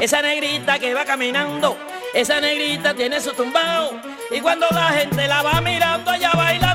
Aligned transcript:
Esa 0.00 0.22
negrita 0.22 0.78
que 0.78 0.94
va 0.94 1.04
caminando, 1.04 1.76
esa 2.14 2.40
negrita 2.40 2.94
tiene 2.94 3.20
su 3.20 3.32
tumbao. 3.34 4.00
Y 4.30 4.40
cuando 4.40 4.66
la 4.70 4.88
gente 4.92 5.26
la 5.28 5.42
va 5.42 5.60
mirando, 5.60 6.12
ella 6.14 6.30
baila 6.34 6.69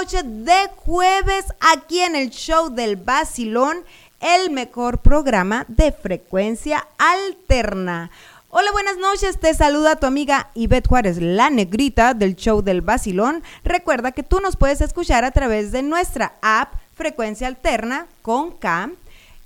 noche 0.00 0.22
de 0.22 0.70
jueves 0.76 1.44
aquí 1.60 2.00
en 2.00 2.16
el 2.16 2.30
show 2.30 2.70
del 2.70 2.96
Basilón, 2.96 3.84
el 4.20 4.50
mejor 4.50 5.00
programa 5.00 5.66
de 5.68 5.92
frecuencia 5.92 6.88
alterna. 6.96 8.10
Hola, 8.48 8.72
buenas 8.72 8.96
noches. 8.96 9.38
Te 9.38 9.52
saluda 9.52 9.96
tu 9.96 10.06
amiga 10.06 10.48
Ivette 10.54 10.88
Juárez, 10.88 11.20
la 11.20 11.50
negrita 11.50 12.14
del 12.14 12.34
show 12.34 12.62
del 12.62 12.80
Basilón. 12.80 13.42
Recuerda 13.62 14.12
que 14.12 14.22
tú 14.22 14.40
nos 14.40 14.56
puedes 14.56 14.80
escuchar 14.80 15.24
a 15.24 15.32
través 15.32 15.70
de 15.70 15.82
nuestra 15.82 16.32
app 16.40 16.72
Frecuencia 16.94 17.46
Alterna 17.46 18.06
con 18.22 18.52
K, 18.52 18.92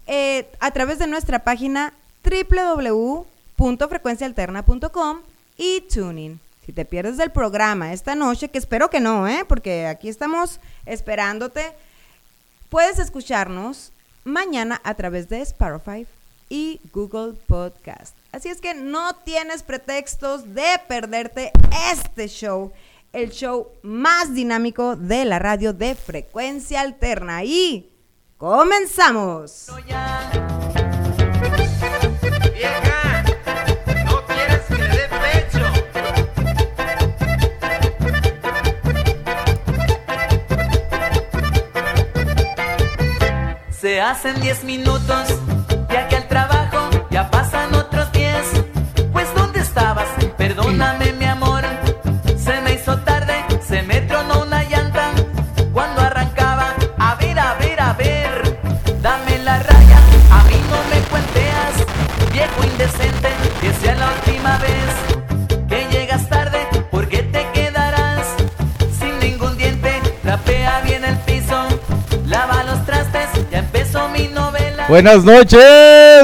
eh, 0.07 0.49
a 0.61 0.71
través 0.71 1.01
de 1.01 1.09
nuestra 1.09 1.41
página 1.41 1.93
www.frecuencialterna.com 2.23 5.19
y 5.59 5.81
Tuning. 5.93 6.39
Si 6.65 6.73
te 6.73 6.85
pierdes 6.85 7.19
del 7.19 7.31
programa 7.31 7.93
esta 7.93 8.15
noche, 8.15 8.49
que 8.49 8.59
espero 8.59 8.89
que 8.89 9.01
no, 9.01 9.29
¿eh? 9.29 9.45
porque 9.47 9.87
aquí 9.87 10.09
estamos 10.09 10.61
esperándote, 10.87 11.73
puedes 12.71 12.99
escucharnos 12.99 13.93
mañana 14.25 14.81
a 14.83 14.95
través 14.95 15.29
de 15.29 15.43
Spotify 15.43 16.07
y 16.49 16.81
Google 16.93 17.35
Podcast. 17.47 18.17
Así 18.33 18.49
es 18.49 18.63
que 18.63 18.73
no 18.73 19.15
tienes 19.17 19.63
pretextos 19.63 20.55
de 20.55 20.81
perderte 20.89 21.53
este 21.93 22.29
show, 22.29 22.73
el 23.13 23.31
show 23.31 23.69
más 23.83 24.33
dinámico 24.33 24.97
de 24.97 25.27
la 25.27 25.39
radio 25.39 25.75
de 25.75 25.95
frecuencia 25.95 26.81
alterna. 26.81 27.45
Y 27.45 27.91
comenzamos. 28.39 29.67
Vieja, 29.85 30.84
Se 43.85 44.01
hacen 44.01 44.41
10 44.41 44.65
minutos, 44.65 45.29
ya 45.91 46.09
que 46.09 46.17
al 46.17 46.27
trabajo 46.27 46.89
ya 47.11 47.31
pasan 47.31 47.75
otros 47.75 48.11
10. 48.13 48.65
Pues 49.13 49.29
¿dónde 49.35 49.61
estabas? 49.61 50.09
Perdóname 50.39 51.13
Buenas 74.87 75.25
noches, 75.25 75.63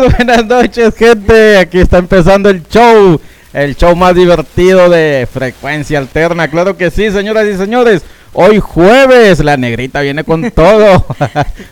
buenas 0.19 0.45
noches 0.45 0.95
gente, 0.95 1.57
aquí 1.57 1.79
está 1.79 1.97
empezando 1.97 2.51
el 2.51 2.63
show, 2.69 3.19
el 3.55 3.75
show 3.75 3.97
más 3.97 4.15
divertido 4.15 4.91
de 4.91 5.27
frecuencia 5.33 5.99
alterna, 5.99 6.49
claro 6.49 6.77
que 6.77 6.91
sí, 6.91 7.11
señoras 7.11 7.47
y 7.47 7.57
señores, 7.57 8.03
hoy 8.35 8.61
jueves 8.61 9.39
la 9.41 9.57
negrita 9.57 10.03
viene 10.03 10.25
con 10.25 10.51
todo, 10.51 11.07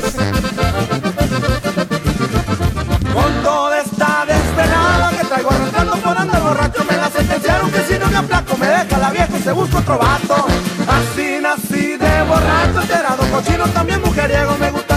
Con 3.12 3.42
toda 3.42 3.80
esta 3.80 4.24
desvelada 4.26 5.10
que 5.18 5.24
traigo 5.26 5.50
arrancando 5.50 5.96
por 5.96 6.16
andar 6.16 6.42
borracho 6.42 6.84
Me 6.88 6.96
la 6.96 7.10
sentenciaron 7.10 7.70
que 7.70 7.82
si 7.82 7.98
no 7.98 8.06
me 8.08 8.16
aplaco 8.16 8.56
me 8.56 8.66
deja 8.66 8.98
la 8.98 9.10
vieja 9.10 9.36
y 9.36 9.42
se 9.42 9.52
busca 9.52 9.78
otro 9.78 9.98
vato 9.98 10.46
Así 10.86 11.38
nací 11.40 11.96
de 11.96 12.22
borracho, 12.22 12.82
enterado, 12.82 13.24
cochino, 13.32 13.66
también 13.68 14.00
mujeriego 14.00 14.56
Me 14.58 14.70
gustan 14.70 14.89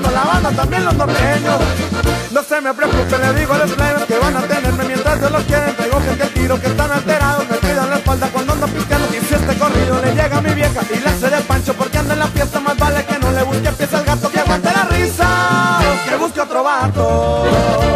la 0.00 0.24
banda, 0.24 0.50
también 0.50 0.84
los 0.84 0.94
norteños. 0.94 1.60
No 2.30 2.42
se 2.42 2.60
me 2.60 2.72
preocupe, 2.72 3.18
le 3.18 3.38
digo 3.38 3.52
a 3.52 3.58
los 3.58 3.70
plebes 3.72 4.04
que 4.04 4.18
van 4.18 4.36
a 4.36 4.40
tenerme 4.40 4.84
mientras 4.84 5.20
se 5.20 5.30
los 5.30 5.42
quieren 5.44 5.76
Traigo 5.76 6.00
gente 6.00 6.26
tiro 6.28 6.60
que 6.60 6.66
están 6.66 6.90
alterados, 6.90 7.48
me 7.50 7.56
cuidan 7.58 7.90
la 7.90 7.96
espalda 7.96 8.28
cuando 8.32 8.52
ando 8.54 8.66
pisteando. 8.68 9.08
Y 9.14 9.20
si 9.20 9.34
este 9.34 9.58
corrido 9.58 10.00
le 10.00 10.14
llega 10.14 10.38
a 10.38 10.40
mi 10.40 10.54
vieja 10.54 10.80
y 10.94 11.00
la 11.00 11.10
hace 11.10 11.28
de 11.28 11.40
pancho 11.42 11.74
porque 11.74 11.98
anda 11.98 12.14
en 12.14 12.20
la 12.20 12.26
fiesta 12.28 12.60
Más 12.60 12.76
vale 12.78 13.04
que 13.04 13.18
no 13.18 13.32
le 13.32 13.42
busque 13.42 13.72
pieza 13.72 13.98
al 13.98 14.04
gato 14.04 14.30
que 14.30 14.40
aguante 14.40 14.70
la 14.72 14.84
risa. 14.84 15.78
Que 16.08 16.16
busque 16.16 16.40
otro 16.40 16.62
vato 16.62 17.91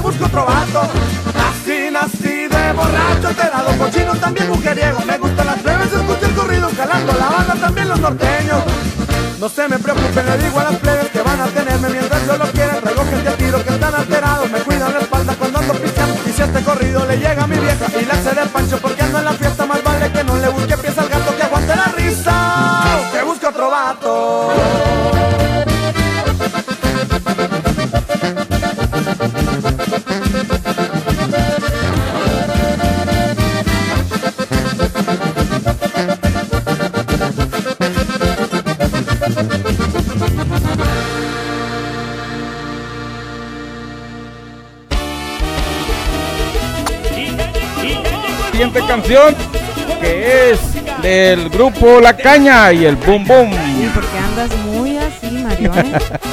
busco 0.00 0.24
otro 0.24 0.44
vato. 0.46 0.82
Así 1.48 1.90
nací 1.90 2.48
de 2.48 2.72
borracho, 2.72 3.28
alterado, 3.28 3.76
cochino, 3.78 4.14
también 4.16 4.48
mujeriego. 4.48 5.00
Me 5.06 5.18
gustan 5.18 5.46
las 5.46 5.58
plebes, 5.60 5.92
escucho 5.92 6.26
el 6.26 6.34
corrido, 6.34 6.70
calando 6.76 7.12
la 7.12 7.28
banda, 7.28 7.54
también 7.54 7.88
los 7.88 8.00
norteños. 8.00 8.62
No 9.40 9.48
se 9.48 9.68
me 9.68 9.78
preocupen, 9.78 10.26
le 10.26 10.38
digo 10.38 10.60
a 10.60 10.64
las 10.64 10.76
plebes 10.76 11.08
que 11.10 11.20
van 11.20 11.40
a 11.40 11.46
tenerme 11.46 11.88
mientras 11.90 12.26
yo 12.26 12.36
lo 12.36 12.46
quiera. 12.46 12.80
Traigo 12.80 13.04
gente 13.04 13.30
tiro 13.32 13.62
que 13.62 13.70
están 13.70 13.94
alterados, 13.94 14.50
me 14.50 14.58
cuidan 14.60 14.92
la 14.92 15.00
espalda 15.00 15.34
cuando 15.38 15.58
ando 15.58 15.74
pichando. 15.74 16.14
Y 16.26 16.32
si 16.32 16.42
este 16.42 16.62
corrido 16.62 17.04
le 17.06 17.16
llega 17.16 17.44
a 17.44 17.46
mi 17.46 17.56
vieja, 17.56 17.86
canción 49.04 49.34
que 50.00 50.50
es 50.52 50.60
del 51.02 51.50
grupo 51.50 52.00
La 52.00 52.16
Caña 52.16 52.72
y 52.72 52.86
el 52.86 52.96
Boom 52.96 53.24
Boom. 53.26 53.50
Sí, 53.52 53.90
porque 53.94 54.18
andas 54.18 54.56
muy 54.64 54.96
así, 54.96 55.30
Marione. 55.30 55.92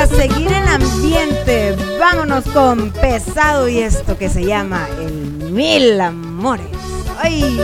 para 0.00 0.16
seguir 0.16 0.50
el 0.50 0.66
ambiente, 0.66 1.76
vámonos 1.98 2.44
con 2.54 2.90
pesado 2.90 3.68
y 3.68 3.80
esto 3.80 4.16
que 4.16 4.30
se 4.30 4.46
llama 4.46 4.88
el 4.98 5.12
mil 5.52 6.00
amores. 6.00 6.66
¡Ay! 7.18 7.60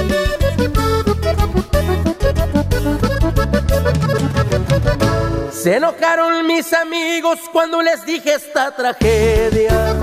Se 5.51 5.77
enojaron 5.77 6.47
mis 6.47 6.75
amigos 6.75 7.39
cuando 7.55 7.81
les 7.81 8.05
dije 8.05 8.35
esta 8.35 8.71
tragedia. 8.77 9.97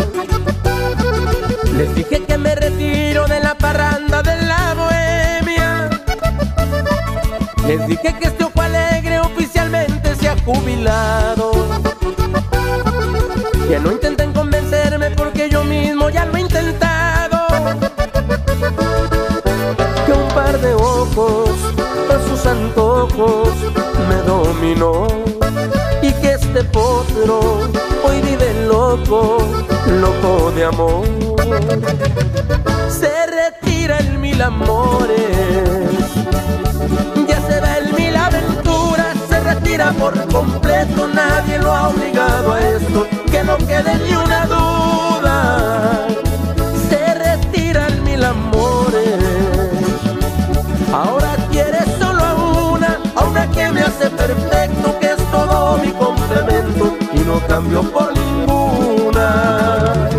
Les 1.78 1.94
dije 1.94 2.24
que 2.24 2.38
me 2.40 2.56
retiro 2.56 3.28
de 3.28 3.42
la 3.42 3.54
parranda 3.56 4.24
de 4.24 4.42
la 4.42 4.74
bohemia. 4.74 5.90
Les 7.68 7.88
dije 7.88 8.16
que 8.20 8.28
este 8.28 8.44
ojo 8.44 8.60
alegre 8.60 9.20
oficialmente 9.20 10.16
se 10.16 10.30
ha 10.30 10.38
jubilado. 10.40 11.53
Que 13.74 13.80
no 13.80 13.92
intenten 13.92 14.32
convencerme 14.34 15.10
porque 15.10 15.50
yo 15.50 15.64
mismo 15.64 16.08
ya 16.12 16.26
lo 16.26 16.38
he 16.38 16.42
intentado. 16.42 17.40
Que 20.06 20.12
un 20.12 20.28
par 20.36 20.62
de 20.62 20.76
ojos 20.76 21.50
a 22.08 22.30
sus 22.30 22.46
antojos 22.46 23.50
me 24.08 24.16
dominó. 24.28 25.08
Y 26.04 26.14
que 26.22 26.34
este 26.34 26.64
potro 26.66 27.62
hoy 28.04 28.22
vive 28.22 28.68
loco, 28.68 29.40
loco 30.00 30.52
de 30.52 30.66
amor. 30.66 31.08
Se 32.90 33.26
retira 33.26 33.98
el 33.98 34.20
mil 34.20 34.40
amores. 34.40 35.93
por 39.82 40.14
completo, 40.28 41.08
nadie 41.08 41.58
lo 41.58 41.72
ha 41.72 41.90
obligado 41.90 42.54
a 42.54 42.60
esto, 42.62 43.08
que 43.32 43.44
no 43.44 43.58
quede 43.58 43.96
ni 44.06 44.16
una 44.16 44.46
duda. 44.46 46.08
Se 46.90 47.14
retiran 47.16 48.04
mil 48.04 48.24
amores, 48.24 49.20
ahora 50.94 51.36
quiere 51.52 51.80
solo 52.00 52.24
a 52.24 52.34
una, 52.36 53.00
a 53.16 53.24
una 53.26 53.50
que 53.50 53.72
me 53.72 53.82
hace 53.82 54.12
perfecto, 54.12 55.00
que 55.00 55.08
es 55.08 55.32
todo 55.32 55.80
mi 55.80 55.92
complemento 55.92 56.96
y 57.12 57.20
no 57.22 57.40
cambio 57.48 57.82
por 57.92 58.14
ninguna. 58.16 60.10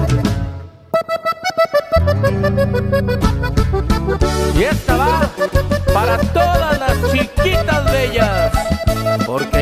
Y 4.57 4.63
esta 4.65 4.97
va 4.97 5.31
para 5.93 6.19
todos. 6.19 6.44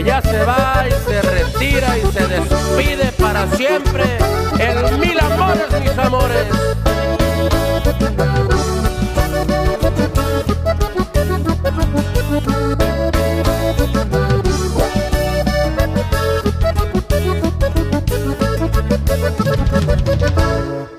Ya 0.04 0.21
se 0.21 0.44
va 0.44 0.85
y 0.87 1.11
se 1.11 1.23
retira 1.23 1.99
y 1.99 2.12
se 2.12 2.26
despide 2.26 3.12
para 3.12 3.47
siempre. 3.56 4.04
El 4.59 4.99
mil 4.99 5.18
amores, 5.21 5.80
mis 5.80 5.99
amores. 5.99 6.47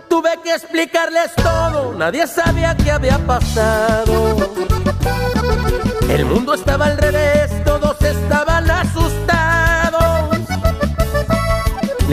Tuve 0.09 0.39
que 0.43 0.53
explicarles 0.53 1.33
todo, 1.35 1.93
nadie 1.97 2.27
sabía 2.27 2.75
qué 2.77 2.91
había 2.91 3.17
pasado. 3.19 4.37
El 6.09 6.25
mundo 6.25 6.53
estaba 6.53 6.85
al 6.85 6.97
revés, 6.97 7.49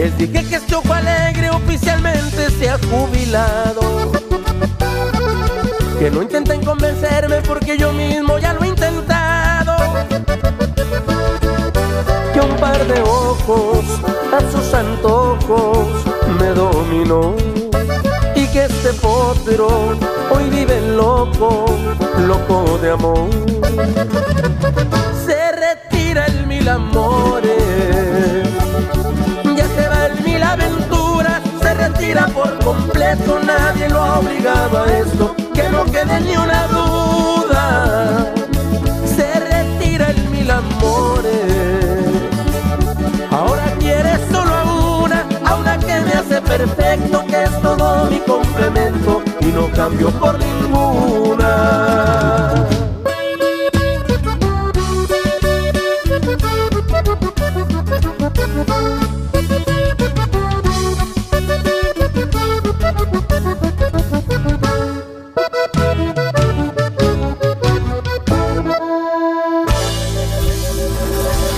Les 0.01 0.17
dije 0.17 0.43
que 0.49 0.57
este 0.57 0.75
ojo 0.75 0.95
alegre 0.95 1.51
oficialmente 1.51 2.51
se 2.59 2.71
ha 2.71 2.79
jubilado. 2.79 4.11
Que 5.99 6.11
no 6.11 6.23
intenten 6.23 6.65
convencerme 6.65 7.43
porque 7.43 7.77
yo 7.77 7.93
mismo 7.93 8.39
ya 8.39 8.55
lo 8.55 8.65
he 8.65 8.69
intentado. 8.69 9.77
Que 12.33 12.41
un 12.41 12.57
par 12.57 12.83
de 12.87 13.03
ojos 13.03 13.85
a 14.33 14.41
sus 14.51 14.73
antojos 14.73 15.89
me 16.39 16.47
dominó. 16.47 17.35
Y 18.35 18.47
que 18.47 18.65
este 18.65 18.95
potro 18.95 19.99
hoy 20.31 20.49
vive 20.49 20.81
loco, 20.97 21.67
loco 22.27 22.79
de 22.79 22.91
amor. 22.93 23.29
Se 25.27 25.53
retira 25.53 26.25
el 26.25 26.47
mil 26.47 26.67
amores 26.71 27.60
se 32.01 32.07
retira 32.07 32.27
por 32.29 32.59
completo, 32.65 33.39
nadie 33.45 33.89
lo 33.89 34.03
ha 34.03 34.19
obligado 34.21 34.83
a 34.83 34.87
esto, 34.87 35.35
que 35.53 35.69
no 35.69 35.85
quede 35.85 36.21
ni 36.21 36.37
una 36.37 36.67
duda. 36.69 38.33
Se 39.05 39.41
retira 39.41 40.11
el 40.11 40.29
mil 40.31 40.51
amores, 40.51 42.07
ahora 43.31 43.65
quiere 43.79 44.19
solo 44.33 44.55
a 44.55 44.65
una, 45.05 45.27
a 45.45 45.57
una 45.57 45.79
que 45.79 46.01
me 46.01 46.13
hace 46.13 46.41
perfecto, 46.41 47.25
que 47.27 47.43
es 47.45 47.63
todo 47.63 48.07
mi 48.07 48.19
complemento 48.21 49.23
y 49.41 49.47
no 49.47 49.71
cambio 49.71 50.11
por 50.11 50.39
ninguna. 50.39 51.91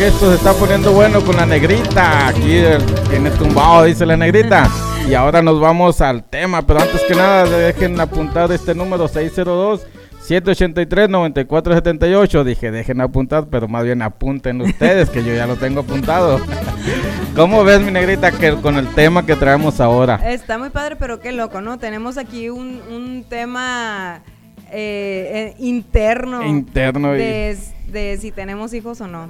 Que 0.02 0.08
esto 0.08 0.30
se 0.30 0.34
está 0.34 0.52
poniendo 0.54 0.90
bueno 0.92 1.20
con 1.24 1.36
la 1.36 1.46
negrita. 1.46 2.26
Aquí 2.26 2.60
tiene 3.08 3.30
tumbado, 3.38 3.84
dice 3.84 4.04
la 4.04 4.16
negrita. 4.16 4.68
Y 5.08 5.14
ahora 5.14 5.42
nos 5.42 5.60
vamos 5.60 6.00
al 6.00 6.24
tema, 6.24 6.66
pero 6.66 6.80
antes 6.80 7.02
que 7.02 7.14
nada 7.14 7.44
dejen 7.44 8.00
apuntar 8.00 8.50
este 8.50 8.74
número 8.74 9.06
602 9.06 9.86
783 10.20 11.08
9478. 11.08 12.42
Dije, 12.42 12.72
dejen 12.72 13.00
apuntar, 13.00 13.46
pero 13.46 13.68
más 13.68 13.84
bien 13.84 14.02
apunten 14.02 14.60
ustedes, 14.62 15.08
que 15.08 15.22
yo 15.22 15.36
ya 15.36 15.46
lo 15.46 15.54
tengo 15.54 15.82
apuntado. 15.82 16.40
¿Cómo 17.36 17.62
ves, 17.62 17.80
mi 17.80 17.92
negrita, 17.92 18.32
que 18.32 18.56
con 18.56 18.78
el 18.78 18.88
tema 18.94 19.24
que 19.24 19.36
traemos 19.36 19.80
ahora? 19.80 20.16
Está 20.32 20.58
muy 20.58 20.70
padre, 20.70 20.96
pero 20.96 21.20
qué 21.20 21.30
loco, 21.30 21.60
¿no? 21.60 21.78
Tenemos 21.78 22.18
aquí 22.18 22.48
un, 22.50 22.82
un 22.90 23.24
tema 23.28 24.20
eh, 24.72 25.52
eh, 25.52 25.56
interno. 25.60 26.44
Interno 26.44 27.14
y- 27.14 27.18
de, 27.18 27.58
de 27.92 28.18
si 28.20 28.32
tenemos 28.32 28.74
hijos 28.74 29.00
o 29.00 29.06
no. 29.06 29.28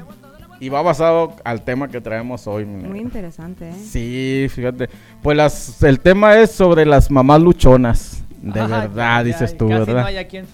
Y 0.62 0.68
va 0.68 0.80
basado 0.80 1.34
al 1.42 1.62
tema 1.62 1.88
que 1.88 2.00
traemos 2.00 2.46
hoy, 2.46 2.64
Muy 2.64 3.00
interesante, 3.00 3.70
¿eh? 3.70 3.74
Sí, 3.74 4.46
fíjate. 4.48 4.88
Pues 5.20 5.36
las, 5.36 5.82
el 5.82 5.98
tema 5.98 6.38
es 6.38 6.52
sobre 6.52 6.86
las 6.86 7.10
mamás 7.10 7.40
luchonas. 7.42 8.22
De 8.40 8.60
Ajá, 8.60 8.82
verdad, 8.82 9.16
ya- 9.18 9.24
dices 9.24 9.56
tú, 9.56 9.68
casi 9.68 9.80
¿verdad? 9.80 10.02
no 10.02 10.06
hay 10.06 10.18
aquí 10.18 10.36
en 10.36 10.46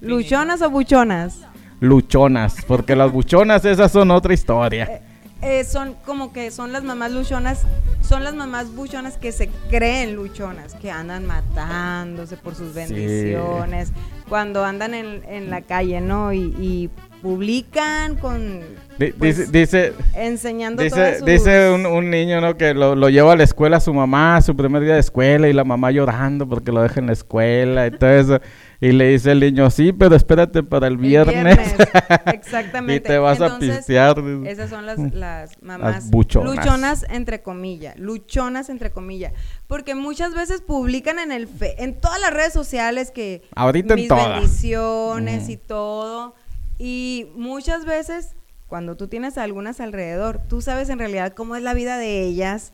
¿Luchonas 0.00 0.62
o 0.62 0.70
buchonas? 0.70 1.38
Luchonas. 1.78 2.56
Porque 2.66 2.96
las 2.96 3.12
buchonas, 3.12 3.64
esas 3.64 3.92
son 3.92 4.10
otra 4.10 4.34
historia. 4.34 5.00
Eh, 5.42 5.62
son 5.62 5.94
como 6.04 6.32
que 6.32 6.50
son 6.50 6.72
las 6.72 6.82
mamás 6.82 7.12
luchonas, 7.12 7.62
son 8.02 8.24
las 8.24 8.34
mamás 8.34 8.74
buchonas 8.74 9.16
que 9.16 9.30
se 9.30 9.48
creen 9.70 10.16
luchonas, 10.16 10.74
que 10.74 10.90
andan 10.90 11.24
matándose 11.26 12.36
por 12.36 12.56
sus 12.56 12.74
bendiciones, 12.74 13.92
cuando 14.28 14.64
andan 14.64 14.92
en, 14.92 15.22
en 15.28 15.50
la 15.50 15.62
calle, 15.62 16.00
¿no? 16.00 16.32
Y, 16.32 16.40
y 16.58 16.90
publican 17.22 18.16
con... 18.16 18.60
Pues, 18.98 19.18
dice, 19.18 19.46
dice, 19.50 19.92
enseñando 20.14 20.82
dice, 20.82 20.94
todas 20.96 21.18
sus- 21.18 21.26
dice 21.26 21.70
un, 21.70 21.86
un 21.86 22.10
niño, 22.10 22.40
¿no? 22.42 22.58
Que 22.58 22.74
lo, 22.74 22.94
lo 22.94 23.08
lleva 23.08 23.32
a 23.32 23.36
la 23.36 23.44
escuela 23.44 23.80
su 23.80 23.94
mamá, 23.94 24.42
su 24.42 24.54
primer 24.54 24.82
día 24.82 24.92
de 24.94 25.00
escuela, 25.00 25.48
y 25.48 25.54
la 25.54 25.64
mamá 25.64 25.90
llorando 25.90 26.46
porque 26.46 26.70
lo 26.70 26.82
deja 26.82 27.00
en 27.00 27.06
la 27.06 27.14
escuela 27.14 27.86
y 27.86 27.92
todo 27.92 28.10
eso. 28.10 28.40
Y 28.78 28.92
le 28.92 29.08
dice 29.08 29.32
el 29.32 29.40
niño, 29.40 29.70
sí, 29.70 29.92
pero 29.92 30.14
espérate 30.16 30.62
para 30.62 30.86
el 30.86 30.94
el 30.94 30.98
viernes. 30.98 31.58
Exactamente. 32.32 32.96
y 32.96 33.00
te 33.00 33.18
vas 33.18 33.40
a 33.40 33.58
pistear. 33.58 34.22
Esas 34.46 34.68
son 34.70 34.84
las, 34.84 34.98
las 35.14 35.62
mamás 35.62 36.10
buchonas. 36.10 36.56
luchonas 36.56 37.06
entre 37.10 37.42
comillas, 37.42 37.98
luchonas 37.98 38.68
entre 38.68 38.90
comillas, 38.90 39.32
porque 39.66 39.94
muchas 39.94 40.34
veces 40.34 40.60
publican 40.62 41.18
en 41.18 41.32
el 41.32 41.46
fe- 41.48 41.82
en 41.82 41.98
todas 42.00 42.20
las 42.20 42.32
redes 42.34 42.52
sociales 42.52 43.10
que 43.10 43.42
Ahorita 43.54 43.94
en 43.94 44.00
mis 44.00 44.08
todas. 44.08 44.28
bendiciones 44.40 45.42
Ujú. 45.44 45.52
y 45.52 45.56
todo 45.56 46.34
y 46.80 47.30
muchas 47.34 47.84
veces 47.84 48.34
cuando 48.66 48.96
tú 48.96 49.06
tienes 49.06 49.36
algunas 49.36 49.80
alrededor, 49.80 50.40
tú 50.48 50.62
sabes 50.62 50.88
en 50.88 50.98
realidad 50.98 51.34
cómo 51.34 51.56
es 51.56 51.62
la 51.62 51.74
vida 51.74 51.98
de 51.98 52.22
ellas 52.22 52.72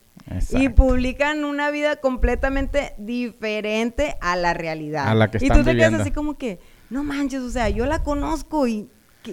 y 0.51 0.69
publican 0.69 1.45
una 1.45 1.71
vida 1.73 1.97
completamente 1.97 2.95
diferente 2.99 4.17
a 4.21 4.37
la 4.37 4.55
realidad. 4.55 5.09
A 5.09 5.15
la 5.15 5.29
que 5.29 5.39
y 5.41 5.45
están 5.45 5.59
tú 5.59 5.65
te 5.65 5.71
viviendo. 5.71 5.97
quedas 5.97 6.07
así 6.07 6.13
como 6.13 6.39
que, 6.39 6.61
no 6.89 7.03
manches, 7.03 7.41
o 7.41 7.51
sea, 7.51 7.69
yo 7.69 7.87
la 7.87 8.03
conozco 8.05 8.69
y 8.69 8.89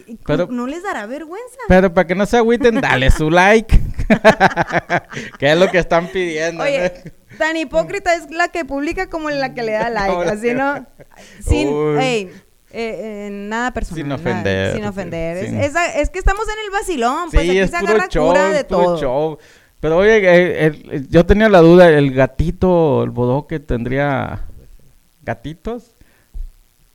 y 0.07 0.17
Pero- 0.25 0.47
no 0.49 0.65
les 0.65 0.81
dará 0.81 1.05
vergüenza. 1.05 1.57
Pero 1.67 1.93
para 1.93 2.07
que 2.07 2.15
no 2.15 2.25
se 2.25 2.37
agüiten, 2.37 2.81
dale 2.81 3.11
su 3.11 3.29
like. 3.29 3.79
que 5.37 5.51
es 5.51 5.57
lo 5.57 5.69
que 5.69 5.77
están 5.77 6.07
pidiendo. 6.07 6.63
Oye, 6.63 6.91
¿no? 7.05 7.37
tan 7.37 7.57
hipócrita 7.57 8.15
es 8.15 8.31
la 8.31 8.47
que 8.47 8.65
publica 8.65 9.07
como 9.09 9.29
la 9.29 9.53
que 9.53 9.61
le 9.61 9.73
da 9.73 9.89
like, 9.91 10.29
así 10.31 10.53
no. 10.53 10.87
Sin, 11.41 11.67
Uy. 11.67 12.31
Eh, 12.73 13.27
eh, 13.27 13.29
nada 13.31 13.71
personal. 13.71 13.99
Sin 14.01 14.07
nada- 14.09 14.21
ofender, 14.21 14.75
sin 14.75 14.85
ofender. 14.85 15.37
Es, 15.37 15.49
sin- 15.49 15.59
es 15.95 16.09
que 16.09 16.19
estamos 16.19 16.45
en 16.47 16.65
el 16.65 16.71
vacilón, 16.71 17.29
pues 17.31 17.43
sí, 17.43 17.49
aquí 17.51 17.59
es 17.59 17.69
se 17.69 17.77
agarra 17.77 18.07
show, 18.09 18.27
cura 18.27 18.49
de 18.49 18.63
todo. 18.63 18.99
show. 18.99 19.37
Pero 19.79 19.97
oye, 19.97 20.17
eh, 20.17 20.65
el- 20.65 20.89
el- 20.91 21.09
yo 21.09 21.25
tenía 21.25 21.49
la 21.49 21.59
duda, 21.59 21.89
¿el 21.89 22.13
gatito, 22.13 23.03
el 23.03 23.09
bodoque 23.11 23.59
tendría 23.59 24.41
gatitos? 25.23 25.92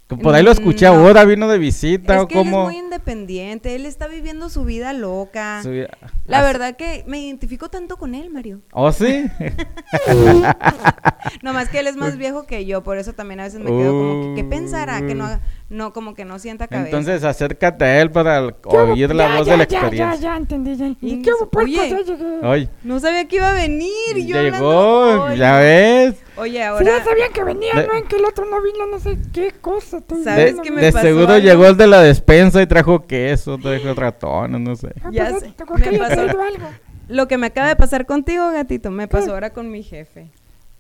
Por 0.09 0.35
ahí 0.35 0.43
lo 0.43 0.51
escuché 0.51 0.89
Mm, 0.89 0.95
No. 0.95 1.01
ahora, 1.01 1.25
vino 1.27 1.49
de 1.49 1.59
visita 1.59 2.17
Es 2.17 2.23
o 2.23 2.29
que 2.29 2.41
él 2.41 2.47
es 2.47 2.53
muy 2.53 2.79
independiente, 2.79 3.75
él 3.75 3.85
está 3.85 4.07
viviendo 4.09 4.49
su 4.49 4.65
vida 4.65 4.95
loca. 4.95 5.61
Su- 5.63 5.87
La 6.25 6.41
verdad 6.43 6.77
que 6.77 7.05
me 7.07 7.21
identifico 7.21 7.69
tanto 7.69 7.99
con 7.99 8.15
él, 8.15 8.31
Mario. 8.31 8.61
¿Oh, 8.73 8.91
sí? 8.91 9.27
Nomás 11.43 11.69
que 11.69 11.81
él 11.81 11.87
es 11.89 11.97
más 11.97 12.17
viejo 12.17 12.47
que 12.47 12.65
yo, 12.65 12.83
por 12.83 12.97
eso 12.99 13.13
también 13.13 13.41
a 13.41 13.45
veces 13.45 13.61
me 13.61 13.67
quedo 13.67 13.93
como 13.93 14.35
que, 14.35 14.43
¿qué 14.43 14.49
pensará? 14.49 15.07
Que 15.07 15.15
no, 15.15 15.29
no, 15.69 15.93
como 15.93 16.15
que 16.15 16.25
no 16.25 16.39
sienta 16.39 16.69
cabeza. 16.69 16.87
Entonces 16.89 17.25
acércate 17.25 17.85
a 17.85 18.01
él 18.01 18.11
para 18.11 18.39
el- 18.39 18.55
oír 18.65 19.15
la 19.15 19.29
Ya, 19.29 19.37
voz 19.37 19.47
ya, 19.47 19.53
de 19.53 19.59
la 19.59 19.69
ya, 19.69 19.79
experiencia. 19.79 20.15
Ya, 20.15 20.21
ya, 20.33 20.37
entendí, 20.37 20.77
ya 20.77 20.87
entendí. 20.87 21.15
Y 21.17 21.23
¿Qué 21.23 21.31
oye. 21.59 22.63
Ya 22.63 22.71
no 22.85 23.01
sabía 23.01 23.27
que 23.29 23.37
iba 23.37 23.51
a 23.51 23.55
venir. 23.55 24.17
y 24.17 24.27
yo 24.27 24.35
ya 24.37 24.41
hablando, 24.41 25.11
llegó, 25.11 25.25
oye. 25.25 25.37
ya 25.39 25.57
ves. 25.59 26.15
Oye, 26.39 26.59
Sí, 26.59 26.63
ahora... 26.63 26.85
ya 26.85 27.05
sabían 27.05 27.33
que 27.33 27.45
venía, 27.45 27.75
De- 27.75 27.87
¿no? 27.87 27.95
En 27.95 28.05
que 28.07 28.17
el 28.17 28.25
otro 28.25 28.45
no 28.47 28.63
vino, 28.63 28.87
no 28.87 28.99
sé 28.99 29.19
qué 29.33 29.53
cosa. 29.61 30.01
¿Sabes 30.25 30.57
De, 30.57 30.63
qué 30.63 30.71
me 30.71 30.81
de 30.83 30.93
pasó 30.93 31.07
seguro 31.07 31.33
algo? 31.35 31.47
llegó 31.47 31.67
el 31.67 31.77
de 31.77 31.87
la 31.87 32.01
despensa 32.03 32.63
y 32.63 32.67
trajo 32.67 33.07
queso, 33.07 33.59
trajo 33.59 33.95
ratones, 33.95 34.61
no 34.61 34.77
sé. 34.77 34.89
Ah, 35.03 35.09
Ya 35.13 35.31
pues, 35.31 35.41
sé, 35.43 35.91
me 35.91 35.99
pasó. 35.99 36.21
algo. 36.23 36.69
Lo 37.09 37.27
que 37.29 37.39
me 37.39 37.47
acaba 37.49 37.69
de 37.69 37.77
pasar 37.77 38.07
contigo, 38.07 38.51
gatito, 38.53 38.91
me 38.91 39.09
pasó 39.09 39.33
ahora 39.33 39.51
con 39.51 39.71
mi 39.71 39.83
jefe. 39.83 40.29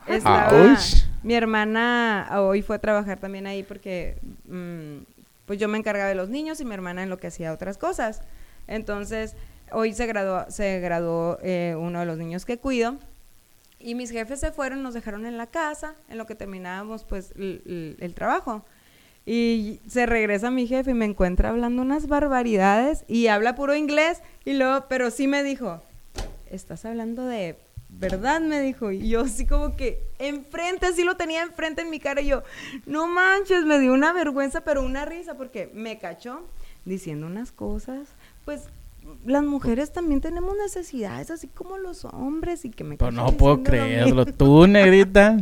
Estaba, 0.06 0.48
Ouch. 0.52 1.04
mi 1.22 1.34
hermana 1.34 2.28
hoy 2.38 2.62
fue 2.62 2.76
a 2.76 2.78
trabajar 2.78 3.18
también 3.18 3.46
ahí 3.46 3.62
porque 3.62 4.16
mm, 4.46 4.98
pues 5.44 5.58
yo 5.58 5.68
me 5.68 5.76
encargaba 5.76 6.08
de 6.08 6.14
los 6.14 6.28
niños 6.30 6.60
y 6.60 6.64
mi 6.64 6.72
hermana 6.74 7.02
en 7.02 7.10
lo 7.10 7.18
que 7.18 7.26
hacía 7.26 7.52
otras 7.52 7.76
cosas. 7.78 8.22
Entonces 8.66 9.34
Hoy 9.70 9.92
se 9.92 10.06
graduó, 10.06 10.46
se 10.48 10.80
graduó 10.80 11.36
eh, 11.42 11.74
uno 11.78 12.00
de 12.00 12.06
los 12.06 12.16
niños 12.16 12.46
que 12.46 12.56
cuido. 12.56 12.96
Y 13.80 13.94
mis 13.94 14.10
jefes 14.10 14.40
se 14.40 14.50
fueron, 14.50 14.82
nos 14.82 14.94
dejaron 14.94 15.24
en 15.24 15.38
la 15.38 15.46
casa, 15.46 15.94
en 16.08 16.18
lo 16.18 16.26
que 16.26 16.34
terminábamos 16.34 17.04
pues 17.04 17.32
el, 17.36 18.12
trabajo. 18.14 18.64
Y 19.24 19.80
se 19.86 20.06
regresa 20.06 20.50
mi 20.50 20.66
jefe 20.66 20.92
y 20.92 20.94
me 20.94 21.04
encuentra 21.04 21.50
hablando 21.50 21.82
unas 21.82 22.08
barbaridades 22.08 23.04
y 23.06 23.28
habla 23.28 23.54
puro 23.54 23.74
inglés. 23.74 24.22
Y 24.44 24.54
luego, 24.54 24.86
pero 24.88 25.10
sí 25.10 25.28
me 25.28 25.42
dijo, 25.42 25.82
estás 26.50 26.84
hablando 26.84 27.26
de 27.26 27.56
verdad, 27.88 28.40
me 28.40 28.60
dijo. 28.60 28.90
Y 28.90 29.10
yo 29.10 29.20
así 29.22 29.46
como 29.46 29.76
que 29.76 30.02
enfrente, 30.18 30.86
así 30.86 31.04
lo 31.04 31.16
tenía 31.16 31.42
enfrente 31.42 31.82
en 31.82 31.90
mi 31.90 32.00
cara. 32.00 32.20
Y 32.20 32.28
yo, 32.28 32.42
no 32.86 33.06
manches, 33.06 33.64
me 33.64 33.78
dio 33.78 33.92
una 33.92 34.12
vergüenza, 34.12 34.62
pero 34.62 34.82
una 34.82 35.04
risa, 35.04 35.36
porque 35.36 35.70
me 35.72 35.98
cachó 35.98 36.40
diciendo 36.84 37.26
unas 37.26 37.52
cosas. 37.52 38.08
Pues 38.44 38.68
las 39.24 39.42
mujeres 39.44 39.92
también 39.92 40.20
tenemos 40.20 40.56
necesidades, 40.56 41.30
así 41.30 41.48
como 41.48 41.78
los 41.78 42.04
hombres, 42.04 42.64
y 42.64 42.70
que 42.70 42.84
me 42.84 42.96
Pero 42.96 43.10
no 43.12 43.32
puedo 43.32 43.62
creerlo. 43.62 44.24
Tú, 44.36 44.66
negrita. 44.66 45.36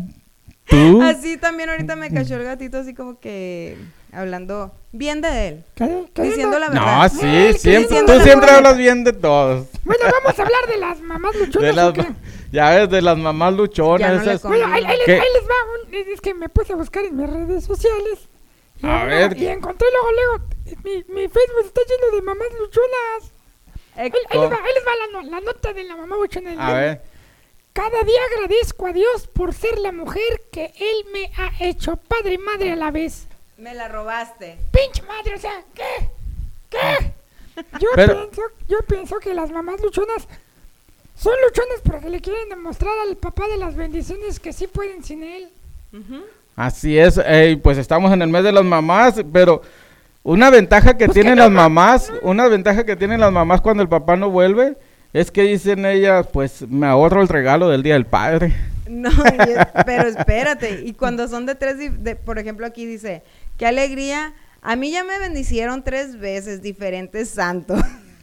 Tú. 0.68 1.00
Así 1.02 1.36
también 1.36 1.70
ahorita 1.70 1.94
me 1.96 2.10
cachó 2.12 2.34
el 2.36 2.42
gatito, 2.44 2.78
así 2.78 2.92
como 2.94 3.20
que 3.20 3.76
hablando 4.12 4.72
bien 4.92 5.20
de 5.20 5.48
él, 5.48 5.64
¿Qué- 5.74 6.06
qué 6.14 6.22
diciendo 6.22 6.58
la 6.58 6.70
verdad. 6.70 7.02
No, 7.02 7.08
sí, 7.08 7.20
que 7.20 7.52
siempre. 7.58 8.02
Tú 8.04 8.20
siempre 8.20 8.50
hablas 8.50 8.76
bien 8.76 9.04
de 9.04 9.12
todos. 9.12 9.68
Bueno, 9.84 10.04
vamos 10.22 10.38
a 10.38 10.42
hablar 10.42 10.66
de 10.68 10.76
las 10.78 11.00
mamás 11.02 11.34
luchonas. 11.40 11.94
Ya 12.50 12.70
ves, 12.70 12.88
de 12.90 13.02
las 13.02 13.16
mamás 13.18 13.52
Ya 13.52 13.56
luchonas. 13.58 14.16
no 14.24 14.32
esas- 14.32 14.42
Bueno, 14.42 14.66
ahí, 14.66 14.82
ahí 14.84 14.96
les, 15.06 15.08
ahí 15.08 15.28
les 15.34 15.44
va. 15.44 15.54
un- 15.88 16.12
es 16.12 16.20
que 16.20 16.34
me 16.34 16.48
puse 16.48 16.72
a 16.72 16.76
buscar 16.76 17.04
en 17.04 17.16
mis 17.16 17.28
redes 17.30 17.64
sociales. 17.64 18.28
Y, 18.82 18.86
A 18.86 19.04
luego- 19.04 19.28
ver. 19.28 19.38
y 19.38 19.46
encontré 19.46 19.86
luego, 19.92 20.08
luego, 20.12 20.48
mi, 20.84 21.14
mi 21.14 21.28
Facebook 21.28 21.64
está 21.64 21.80
lleno 21.88 22.16
de 22.16 22.22
mamás 22.22 22.48
luchonas. 22.58 23.32
Ahí, 23.96 24.10
les 24.10 24.40
va, 24.40 24.56
ahí 24.56 24.72
les 24.74 24.84
va 24.86 24.90
la, 25.12 25.22
no- 25.22 25.30
la 25.30 25.40
nota 25.40 25.72
de 25.72 25.84
la 25.84 25.96
mamá 25.96 26.16
luchona. 26.16 26.50
del 26.50 26.60
A 26.60 26.72
ver. 26.74 27.00
Cada 27.72 28.02
día 28.04 28.18
agradezco 28.34 28.86
a 28.86 28.92
Dios 28.92 29.26
por 29.26 29.52
ser 29.52 29.78
la 29.78 29.92
mujer 29.92 30.42
que 30.50 30.72
Él 30.78 31.06
me 31.12 31.30
ha 31.36 31.52
hecho 31.64 31.96
padre 31.96 32.34
y 32.34 32.38
madre 32.38 32.72
a 32.72 32.76
la 32.76 32.90
vez. 32.90 33.26
me 33.58 33.74
la 33.74 33.88
robaste. 33.88 34.58
Pinche 34.72 35.02
madre, 35.02 35.34
o 35.34 35.38
sea, 35.38 35.62
¿qué? 35.74 36.08
¿Qué? 36.70 37.12
Yo, 37.80 37.88
Pero- 37.94 38.14
pienso, 38.28 38.42
yo 38.68 38.78
pienso 38.86 39.16
que 39.18 39.32
las 39.32 39.50
mamás 39.50 39.80
luchonas 39.80 40.28
son 41.18 41.32
luchonas 41.42 41.80
porque 41.82 42.10
le 42.10 42.20
quieren 42.20 42.50
demostrar 42.50 42.92
al 43.08 43.16
papá 43.16 43.48
de 43.48 43.56
las 43.56 43.74
bendiciones 43.76 44.38
que 44.38 44.52
sí 44.52 44.66
pueden 44.66 45.02
sin 45.02 45.22
él. 45.24 45.48
Así 46.54 46.98
es, 46.98 47.16
ey, 47.18 47.56
pues 47.56 47.78
estamos 47.78 48.12
en 48.12 48.20
el 48.20 48.28
mes 48.28 48.44
de 48.44 48.52
las 48.52 48.64
mamás, 48.64 49.14
pero 49.32 49.62
una 50.26 50.50
ventaja 50.50 50.96
que 50.96 51.06
Pues 51.06 51.14
tienen 51.14 51.34
que 51.34 51.36
no, 51.36 51.42
las 51.44 51.52
no, 51.52 51.52
mamás, 51.52 52.12
una 52.22 52.48
ventaja 52.48 52.84
que 52.84 52.96
tienen 52.96 53.20
las 53.20 53.32
mamás 53.32 53.60
cuando 53.60 53.82
el 53.82 53.88
papá 53.88 54.16
no 54.16 54.28
vuelve, 54.28 54.76
es 55.12 55.30
que 55.30 55.42
dicen 55.42 55.86
ellas, 55.86 56.26
pues 56.32 56.66
me 56.68 56.86
ahorro 56.86 57.22
el 57.22 57.28
regalo 57.28 57.68
del 57.68 57.82
Día 57.84 57.94
del 57.94 58.06
Padre. 58.06 58.52
No, 58.88 59.10
y 59.10 59.82
pero 59.84 60.08
espérate, 60.08 60.82
y 60.84 60.94
cuando 60.94 61.28
son 61.28 61.46
de 61.46 61.54
tres, 61.54 61.76
de- 62.02 62.16
por 62.16 62.38
ejemplo 62.38 62.66
aquí 62.66 62.86
dice, 62.86 63.22
qué 63.56 63.66
alegría, 63.66 64.34
a 64.62 64.76
mí 64.76 64.90
ya 64.90 65.04
me 65.04 65.18
bendicieron 65.18 65.84
tres 65.84 66.18
veces 66.18 66.60
diferentes 66.60 67.30
santos. 67.30 67.80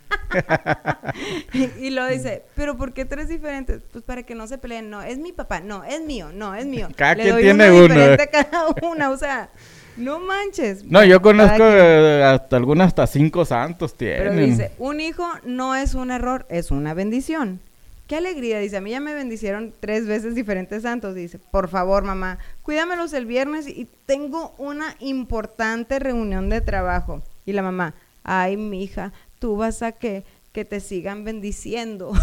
y 1.79 1.89
lo 1.89 2.05
dice, 2.07 2.43
pero 2.55 2.77
¿por 2.77 2.93
qué 2.93 3.05
tres 3.05 3.29
diferentes? 3.29 3.81
Pues 3.91 4.03
para 4.03 4.24
que 4.24 4.36
no 4.36 4.48
se 4.48 4.57
peleen, 4.57 4.89
no, 4.89 5.01
es 5.01 5.17
mi 5.17 5.31
papá, 5.31 5.62
no, 5.62 5.83
es 5.83 6.01
mío, 6.01 6.31
no, 6.33 6.53
es 6.53 6.65
mío. 6.65 6.89
Cada 6.95 7.15
Le 7.15 7.24
quien 7.24 7.36
doy 7.36 7.43
tiene 7.43 7.72
uno 7.72 7.86
uno, 7.86 7.93
diferente 7.93 8.24
eh. 8.24 8.27
a 8.27 8.43
cada 8.43 8.65
una, 8.89 9.10
o 9.10 9.17
sea, 9.17 9.50
no 9.98 10.20
manches. 10.20 10.84
No, 10.86 11.03
yo 11.03 11.22
conozco 11.22 11.64
eh, 11.64 12.24
hasta 12.24 12.56
algunas 12.58 12.88
hasta 12.88 13.08
cinco 13.08 13.46
santos 13.46 13.96
Pero 13.98 14.32
tienen. 14.32 14.50
dice, 14.50 14.72
un 14.77 15.00
hijo 15.00 15.25
no 15.44 15.75
es 15.75 15.94
un 15.94 16.12
error, 16.12 16.46
es 16.50 16.72
una 16.72 16.94
bendición. 16.94 17.60
Qué 18.08 18.18
alegría, 18.18 18.60
dice, 18.60 18.77
a 18.77 18.82
mí 18.82 18.92
ya 18.92 19.00
me 19.00 19.14
bendicieron 19.14 19.74
tres 19.79 20.06
veces 20.06 20.36
diferentes 20.36 20.84
santos, 20.84 21.16
dice, 21.16 21.40
por 21.40 21.70
favor 21.70 22.03
mamá, 22.03 22.38
cuídamelos 22.62 23.14
el 23.14 23.25
viernes 23.25 23.68
y 23.68 23.88
tengo 24.06 24.53
una 24.58 24.96
importante 25.00 26.00
reunión 26.00 26.50
de 26.50 26.60
trabajo. 26.60 27.22
Y 27.46 27.53
la 27.53 27.62
mamá, 27.62 27.94
ay 28.24 28.58
mi 28.58 28.84
hija, 28.84 29.14
tú 29.40 29.56
vas 29.56 29.82
a 29.84 29.94
que, 29.94 30.24
que 30.53 30.63
te 30.66 30.79
sigan 30.79 31.24
bendiciendo. 31.25 32.13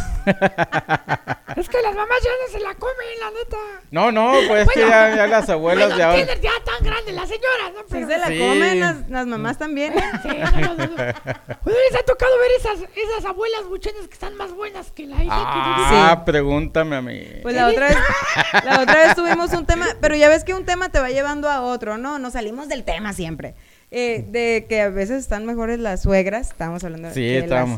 Es 1.57 1.69
que 1.69 1.83
las 1.83 1.95
mamás 1.97 2.19
ya 2.23 2.31
no 2.31 2.53
se 2.59 2.61
la 2.65 2.75
comen, 2.77 2.95
la 3.19 3.31
neta. 3.33 3.57
No, 3.91 4.13
no, 4.13 4.33
pues 4.47 4.69
es 4.69 4.73
que 4.73 4.81
ya, 4.81 5.17
ya 5.17 5.27
las 5.27 5.51
abuelas 5.51 5.89
Bueno, 5.89 5.97
de 5.97 6.03
ahora... 6.05 6.17
tienen 6.25 6.41
ya 6.41 6.53
tan 6.65 6.83
grandes 6.85 7.13
las 7.13 7.29
señoras, 7.29 7.73
¿no? 7.75 7.81
Pero, 7.91 8.07
se 8.07 8.19
la 8.19 8.27
Sí. 8.29 8.39
comen 8.39 8.81
las, 8.81 9.11
las 9.11 9.27
mamás 9.27 9.59
también. 9.59 9.93
Sí, 10.23 10.29
no, 10.29 10.75
no, 10.75 10.87
no, 10.87 10.87
¿les 10.87 11.95
ha 11.99 12.05
tocado 12.07 12.39
ver 12.39 12.51
esas, 12.57 12.79
esas 12.97 13.25
abuelas 13.25 13.65
buchonas 13.69 14.07
que 14.07 14.15
están 14.15 14.37
más 14.37 14.53
buenas 14.55 14.93
que 14.93 15.07
la 15.07 15.23
hija 15.25 15.35
Ah, 16.13 16.23
pregúntame 16.25 16.95
a 16.97 17.03
mí. 17.03 17.21
Pues 17.43 17.55
la 17.57 17.67
otra 17.67 17.89
vez, 17.89 17.99
la 18.65 18.81
otra 18.81 19.07
vez 19.07 19.17
tuvimos 19.17 19.53
un 19.53 19.67
tema, 19.67 19.87
pero 20.01 20.15
ya 20.15 20.29
ves 20.29 20.45
que 20.45 20.55
un 20.55 20.65
tema 20.65 20.89
te 20.91 21.01
va 21.01 21.11
llevando 21.11 21.49
a 21.51 21.63
otro, 21.63 21.99
¿no? 21.99 22.21
Nos 22.21 22.35
salimos 22.35 22.69
del 22.69 22.85
tema 22.85 23.13
siempre. 23.13 23.57
Eh, 23.91 24.25
de 24.29 24.67
que 24.69 24.83
a 24.83 24.89
veces 24.89 25.19
están 25.19 25.47
mejores 25.47 25.81
las 25.81 26.03
suegras, 26.03 26.51
estábamos 26.51 26.85
hablando 26.85 27.11
Sí, 27.11 27.27
de 27.27 27.47
las 27.49 27.69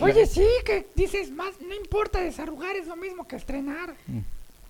Oye, 0.00 0.26
sí, 0.26 0.44
que 0.64 0.88
dices 0.94 1.30
más, 1.30 1.60
no 1.60 1.74
importa 1.74 2.20
desarrugar, 2.20 2.74
es 2.76 2.86
lo 2.86 2.96
mismo 2.96 3.26
que 3.28 3.36
estrenar. 3.36 3.94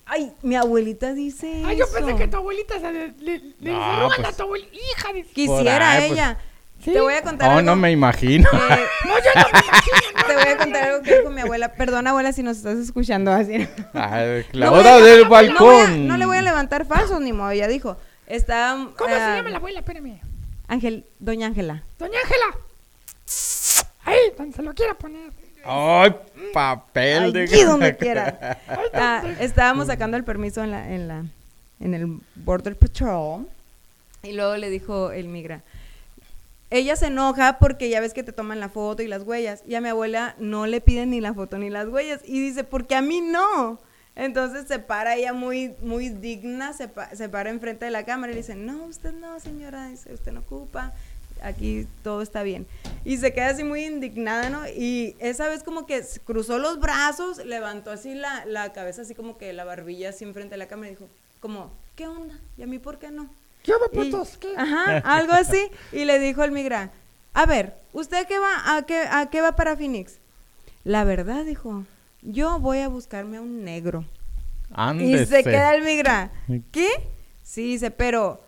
Ay, 0.05 0.33
mi 0.43 0.55
abuelita 0.57 1.15
dice 1.15 1.63
Ay, 1.65 1.79
yo 1.79 1.85
eso. 1.85 1.95
pensé 1.95 2.15
que 2.17 2.29
tu 2.29 2.37
abuelita 2.37 2.79
se 2.79 2.93
le, 2.93 3.09
le- 3.19 3.39
le 3.59 3.73
No, 3.73 3.79
desarrugan 3.81 4.17
pues. 4.23 4.29
a 4.29 4.37
tu 4.37 4.43
abuelita. 4.45 4.77
Hija 4.77 5.13
de... 5.13 5.23
Quisiera 5.25 5.91
ahí, 5.93 6.01
pues. 6.01 6.13
ella. 6.13 6.39
Sí. 6.85 6.93
Te 6.93 7.01
voy 7.01 7.15
a 7.15 7.23
contar 7.23 7.49
Oh, 7.49 7.53
algo. 7.53 7.63
no 7.63 7.75
me 7.77 7.91
imagino. 7.91 8.49
eh, 8.53 8.87
No, 9.07 9.15
yo 9.19 9.31
no 9.35 9.47
me 9.53 9.67
imagino. 9.67 9.97
te 10.27 10.35
voy 10.35 10.45
a 10.53 10.57
contar 10.59 10.83
algo 10.91 11.03
que 11.03 11.19
dijo 11.19 11.31
mi 11.31 11.41
abuela. 11.41 11.73
Perdona, 11.73 12.11
abuela, 12.11 12.33
si 12.33 12.43
nos 12.43 12.59
estás 12.59 12.77
escuchando 12.79 13.33
así. 13.33 13.67
Ay, 13.95 14.45
la 14.53 14.67
No 14.67 14.73
voy 14.73 14.81
boda 14.81 14.95
a- 14.97 15.01
del 15.01 15.23
no 15.23 15.29
voy 15.31 15.39
a- 15.39 15.49
balcón. 15.49 16.07
No, 16.07 16.17
le 16.19 16.27
voy 16.27 16.37
a 16.37 16.43
levantar 16.43 16.87
falsos, 16.87 17.21
ni 17.21 17.33
modo. 17.33 17.51
Ella 17.51 17.67
dijo, 17.67 17.97
está... 18.27 18.77
¿Cómo 18.97 19.11
se 19.11 19.17
ah, 19.21 19.37
llama 19.39 19.51
la 19.51 19.57
abuela? 19.57 19.81
Espérame. 19.81 20.21
Ángel, 20.69 21.07
doña 21.19 21.47
Ángela. 21.49 21.83
Doña 21.99 22.19
Ángela. 22.23 22.45
Ahí, 24.07 24.17
donde 24.39 24.57
se 24.57 24.63
lo 24.63 24.73
quiera 24.75 24.95
poner. 24.95 25.31
Ay, 25.65 26.15
papel 26.55 27.33
de... 27.33 27.43
Allí 27.43 27.63
donde 27.65 27.97
quiera. 27.97 28.59
Ah, 28.95 29.23
estábamos 29.41 29.89
sacando 29.89 30.17
el 30.17 30.25
permiso 30.25 30.65
en 30.65 30.71
la, 30.71 30.95
en 30.95 31.09
la, 31.09 31.25
en 31.81 31.93
el 31.95 32.19
Border 32.37 32.77
Patrol. 32.77 33.47
Y 34.23 34.33
luego 34.33 34.57
le 34.57 34.71
dijo 34.71 35.11
el 35.11 35.29
migra. 35.29 35.63
Ella 36.71 36.97
se 36.97 37.07
enoja 37.07 37.59
porque 37.59 37.89
ya 37.91 38.01
ves 38.01 38.13
que 38.15 38.23
te 38.23 38.33
toman 38.33 38.59
la 38.59 38.69
foto 38.69 39.03
y 39.03 39.07
las 39.09 39.23
huellas. 39.23 39.63
Y 39.69 39.75
a 39.75 39.81
mi 39.81 39.89
abuela 39.89 40.35
no 40.39 40.67
le 40.67 40.81
piden 40.81 41.11
ni 41.11 41.21
la 41.21 41.35
foto 41.35 41.59
ni 41.59 41.69
las 41.71 41.87
huellas. 41.89 42.21
Y 42.25 42.41
dice, 42.41 42.65
porque 42.65 42.95
a 42.97 43.03
mí 43.03 43.21
no. 43.21 43.79
Entonces 44.17 44.67
se 44.67 44.79
para 44.79 45.15
ella 45.15 45.33
muy, 45.35 45.75
muy 45.83 46.09
digna, 46.09 46.73
se, 46.73 46.89
pa- 46.89 47.15
se 47.15 47.29
para 47.29 47.51
enfrente 47.51 47.85
de 47.85 47.91
la 47.91 48.05
cámara 48.05 48.33
y 48.33 48.35
le 48.35 48.41
dice, 48.41 48.55
no, 48.57 48.85
usted 48.85 49.13
no, 49.13 49.39
señora, 49.41 49.89
dice, 49.89 50.15
usted 50.15 50.33
no 50.33 50.41
ocupa, 50.41 50.93
aquí 51.43 51.87
todo 52.03 52.23
está 52.23 52.43
bien. 52.43 52.67
Y 53.05 53.19
se 53.19 53.33
queda 53.33 53.49
así 53.51 53.65
muy 53.65 53.85
indignada, 53.85 54.51
¿no? 54.51 54.67
Y 54.69 55.17
esa 55.19 55.49
vez 55.49 55.63
como 55.63 55.87
que 55.87 56.03
cruzó 56.25 56.59
los 56.59 56.79
brazos, 56.81 57.45
levantó 57.45 57.91
así 57.91 58.15
la, 58.15 58.45
la 58.47 58.73
cabeza, 58.73 59.03
así 59.03 59.15
como 59.15 59.39
que 59.39 59.53
la 59.53 59.65
barbilla 59.65 60.11
así 60.11 60.25
enfrente 60.25 60.51
de 60.55 60.59
la 60.59 60.67
cámara 60.69 60.89
y 60.89 60.95
dijo, 60.95 61.09
como, 61.41 61.73
¿qué 61.95 62.07
onda? 62.09 62.39
¿Y 62.57 62.63
a 62.63 62.67
mí 62.67 62.79
por 62.79 62.99
qué 62.99 63.11
no? 63.11 63.29
¿Qué 63.63 63.73
Y- 63.93 63.97
putos? 63.97 64.37
¿Qué? 64.39 64.55
Ajá, 64.57 64.99
algo 65.05 65.33
así. 65.33 65.71
Y 65.93 66.05
le 66.05 66.19
dijo 66.19 66.43
el 66.45 66.51
migra, 66.53 66.91
a 67.35 67.47
ver, 67.47 67.75
¿usted 67.93 68.27
qué 68.27 68.39
va, 68.39 68.77
a 68.77 68.83
qué, 68.83 69.05
a 69.11 69.29
qué 69.31 69.41
va 69.41 69.55
para 69.57 69.77
Phoenix? 69.77 70.19
La 70.85 71.05
verdad, 71.05 71.45
dijo, 71.45 71.85
yo 72.23 72.59
voy 72.61 72.79
a 72.79 72.89
buscarme 72.89 73.37
a 73.37 73.41
un 73.41 73.63
negro. 73.65 74.05
Y 74.69 74.73
Ándese. 74.75 75.27
se 75.27 75.45
queda 75.45 75.75
el 75.75 75.83
migra. 75.83 76.33
¿Qué? 76.73 76.89
Sí, 77.43 77.63
dice, 77.73 77.91
pero 77.93 78.43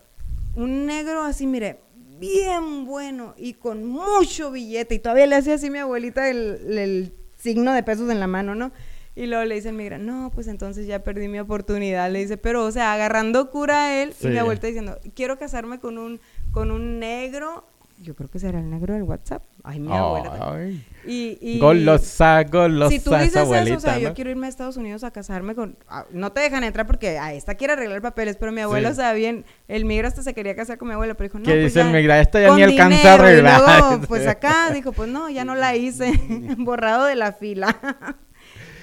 un 0.56 0.86
negro 0.86 1.22
así, 1.22 1.46
mire, 1.46 1.78
bien 2.18 2.84
bueno 2.84 3.34
y 3.36 3.54
con 3.54 3.84
mucho 3.84 4.50
billete. 4.50 4.96
Y 4.96 4.98
todavía 4.98 5.26
le 5.26 5.36
hacía 5.36 5.54
así 5.54 5.70
mi 5.70 5.78
abuelita 5.78 6.28
el, 6.28 6.78
el 6.78 7.14
signo 7.36 7.72
de 7.72 7.82
pesos 7.82 8.10
en 8.10 8.20
la 8.20 8.26
mano, 8.26 8.54
¿no? 8.54 8.72
Y 9.18 9.26
luego 9.26 9.44
le 9.44 9.56
dice 9.56 9.70
el 9.70 9.74
migra, 9.74 9.98
no, 9.98 10.30
pues 10.32 10.46
entonces 10.46 10.86
ya 10.86 11.02
perdí 11.02 11.26
mi 11.26 11.40
oportunidad. 11.40 12.08
Le 12.08 12.20
dice, 12.20 12.36
pero, 12.36 12.64
o 12.64 12.70
sea, 12.70 12.92
agarrando 12.92 13.50
cura 13.50 13.86
a 13.86 14.02
él 14.02 14.14
y 14.20 14.28
mi 14.28 14.38
abuelita 14.38 14.68
diciendo, 14.68 14.96
quiero 15.16 15.38
casarme 15.38 15.80
con 15.80 15.98
un, 15.98 16.20
con 16.52 16.70
un 16.70 17.00
negro. 17.00 17.66
Yo 18.00 18.14
creo 18.14 18.28
que 18.30 18.38
será 18.38 18.60
el 18.60 18.70
negro 18.70 18.94
del 18.94 19.02
WhatsApp. 19.02 19.42
Ay, 19.64 19.80
mi 19.80 19.92
abuela. 19.92 20.52
Ay. 20.54 20.86
Y, 21.04 21.36
y- 21.40 21.58
Golosa, 21.58 22.44
golosa 22.44 22.90
si 22.90 23.00
tú 23.00 23.10
dices 23.10 23.30
eso, 23.30 23.40
o 23.40 23.42
abuelita, 23.42 23.80
sea, 23.80 23.98
yo 23.98 24.08
¿no? 24.10 24.14
quiero 24.14 24.30
irme 24.30 24.46
a 24.46 24.48
Estados 24.50 24.76
Unidos 24.76 25.02
a 25.02 25.10
casarme 25.10 25.56
con... 25.56 25.76
ah, 25.88 26.04
no 26.12 26.30
te 26.30 26.40
dejan 26.40 26.62
entrar 26.62 26.86
porque 26.86 27.18
a 27.18 27.32
esta 27.34 27.56
quiere 27.56 27.72
arreglar 27.72 28.00
papeles, 28.00 28.36
pero 28.36 28.52
mi 28.52 28.60
abuelo 28.60 28.90
Sí. 28.90 28.94
sabe 28.96 29.18
bien, 29.18 29.44
el 29.66 29.84
migra 29.84 30.06
hasta 30.06 30.22
se 30.22 30.32
quería 30.32 30.54
casar 30.54 30.78
con 30.78 30.86
mi 30.88 30.94
abuelo, 30.94 31.16
pero 31.16 31.26
dijo, 31.28 31.38
no, 31.40 31.44
¿Qué 31.44 31.50
pues 31.52 31.64
dice 31.64 31.80
el 31.80 31.86
ya, 31.88 31.92
migra? 31.92 32.20
Esta 32.20 32.40
ya 32.40 32.54
ni 32.54 32.62
alcanza 32.62 33.14
a 33.14 33.16
dinero", 33.16 33.24
y 33.24 33.30
arreglar. 33.50 33.60
luego, 33.90 34.02
pues 34.08 34.26
acá, 34.28 34.70
dijo, 34.72 34.92
pues 34.92 35.08
no, 35.08 35.28
ya 35.28 35.44
no 35.44 35.56
la 35.56 35.74
hice, 35.74 36.12
borrado 36.58 37.04
de 37.06 37.16
la 37.16 37.32
fila. 37.32 37.76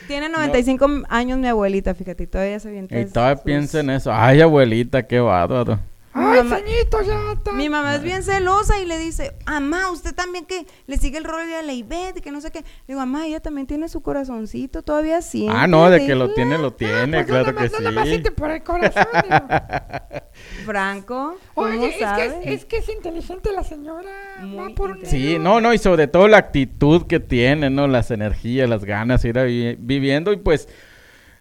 Tiene 0.08 0.28
95 0.30 0.88
años 1.10 1.40
mi 1.40 1.48
abuelita, 1.48 1.96
fíjate, 1.96 2.24
y 2.24 2.28
todavía 2.28 2.60
se 2.60 2.68
avienta 2.68 3.00
Y 3.00 3.06
todavía 3.06 3.38
sus- 3.38 3.44
piensa 3.46 3.80
en 3.80 3.90
eso. 3.92 4.12
Ay, 4.14 4.42
abuelita, 4.42 5.04
qué 5.08 5.20
bárbaro. 5.22 5.80
Ay, 6.18 6.38
mamá- 6.44 6.58
ceñito, 6.60 7.02
ya 7.02 7.34
está. 7.34 7.52
Mi 7.52 7.68
mamá 7.70 7.96
es 7.96 8.02
bien 8.02 8.24
celosa 8.24 8.80
y 8.80 8.86
le 8.86 8.98
dice, 8.98 9.34
mamá, 9.46 9.92
usted 9.92 10.16
también 10.16 10.46
que 10.46 10.66
le 10.88 10.98
sigue 10.98 11.18
el 11.18 11.26
rollo 11.26 11.58
a 11.58 11.62
la 11.62 11.74
Ivette 11.74 12.18
y 12.18 12.22
que 12.22 12.32
no 12.32 12.40
sé 12.42 12.52
qué. 12.52 12.60
Le 12.62 12.66
digo, 12.88 13.00
mamá, 13.02 13.28
ella 13.28 13.42
también 13.42 13.68
tiene 13.68 13.90
su 13.90 14.02
corazoncito, 14.02 14.82
todavía 14.82 15.22
siente. 15.22 15.54
Ah, 15.56 15.68
no, 15.68 15.90
de 15.90 16.06
que 16.06 16.16
lo 16.16 16.30
déjela". 16.30 16.36
tiene, 16.36 16.58
lo 16.58 16.74
tiene, 16.74 17.18
Pues 17.18 17.26
claro 17.28 17.52
no, 17.52 17.58
que 17.60 17.80
nomás 17.82 18.08
sí. 18.08 18.20
por 18.36 18.52
el 18.52 18.64
corazón. 18.64 19.06
Franco, 20.66 21.38
¿cómo 21.54 21.68
Oye, 21.68 21.88
es 21.88 21.96
que 21.96 22.26
es, 22.26 22.34
es 22.62 22.66
que 22.66 22.78
es 22.78 22.90
inteligente 22.90 23.52
la 23.52 23.64
señora. 23.64 24.10
Muy 24.42 24.58
va 24.70 24.76
por 24.76 24.92
un 24.92 25.06
Sí, 25.06 25.38
no, 25.40 25.62
no, 25.62 25.74
y 25.74 25.78
sobre 25.78 26.08
todo 26.08 26.28
la 26.28 26.38
actitud 26.38 27.06
que 27.08 27.20
tiene, 27.20 27.70
¿no? 27.70 27.88
Las 27.88 28.12
energías, 28.12 28.70
las 28.70 28.84
ganas 28.86 29.22
de 29.22 29.30
ir 29.30 29.40
a 29.40 29.44
vi- 29.44 29.76
viviendo 29.80 30.32
y 30.34 30.38
pues 30.38 30.68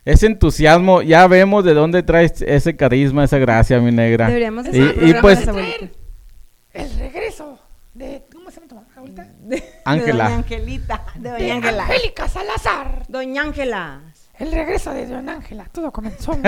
ese 0.04 0.26
entusiasmo, 0.26 1.02
ya 1.02 1.26
vemos 1.26 1.64
de 1.64 1.72
dónde 1.72 2.02
traes 2.02 2.42
ese 2.42 2.76
carisma, 2.76 3.24
esa 3.24 3.38
gracia, 3.38 3.80
mi 3.80 3.90
negra. 3.90 4.26
Deberíamos 4.26 4.66
y, 4.66 4.68
hacer 4.68 4.98
un 5.02 5.08
y 5.08 5.14
pues, 5.14 5.46
de. 5.46 5.90
El 6.74 6.98
regreso 6.98 7.58
de. 7.94 8.26
¿Cómo 8.32 8.50
se 8.50 8.56
llama 8.56 8.68
tu 8.68 8.74
mamá 8.74 8.88
ahorita? 8.96 9.26
De 9.40 9.64
Ángela. 9.84 10.24
Doña 10.24 10.36
Angelita, 10.36 11.04
de 11.14 11.20
De 11.20 11.30
Doña 11.30 11.54
Ángela. 11.54 11.84
Angélica 11.84 12.28
Salazar. 12.28 13.06
Doña 13.08 13.42
Ángela. 13.42 14.02
El 14.38 14.52
regreso 14.52 14.92
de 14.92 15.06
Don 15.06 15.28
Ángela. 15.28 15.66
Todo 15.72 15.92
comenzó. 15.92 16.32
Oye, 16.32 16.44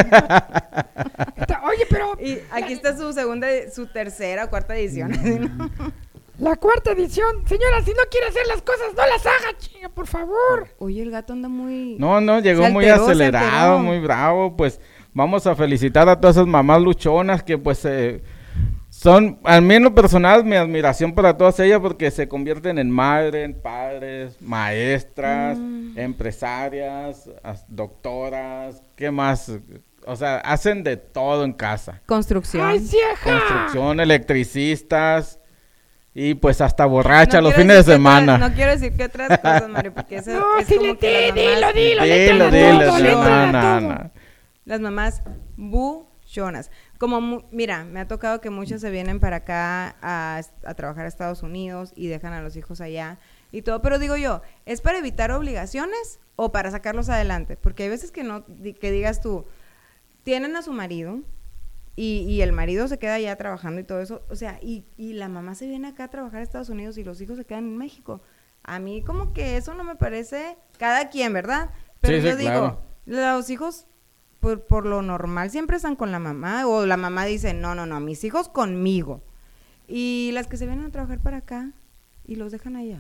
pero. 1.88 2.18
Y 2.20 2.38
aquí 2.50 2.72
está 2.72 2.96
su 2.96 3.12
segunda, 3.12 3.46
su 3.72 3.86
tercera 3.86 4.44
o 4.44 4.50
cuarta 4.50 4.76
edición. 4.76 5.12
así, 5.12 5.38
¿no? 5.38 5.70
La 6.38 6.56
cuarta 6.56 6.92
edición. 6.92 7.46
Señora, 7.46 7.80
si 7.82 7.90
no 7.92 8.02
quiere 8.10 8.26
hacer 8.28 8.46
las 8.46 8.60
cosas, 8.62 8.88
no 8.94 9.06
las 9.06 9.24
haga, 9.24 9.56
chinga, 9.58 9.88
por 9.88 10.06
favor. 10.06 10.68
Oye, 10.78 11.02
el 11.02 11.10
gato 11.10 11.32
anda 11.32 11.48
muy... 11.48 11.96
no, 11.98 12.20
no, 12.20 12.40
llegó 12.40 12.68
muy 12.70 12.86
acelerado, 12.86 13.78
muy 13.78 14.00
bravo, 14.00 14.54
pues 14.56 14.78
vamos 15.14 15.46
a 15.46 15.54
felicitar 15.56 16.08
a 16.10 16.20
todas 16.20 16.36
esas 16.36 16.46
mamás 16.46 16.82
luchonas 16.82 17.42
que 17.42 17.56
pues 17.56 17.82
eh, 17.86 18.22
son, 18.90 19.38
al 19.44 19.62
menos 19.62 19.92
personal, 19.92 20.44
mi 20.44 20.56
admiración 20.56 21.14
para 21.14 21.36
todas 21.38 21.58
ellas 21.60 21.80
porque 21.80 22.10
se 22.10 22.28
convierten 22.28 22.78
en 22.78 22.90
madres, 22.90 23.54
padres, 23.62 24.36
maestras, 24.42 25.56
Mm. 25.58 25.98
empresarias, 25.98 27.30
as- 27.42 27.64
doctoras, 27.68 28.82
¿qué 28.94 29.10
más? 29.10 29.50
O 30.06 30.14
sea, 30.16 30.36
hacen 30.38 30.84
de 30.84 30.96
todo 30.98 31.44
en 31.44 31.52
casa. 31.54 32.02
Construcción. 32.06 32.66
¡Ay, 32.66 32.78
cieja! 32.80 33.24
Construcción, 33.24 34.00
electricistas 34.00 35.35
y 36.18 36.34
pues 36.34 36.62
hasta 36.62 36.86
borracha 36.86 37.38
No 37.42 37.48
los 37.48 37.54
fines 37.54 37.84
de 37.84 37.92
semana. 37.92 38.38
no 38.38 38.52
quiero 38.54 38.70
decir 38.72 38.94
que 38.96 39.04
otras 39.04 39.38
cosas, 39.42 39.68
Mario, 39.68 39.92
porque 39.92 40.16
eso 40.16 40.32
No, 40.32 40.58
es 40.58 40.66
sí, 40.66 40.76
como 40.76 40.92
le- 40.94 40.98
que 40.98 41.32
di- 41.32 41.42
las 41.60 41.60
mamás... 41.60 41.74
dilo, 41.74 42.04
dilo, 42.04 42.50
Dilo, 42.50 42.96
dilo, 42.96 43.52
no, 43.52 43.80
no. 43.82 44.10
Las 44.64 44.80
mamás 44.80 45.22
buchonas. 45.56 46.70
Como, 46.98 47.20
mu- 47.20 47.42
mira, 47.50 47.84
me 47.84 48.00
ha 48.00 48.08
tocado 48.08 48.40
que 48.40 48.50
muchas 48.50 48.80
se 48.80 48.90
vienen 48.90 49.20
para 49.20 49.36
acá 49.36 49.96
a, 50.00 50.40
a 50.64 50.74
trabajar 50.74 51.04
a 51.04 51.08
Estados 51.08 51.42
Unidos 51.42 51.92
y 51.94 52.06
dejan 52.08 52.32
a 52.32 52.40
los 52.40 52.56
hijos 52.56 52.80
allá 52.80 53.18
y 53.52 53.62
todo. 53.62 53.82
Pero 53.82 53.98
digo 53.98 54.16
yo, 54.16 54.42
¿es 54.64 54.80
para 54.80 54.98
evitar 54.98 55.30
obligaciones 55.32 56.18
o 56.36 56.50
para 56.52 56.70
sacarlos 56.70 57.08
adelante? 57.10 57.56
Porque 57.56 57.82
hay 57.84 57.88
veces 57.90 58.10
que 58.10 58.24
no, 58.24 58.44
que 58.46 58.90
digas 58.90 59.20
tú, 59.20 59.44
tienen 60.22 60.56
a 60.56 60.62
su 60.62 60.72
marido 60.72 61.20
y, 61.96 62.18
y 62.28 62.42
el 62.42 62.52
marido 62.52 62.86
se 62.88 62.98
queda 62.98 63.14
allá 63.14 63.34
trabajando 63.36 63.80
y 63.80 63.84
todo 63.84 64.00
eso. 64.00 64.22
O 64.28 64.36
sea, 64.36 64.58
y, 64.62 64.84
y 64.96 65.14
la 65.14 65.28
mamá 65.28 65.54
se 65.54 65.66
viene 65.66 65.88
acá 65.88 66.04
a 66.04 66.10
trabajar 66.10 66.40
a 66.40 66.42
Estados 66.42 66.68
Unidos 66.68 66.98
y 66.98 67.04
los 67.04 67.20
hijos 67.20 67.38
se 67.38 67.44
quedan 67.46 67.64
en 67.64 67.78
México. 67.78 68.20
A 68.62 68.78
mí 68.78 69.02
como 69.02 69.32
que 69.32 69.56
eso 69.56 69.74
no 69.74 69.82
me 69.84 69.96
parece, 69.96 70.56
cada 70.78 71.08
quien, 71.08 71.32
¿verdad? 71.32 71.70
Pero 72.00 72.16
Sí, 72.16 72.22
sí, 72.22 72.28
yo 72.28 72.36
digo, 72.36 72.50
claro. 72.50 72.80
los 73.06 73.48
hijos 73.50 73.86
por, 74.40 74.64
por 74.66 74.84
lo 74.86 75.00
normal 75.02 75.50
siempre 75.50 75.76
están 75.76 75.96
con 75.96 76.12
la 76.12 76.18
mamá 76.18 76.66
o 76.66 76.84
la 76.84 76.96
mamá 76.96 77.24
dice, 77.24 77.54
no, 77.54 77.74
no, 77.74 77.86
no, 77.86 77.98
mis 78.00 78.22
hijos 78.24 78.48
conmigo. 78.48 79.22
Y 79.88 80.30
las 80.34 80.48
que 80.48 80.56
se 80.56 80.66
vienen 80.66 80.86
a 80.86 80.90
trabajar 80.90 81.20
para 81.20 81.38
acá 81.38 81.70
y 82.26 82.34
los 82.34 82.52
dejan 82.52 82.76
allá. 82.76 82.98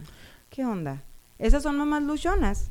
¿Qué 0.50 0.64
onda? 0.64 1.02
Esas 1.38 1.62
son 1.64 1.76
mamás 1.76 2.02
luchonas. 2.04 2.70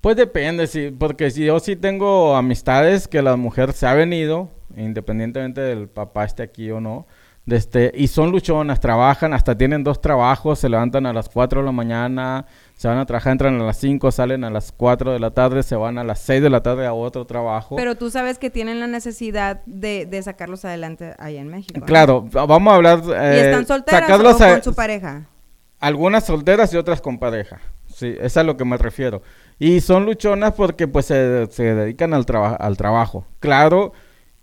Pues 0.00 0.14
depende, 0.16 0.66
sí, 0.68 0.94
porque 0.96 1.30
si 1.30 1.44
yo 1.46 1.58
sí 1.58 1.74
tengo 1.74 2.36
amistades 2.36 3.08
que 3.08 3.20
la 3.22 3.36
mujer 3.36 3.72
se 3.72 3.86
ha 3.86 3.94
venido, 3.94 4.50
independientemente 4.76 5.60
del 5.60 5.88
papá 5.88 6.24
esté 6.24 6.42
aquí 6.42 6.70
o 6.70 6.80
no, 6.80 7.06
este, 7.46 7.90
y 7.94 8.08
son 8.08 8.30
luchonas, 8.30 8.78
trabajan, 8.78 9.32
hasta 9.32 9.56
tienen 9.56 9.82
dos 9.82 10.02
trabajos, 10.02 10.58
se 10.58 10.68
levantan 10.68 11.06
a 11.06 11.14
las 11.14 11.30
4 11.30 11.60
de 11.60 11.64
la 11.66 11.72
mañana, 11.72 12.44
se 12.76 12.88
van 12.88 12.98
a 12.98 13.06
trabajar, 13.06 13.32
entran 13.32 13.58
a 13.58 13.64
las 13.64 13.78
5, 13.78 14.10
salen 14.10 14.44
a 14.44 14.50
las 14.50 14.70
4 14.70 15.12
de 15.14 15.18
la 15.18 15.30
tarde, 15.30 15.62
se 15.62 15.74
van 15.74 15.96
a 15.96 16.04
las 16.04 16.18
6 16.20 16.42
de 16.42 16.50
la 16.50 16.62
tarde 16.62 16.84
a 16.86 16.92
otro 16.92 17.24
trabajo. 17.26 17.76
Pero 17.76 17.94
tú 17.94 18.10
sabes 18.10 18.38
que 18.38 18.50
tienen 18.50 18.80
la 18.80 18.86
necesidad 18.86 19.62
de, 19.64 20.04
de 20.04 20.22
sacarlos 20.22 20.66
adelante 20.66 21.14
allá 21.18 21.40
en 21.40 21.48
México. 21.48 21.80
¿no? 21.80 21.86
Claro, 21.86 22.28
va- 22.28 22.44
vamos 22.44 22.70
a 22.70 22.76
hablar... 22.76 23.00
¿Y 23.06 23.10
eh, 23.12 23.40
están 23.46 23.66
solteras 23.66 24.00
sacarlos 24.02 24.38
o 24.40 24.44
a- 24.44 24.50
con 24.50 24.62
su 24.62 24.74
pareja? 24.74 25.22
Algunas 25.80 26.24
solteras 26.26 26.74
y 26.74 26.76
otras 26.76 27.00
con 27.00 27.18
pareja. 27.18 27.60
Sí, 27.86 28.14
es 28.20 28.36
a 28.36 28.42
lo 28.42 28.58
que 28.58 28.66
me 28.66 28.76
refiero. 28.76 29.22
Y 29.58 29.80
son 29.80 30.04
luchonas 30.04 30.52
porque 30.52 30.86
pues 30.86 31.06
se, 31.06 31.46
se 31.50 31.74
dedican 31.74 32.12
al, 32.12 32.26
traba- 32.26 32.56
al 32.56 32.76
trabajo. 32.76 33.24
Claro 33.40 33.92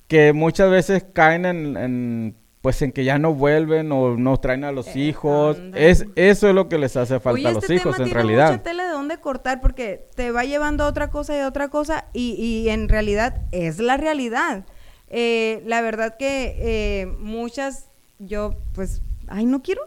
que 0.07 0.33
muchas 0.33 0.69
veces 0.69 1.05
caen 1.13 1.45
en, 1.45 1.77
en, 1.77 2.35
pues 2.61 2.81
en 2.81 2.91
que 2.91 3.03
ya 3.03 3.17
no 3.19 3.33
vuelven 3.33 3.91
o 3.91 4.17
no 4.17 4.37
traen 4.37 4.63
a 4.63 4.71
los 4.71 4.87
Eh, 4.95 4.99
hijos. 4.99 5.57
Es 5.73 6.05
eso 6.15 6.47
es 6.49 6.55
lo 6.55 6.67
que 6.69 6.77
les 6.77 6.95
hace 6.97 7.19
falta 7.19 7.39
Oye, 7.39 7.47
a 7.47 7.51
los 7.53 7.63
este 7.63 7.75
hijos 7.75 7.95
tema 7.95 8.05
en 8.05 8.11
tiene 8.11 8.13
realidad. 8.13 8.51
mucha 8.51 8.63
tela 8.63 8.85
de 8.85 8.91
dónde 8.91 9.17
cortar 9.19 9.61
porque 9.61 10.05
te 10.15 10.31
va 10.31 10.43
llevando 10.43 10.83
a 10.83 10.87
otra 10.87 11.09
cosa 11.09 11.35
y 11.35 11.39
a 11.39 11.47
otra 11.47 11.69
cosa 11.69 12.05
y, 12.13 12.33
y 12.33 12.69
en 12.69 12.89
realidad 12.89 13.41
es 13.51 13.79
la 13.79 13.97
realidad. 13.97 14.65
Eh, 15.09 15.61
la 15.65 15.81
verdad 15.81 16.17
que 16.17 16.55
eh, 16.57 17.05
muchas, 17.19 17.89
yo 18.19 18.55
pues, 18.73 19.01
ay, 19.27 19.45
no 19.45 19.61
quiero, 19.61 19.81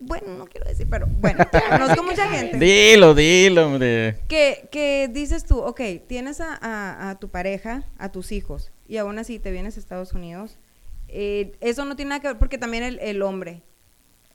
bueno, 0.00 0.34
no 0.36 0.46
quiero 0.46 0.68
decir, 0.68 0.86
pero 0.90 1.06
bueno, 1.06 1.44
conozco 1.70 2.02
mucha 2.02 2.28
gente. 2.30 2.58
Dilo, 2.58 3.14
dilo, 3.14 3.66
hombre. 3.66 4.18
Que, 4.28 4.68
que 4.70 5.08
dices 5.12 5.44
tú, 5.44 5.58
ok, 5.60 5.80
tienes 6.06 6.40
a, 6.40 6.54
a- 6.60 7.10
a 7.10 7.18
tu 7.18 7.28
pareja, 7.30 7.84
a 7.98 8.10
tus 8.12 8.32
hijos, 8.32 8.72
y 8.88 8.96
aún 8.98 9.18
así 9.18 9.38
te 9.38 9.50
vienes 9.50 9.76
a 9.76 9.80
Estados 9.80 10.12
Unidos. 10.12 10.58
eh, 11.08 11.52
eso 11.60 11.84
no 11.84 11.96
tiene 11.96 12.10
nada 12.10 12.20
que 12.20 12.28
ver, 12.28 12.38
porque 12.38 12.58
también 12.58 12.82
el, 12.84 12.98
el 13.00 13.22
hombre, 13.22 13.62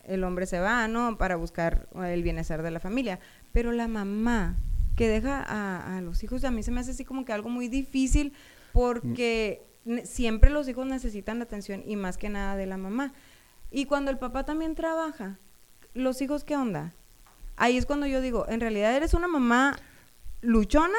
el 0.03 0.23
hombre 0.23 0.45
se 0.45 0.59
va, 0.59 0.87
¿no? 0.87 1.17
Para 1.17 1.35
buscar 1.35 1.87
el 2.05 2.21
bienestar 2.23 2.61
de 2.63 2.71
la 2.71 2.79
familia. 2.79 3.19
Pero 3.53 3.71
la 3.71 3.87
mamá 3.87 4.57
que 4.95 5.07
deja 5.07 5.41
a, 5.41 5.97
a 5.97 6.01
los 6.01 6.23
hijos, 6.23 6.43
a 6.43 6.51
mí 6.51 6.63
se 6.63 6.71
me 6.71 6.79
hace 6.79 6.91
así 6.91 7.03
como 7.05 7.25
que 7.25 7.33
algo 7.33 7.49
muy 7.49 7.67
difícil, 7.69 8.33
porque 8.71 9.61
siempre 10.03 10.49
los 10.49 10.67
hijos 10.67 10.85
necesitan 10.85 11.37
la 11.39 11.45
atención 11.45 11.83
y 11.85 11.95
más 11.95 12.17
que 12.17 12.29
nada 12.29 12.55
de 12.55 12.65
la 12.65 12.77
mamá. 12.77 13.13
Y 13.77 13.87
cuando 13.87 14.09
el 14.09 14.17
papá 14.17 14.45
también 14.45 14.73
trabaja, 14.73 15.37
los 15.93 16.21
hijos, 16.21 16.45
¿qué 16.45 16.55
onda? 16.55 16.93
Ahí 17.57 17.75
es 17.75 17.85
cuando 17.85 18.05
yo 18.07 18.21
digo, 18.21 18.45
en 18.47 18.61
realidad 18.61 18.95
eres 18.95 19.13
una 19.13 19.27
mamá 19.27 19.77
luchona 20.39 20.97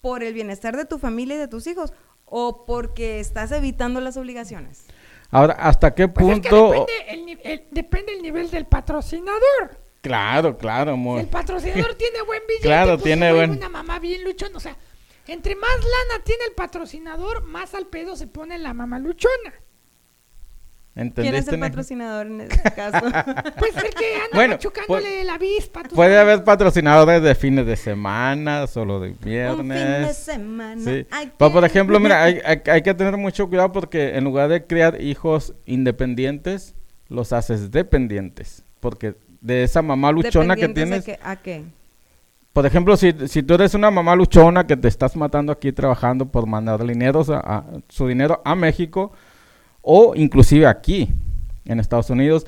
por 0.00 0.22
el 0.24 0.32
bienestar 0.32 0.78
de 0.78 0.86
tu 0.86 0.98
familia 0.98 1.34
y 1.36 1.38
de 1.40 1.46
tus 1.48 1.66
hijos 1.66 1.92
o 2.24 2.64
porque 2.64 3.20
estás 3.20 3.52
evitando 3.52 4.00
las 4.00 4.16
obligaciones. 4.16 4.86
Ahora, 5.30 5.52
¿hasta 5.58 5.94
qué 5.94 6.08
Pues 6.08 6.26
es 6.38 6.40
que 6.40 6.48
punto? 6.48 6.86
depende 6.88 7.38
el, 7.52 7.64
depende 7.70 8.14
el 8.14 8.22
nivel 8.22 8.50
del 8.50 8.64
patrocinador. 8.64 9.78
Claro, 10.00 10.56
claro, 10.56 10.92
Si 10.92 10.98
amor. 10.98 11.20
el 11.20 11.26
patrocinador 11.28 11.94
tiene 11.98 12.22
buen 12.22 12.40
billete, 12.48 12.66
Claro, 12.66 12.92
pues 12.92 13.04
tiene 13.04 13.30
buen- 13.30 13.50
una 13.50 13.68
mamá 13.68 13.98
bien 13.98 14.24
luchona. 14.24 14.56
O 14.56 14.60
sea, 14.60 14.74
entre 15.26 15.54
más 15.54 15.68
lana 15.80 16.24
tiene 16.24 16.44
el 16.46 16.52
patrocinador, 16.54 17.42
más 17.44 17.74
al 17.74 17.88
pedo 17.88 18.16
se 18.16 18.26
pone 18.26 18.56
la 18.58 18.72
mamá 18.72 18.98
luchona. 18.98 19.52
¿Quién 20.94 21.34
es 21.34 21.48
el 21.48 21.58
patrocinador 21.58 22.26
en 22.28 22.40
este 22.42 22.70
caso? 22.70 23.04
Pues 23.58 23.76
el 23.76 23.90
que 23.94 24.14
anda 24.14 24.28
Bueno, 24.34 24.54
machucándole 24.54 25.24
la 25.24 25.34
avispa. 25.34 25.82
Puede 25.82 26.14
sabes. 26.14 26.32
haber 26.34 26.44
patrocinadores 26.44 27.20
de 27.22 27.34
fines 27.34 27.66
de 27.66 27.74
semana, 27.76 28.66
solo 28.68 29.00
de 29.00 29.10
viernes. 29.24 29.58
Un 29.58 29.98
fin 29.98 30.06
de 30.08 30.14
semana. 30.14 30.80
Sí. 30.84 31.06
Pero, 31.36 31.52
por 31.52 31.60
qué- 31.62 31.66
ejemplo, 31.66 31.98
mira, 31.98 32.22
hay, 32.22 32.38
hay- 32.44 32.62
hay 32.70 32.82
que 32.82 32.94
tener 32.94 33.16
mucho 33.16 33.48
cuidado 33.48 33.72
porque 33.72 34.16
en 34.16 34.22
lugar 34.24 34.48
de 34.48 34.64
criar 34.66 35.00
hijos 35.02 35.52
independientes, 35.66 36.74
los 37.08 37.32
haces 37.32 37.70
dependientes. 37.72 38.64
Porque 38.80 39.14
de 39.40 39.64
esa 39.64 39.82
mamá 39.82 40.12
luchona 40.12 40.54
que 40.56 40.68
tienes, 40.68 41.04
que- 41.04 41.18
¿A 41.22 41.36
qué? 41.36 41.64
por 42.52 42.66
ejemplo, 42.66 42.96
si, 42.96 43.12
si 43.26 43.42
tú 43.42 43.54
eres 43.54 43.74
una 43.74 43.90
mamá 43.90 44.14
luchona 44.14 44.64
que 44.64 44.76
te 44.76 44.86
estás 44.86 45.16
matando 45.16 45.50
aquí 45.52 45.72
trabajando 45.72 46.26
por 46.26 46.46
mandar 46.46 46.86
dinero, 46.86 47.22
a- 47.30 47.38
a- 47.58 47.64
su 47.88 48.06
dinero 48.06 48.40
a 48.44 48.54
México 48.54 49.12
o 49.84 50.14
inclusive 50.16 50.66
aquí 50.66 51.12
en 51.64 51.78
Estados 51.78 52.10
Unidos 52.10 52.46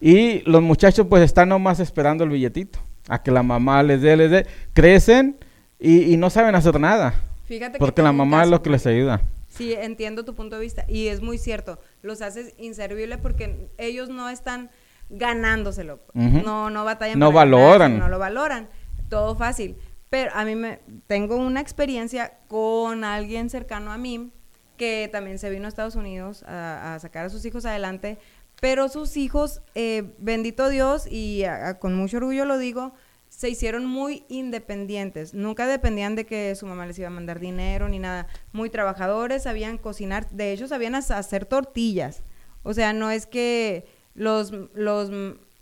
y 0.00 0.40
los 0.48 0.62
muchachos 0.62 1.06
pues 1.08 1.22
están 1.22 1.48
nomás 1.48 1.80
esperando 1.80 2.24
el 2.24 2.30
billetito 2.30 2.78
a 3.08 3.22
que 3.22 3.30
la 3.30 3.42
mamá 3.42 3.82
les 3.82 4.00
dé, 4.00 4.16
les 4.16 4.30
dé, 4.30 4.46
crecen 4.72 5.36
y, 5.78 6.12
y 6.12 6.16
no 6.16 6.30
saben 6.30 6.54
hacer 6.54 6.78
nada 6.78 7.14
Fíjate 7.44 7.72
que 7.72 7.78
porque 7.78 8.02
la 8.02 8.12
mamá 8.12 8.44
es 8.44 8.50
lo 8.50 8.62
que 8.62 8.70
les 8.70 8.86
ayuda. 8.86 9.22
Sí, 9.48 9.72
entiendo 9.72 10.24
tu 10.24 10.34
punto 10.34 10.56
de 10.56 10.62
vista 10.62 10.84
y 10.88 11.08
es 11.08 11.20
muy 11.20 11.38
cierto. 11.38 11.78
Los 12.02 12.22
haces 12.22 12.54
inservibles 12.58 13.18
porque 13.18 13.68
ellos 13.78 14.08
no 14.08 14.28
están 14.28 14.70
ganándoselo. 15.10 16.00
Ujú. 16.14 16.42
No, 16.42 16.70
no 16.70 16.84
batallan. 16.84 17.18
No 17.18 17.30
ganarse, 17.30 17.50
valoran. 17.50 17.98
No 17.98 18.08
lo 18.08 18.18
valoran. 18.18 18.68
Todo 19.08 19.36
fácil. 19.36 19.76
Pero 20.10 20.32
a 20.34 20.44
mí 20.44 20.56
me 20.56 20.80
tengo 21.06 21.36
una 21.36 21.60
experiencia 21.60 22.38
con 22.48 23.04
alguien 23.04 23.50
cercano 23.50 23.92
a 23.92 23.98
mí 23.98 24.30
que 24.76 25.08
también 25.12 25.38
se 25.38 25.50
vino 25.50 25.66
a 25.66 25.68
Estados 25.68 25.94
Unidos 25.96 26.42
a, 26.44 26.94
a 26.94 26.98
sacar 26.98 27.26
a 27.26 27.30
sus 27.30 27.44
hijos 27.44 27.64
adelante, 27.64 28.18
pero 28.60 28.88
sus 28.88 29.16
hijos, 29.16 29.60
eh, 29.74 30.12
bendito 30.18 30.68
Dios, 30.68 31.06
y 31.10 31.44
a- 31.44 31.68
a- 31.68 31.78
con 31.78 31.94
mucho 31.94 32.16
orgullo 32.18 32.44
lo 32.44 32.56
digo, 32.58 32.92
se 33.28 33.48
hicieron 33.50 33.84
muy 33.86 34.24
independientes. 34.28 35.34
Nunca 35.34 35.66
dependían 35.66 36.14
de 36.14 36.24
que 36.24 36.54
su 36.54 36.66
mamá 36.66 36.86
les 36.86 36.98
iba 37.00 37.08
a 37.08 37.10
mandar 37.10 37.40
dinero 37.40 37.88
ni 37.88 37.98
nada. 37.98 38.28
Muy 38.52 38.70
trabajadores, 38.70 39.42
sabían 39.42 39.76
cocinar. 39.76 40.30
De 40.30 40.52
hecho, 40.52 40.68
sabían 40.68 40.94
hacer 40.94 41.44
tortillas. 41.44 42.22
O 42.62 42.74
sea, 42.74 42.92
no 42.92 43.10
es 43.10 43.26
que 43.26 43.86
los, 44.14 44.52
los 44.74 45.10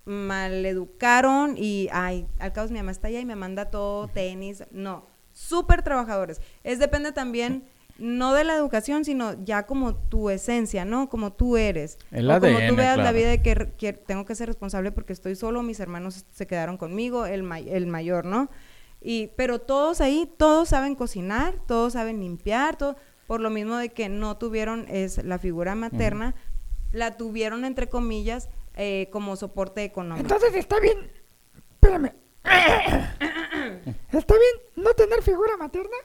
maleducaron 0.05 1.55
y, 1.57 1.89
ay, 1.93 2.27
al 2.39 2.53
cabo 2.53 2.69
mi 2.69 2.79
mamá 2.79 2.91
está 2.91 3.09
allá 3.09 3.21
y 3.21 3.25
me 3.25 3.37
manda 3.37 3.71
todo, 3.71 4.09
tenis. 4.09 4.65
No, 4.71 5.07
súper 5.33 5.83
trabajadores. 5.83 6.41
Es 6.65 6.79
depende 6.79 7.13
también, 7.13 7.65
no 7.99 8.33
de 8.35 8.45
la 8.45 8.55
educación, 8.57 9.05
sino 9.05 9.35
ya 9.45 9.65
como 9.67 9.95
tu 9.95 10.31
esencia, 10.31 10.85
¿no? 10.85 11.09
Como 11.09 11.33
tú 11.33 11.57
eres. 11.57 11.99
El 12.11 12.31
O 12.31 12.41
como 12.41 12.57
ADN, 12.59 12.69
tú 12.69 12.77
veas 12.77 12.97
la 12.99 13.13
vida 13.13 13.29
de 13.29 13.43
que, 13.43 13.93
tengo 13.93 14.25
que 14.25 14.35
ser 14.35 14.49
responsable 14.49 14.93
porque 14.93 15.13
estoy 15.13 15.37
solo, 15.37 15.63
mis 15.63 15.79
hermanos 15.81 16.25
se 16.31 16.47
quedaron 16.47 16.77
conmigo, 16.77 17.27
el, 17.27 17.43
may- 17.43 17.69
el 17.71 17.87
mayor, 17.87 18.25
¿no? 18.25 18.49
Y, 19.01 19.29
pero 19.37 19.59
todos 19.61 20.01
ahí, 20.01 20.33
todos 20.37 20.69
saben 20.69 20.95
cocinar, 20.95 21.55
todos 21.67 21.95
saben 21.95 22.21
limpiar, 22.21 22.77
todo, 22.77 22.97
por 23.27 23.41
lo 23.41 23.51
mismo 23.51 23.77
de 23.77 23.89
que 23.91 24.09
no 24.09 24.37
tuvieron 24.37 24.87
es 24.89 25.23
la 25.25 25.39
figura 25.39 25.75
materna, 25.75 26.35
la 26.93 27.17
tuvieron 27.17 27.65
entre 27.65 27.89
comillas 27.89 28.49
eh, 28.75 29.09
como 29.13 29.37
soporte 29.37 29.83
económico. 29.85 30.23
Entonces 30.27 30.55
está 30.55 30.79
bien. 30.81 31.11
Espérame. 31.75 32.13
¿Está 34.13 34.35
bien 34.35 34.85
no 34.85 34.93
tener 34.95 35.23
figura 35.23 35.57
materna? 35.57 35.97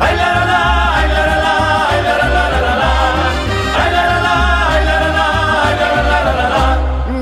Ay 0.00 0.16
la 0.16 0.28
la 0.34 0.44
la, 0.44 0.96
ay 0.98 1.08
la 1.08 1.26
la 1.26 1.36
la, 1.44 1.54
ay 1.90 2.02
la 2.04 2.14
la 2.18 2.28
la 2.28 2.44
la 2.50 2.60
la 2.60 2.74
la. 2.82 2.92
Ay 3.80 3.90
la 3.94 4.02
la 4.10 4.18
la, 4.26 4.36
ay 4.74 4.84
la 4.84 4.96
la 5.00 5.08
la, 5.18 5.26
ay 5.64 5.74
la 5.80 5.88
la 5.94 6.02
la 6.24 6.32
la 6.34 6.46
la. 6.54 6.64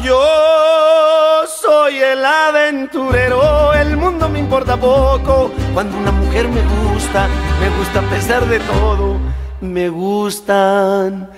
Yo 0.03 1.45
soy 1.63 1.95
el 1.99 2.25
aventurero, 2.25 3.73
el 3.75 3.97
mundo 3.97 4.29
me 4.29 4.39
importa 4.41 4.77
poco. 4.77 5.53
Cuando 5.75 5.97
una 5.97 6.13
mujer 6.13 6.49
me 6.49 6.63
gusta, 6.63 7.29
me 7.61 7.69
gusta 7.79 8.01
a 8.01 8.03
pesar 8.03 8.47
de 8.47 8.59
todo. 8.61 9.19
Me 9.61 9.89
gustan 9.89 11.31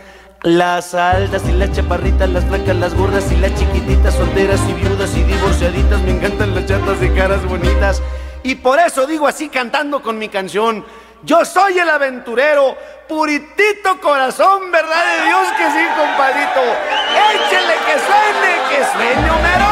las 0.42 0.94
altas 0.94 1.42
y 1.48 1.52
las 1.52 1.72
chaparritas, 1.72 2.28
las 2.28 2.44
flacas, 2.44 2.76
las 2.76 2.94
gordas 2.94 3.32
y 3.32 3.36
las 3.36 3.54
chiquititas, 3.54 4.14
solteras 4.14 4.60
y 4.68 4.74
viudas 4.74 5.16
y 5.16 5.22
divorciaditas. 5.22 6.00
Me 6.02 6.10
encantan 6.12 6.54
las 6.54 6.66
chatas 6.66 7.00
de 7.00 7.12
caras 7.14 7.44
bonitas. 7.46 8.02
Y 8.42 8.56
por 8.56 8.78
eso 8.78 9.06
digo 9.06 9.26
así 9.26 9.48
cantando 9.48 10.02
con 10.02 10.18
mi 10.18 10.28
canción. 10.28 10.84
Yo 11.22 11.44
soy 11.44 11.78
el 11.78 11.88
aventurero, 11.88 12.76
puritito 13.08 14.00
corazón, 14.00 14.70
verdad 14.70 15.04
de 15.16 15.26
Dios 15.26 15.48
que 15.56 15.70
sí, 15.70 15.86
compadrito. 15.96 16.60
Échele 17.30 17.74
que 17.86 17.98
suene, 18.06 18.52
que 18.70 18.84
suene 18.92 19.30
Homero. 19.30 19.70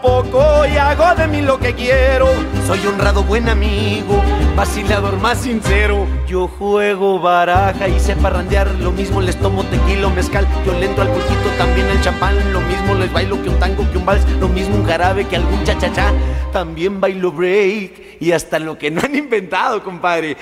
Poco 0.00 0.66
y 0.66 0.76
hago 0.76 1.14
de 1.14 1.26
mí 1.26 1.42
lo 1.42 1.58
que 1.58 1.74
quiero. 1.74 2.28
Soy 2.66 2.86
honrado 2.86 3.22
buen 3.22 3.48
amigo, 3.48 4.22
vacilador 4.56 5.16
más 5.18 5.38
sincero. 5.38 6.06
Yo 6.26 6.48
juego 6.48 7.20
baraja 7.20 7.88
y 7.88 7.98
sé 8.00 8.16
parrandear, 8.16 8.68
lo 8.80 8.90
mismo 8.90 9.20
les 9.20 9.36
tomo 9.36 9.64
tequila 9.64 10.08
mezcal. 10.08 10.46
Yo 10.64 10.72
le 10.72 10.86
entro 10.86 11.02
al 11.02 11.10
pulquito, 11.10 11.48
también 11.58 11.88
el 11.88 12.00
champán, 12.02 12.52
lo 12.52 12.60
mismo 12.60 12.94
les 12.94 13.12
bailo 13.12 13.42
que 13.42 13.48
un 13.48 13.58
tango, 13.58 13.90
que 13.90 13.98
un 13.98 14.06
vals, 14.06 14.24
lo 14.40 14.48
mismo 14.48 14.76
un 14.76 14.86
jarabe 14.86 15.26
que 15.26 15.36
algún 15.36 15.62
cha-cha-cha. 15.64 16.12
También 16.52 17.00
bailo 17.00 17.32
break 17.32 18.18
y 18.20 18.32
hasta 18.32 18.58
lo 18.58 18.78
que 18.78 18.90
no 18.90 19.00
han 19.00 19.14
inventado, 19.14 19.82
compadre. 19.82 20.36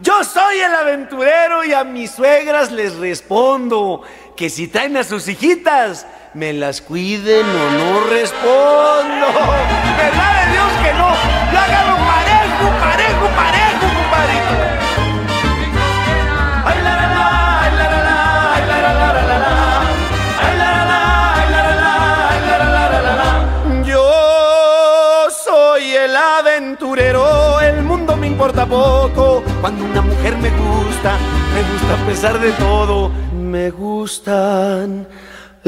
Yo 0.00 0.22
soy 0.22 0.58
el 0.58 0.72
aventurero 0.72 1.64
y 1.64 1.72
a 1.72 1.82
mis 1.82 2.12
suegras 2.12 2.70
les 2.70 2.96
respondo 2.96 4.02
que 4.36 4.48
si 4.48 4.68
traen 4.68 4.96
a 4.96 5.02
sus 5.02 5.26
hijitas, 5.26 6.06
me 6.34 6.52
las 6.52 6.80
cuiden 6.82 7.46
o 7.46 7.70
no 7.70 8.00
respondo. 8.10 9.26
¿Verdad 9.96 10.44
de 10.44 10.52
Dios 10.52 10.72
que 10.82 10.92
no? 10.94 11.08
Yo 11.52 11.58
agarro 11.58 11.96
parejo, 12.06 12.66
parejo, 12.80 13.26
parejo, 13.36 13.86
compadrito. 13.96 14.54
Yo 23.84 25.26
soy 25.44 25.94
el 25.94 26.14
aventurero, 26.16 27.60
el 27.60 27.82
mundo 27.82 28.16
me 28.16 28.26
importa 28.26 28.66
poco. 28.66 29.42
Cuando 29.60 29.84
una 29.84 30.02
mujer 30.02 30.36
me 30.36 30.50
gusta, 30.50 31.16
me 31.54 31.62
gusta 31.72 31.94
a 31.94 32.06
pesar 32.06 32.38
de 32.38 32.52
todo. 32.52 33.10
Me 33.32 33.70
gustan 33.70 35.06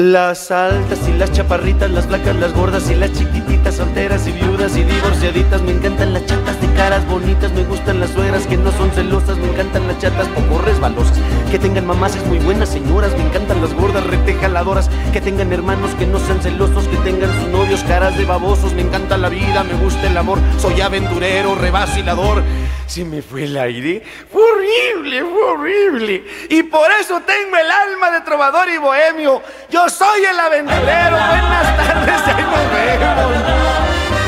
las 0.01 0.49
altas 0.49 0.99
y 1.07 1.13
las 1.13 1.31
chaparritas, 1.31 1.91
las 1.91 2.07
flacas, 2.07 2.35
las 2.35 2.53
gordas 2.53 2.89
y 2.89 2.95
las 2.95 3.13
chiquititas, 3.13 3.75
solteras 3.75 4.25
y 4.27 4.31
viudas 4.31 4.75
y 4.75 4.83
divorciaditas. 4.83 5.61
Me 5.61 5.71
encantan 5.71 6.13
las 6.13 6.25
chatas 6.25 6.59
de 6.59 6.67
caras 6.73 7.05
bonitas, 7.07 7.51
me 7.53 7.63
gustan 7.63 7.99
las 7.99 8.09
suegras 8.09 8.47
que 8.47 8.57
no 8.57 8.71
son 8.71 8.89
celosas, 8.91 9.37
me 9.37 9.51
encantan 9.51 9.87
las 9.87 9.99
chatas 9.99 10.27
poco 10.29 10.59
resbalosas, 10.59 11.17
que 11.51 11.59
tengan 11.59 11.85
mamás 11.85 12.17
muy 12.25 12.39
buenas 12.39 12.69
señoras, 12.69 13.15
me 13.15 13.23
encantan 13.23 13.61
las 13.61 13.73
gordas 13.73 14.05
retejaladoras, 14.07 14.89
que 15.13 15.21
tengan 15.21 15.53
hermanos 15.53 15.91
que 15.95 16.07
no 16.07 16.19
sean 16.19 16.41
celosos, 16.41 16.87
que 16.87 16.97
tengan 16.97 17.29
sus 17.39 17.49
novios 17.49 17.83
caras 17.83 18.17
de 18.17 18.25
babosos. 18.25 18.73
Me 18.73 18.81
encanta 18.81 19.17
la 19.17 19.29
vida, 19.29 19.63
me 19.63 19.75
gusta 19.75 20.07
el 20.07 20.17
amor, 20.17 20.39
soy 20.57 20.81
aventurero, 20.81 21.55
revacilador. 21.55 22.43
Si 22.91 23.05
me 23.05 23.21
fue 23.21 23.45
el 23.45 23.55
aire, 23.55 24.03
fue 24.29 24.43
horrible, 24.43 25.23
fue 25.23 25.43
horrible. 25.43 26.25
Y 26.49 26.61
por 26.63 26.91
eso 26.91 27.21
tengo 27.21 27.55
el 27.55 27.71
alma 27.71 28.11
de 28.11 28.19
trovador 28.19 28.67
y 28.67 28.77
bohemio. 28.79 29.41
Yo 29.69 29.87
soy 29.87 30.25
el 30.25 30.37
aventurero. 30.37 31.15
Buenas 31.15 31.77
tardes, 31.77 32.21
ahí 32.27 32.43
nos 32.43 32.73
vemos. 32.73 33.31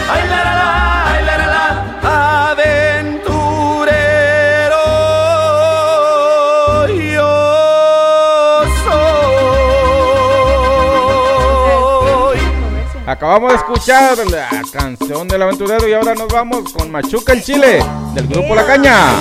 Ay, 0.10 0.30
la, 0.30 0.44
la, 0.46 0.56
la, 0.56 1.14
ay, 1.14 1.26
la, 1.26 1.38
la, 1.40 1.48
la. 1.48 2.52
Aventurero, 2.52 2.83
Acabamos 13.14 13.52
de 13.52 13.58
escuchar 13.58 14.18
la 14.32 14.50
canción 14.72 15.28
del 15.28 15.44
aventurero 15.44 15.88
y 15.88 15.94
ahora 15.94 16.16
nos 16.16 16.28
vamos 16.30 16.74
con 16.74 16.90
Machuca 16.90 17.34
el 17.34 17.44
Chile 17.44 17.80
del 18.16 18.28
grupo 18.28 18.56
La 18.56 18.66
Caña. 18.66 19.12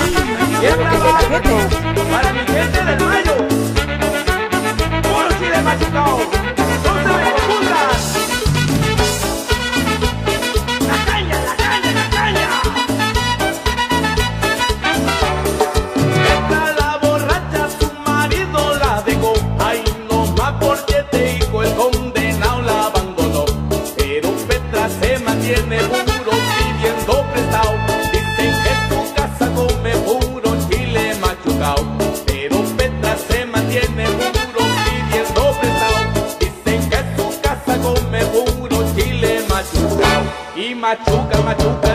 Machuca, 41.53 41.92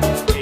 todo 0.00 0.33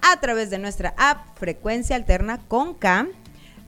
a 0.00 0.20
través 0.20 0.50
de 0.50 0.58
nuestra 0.58 0.94
app 0.96 1.36
Frecuencia 1.36 1.96
Alterna 1.96 2.38
con 2.48 2.74
K, 2.74 3.08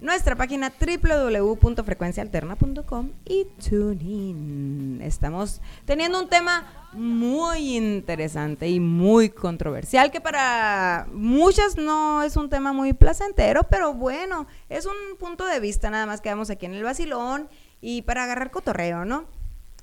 nuestra 0.01 0.37
página 0.37 0.73
www.frecuenciaalterna.com 0.79 3.11
y 3.25 3.47
TuneIn. 3.69 5.01
Estamos 5.03 5.61
teniendo 5.85 6.21
un 6.21 6.29
tema 6.29 6.65
muy 6.93 7.77
interesante 7.77 8.69
y 8.69 8.79
muy 8.81 9.31
controversial 9.31 10.11
que 10.11 10.21
para 10.21 11.07
muchas 11.13 11.77
no 11.77 12.23
es 12.23 12.37
un 12.37 12.49
tema 12.49 12.73
muy 12.73 12.93
placentero, 12.93 13.65
pero 13.65 13.95
bueno, 13.95 14.47
es 14.69 14.87
un 14.87 14.95
punto 15.19 15.45
de 15.45 15.61
vista 15.61 15.91
nada 15.91 16.07
más 16.07 16.21
que 16.21 16.29
damos 16.29 16.51
aquí 16.51 16.67
en 16.67 16.75
el 16.75 16.85
Basilón 16.85 17.49
y 17.81 18.03
para 18.03 18.25
agarrar 18.25 18.51
cotorreo, 18.51 19.05
¿no? 19.05 19.25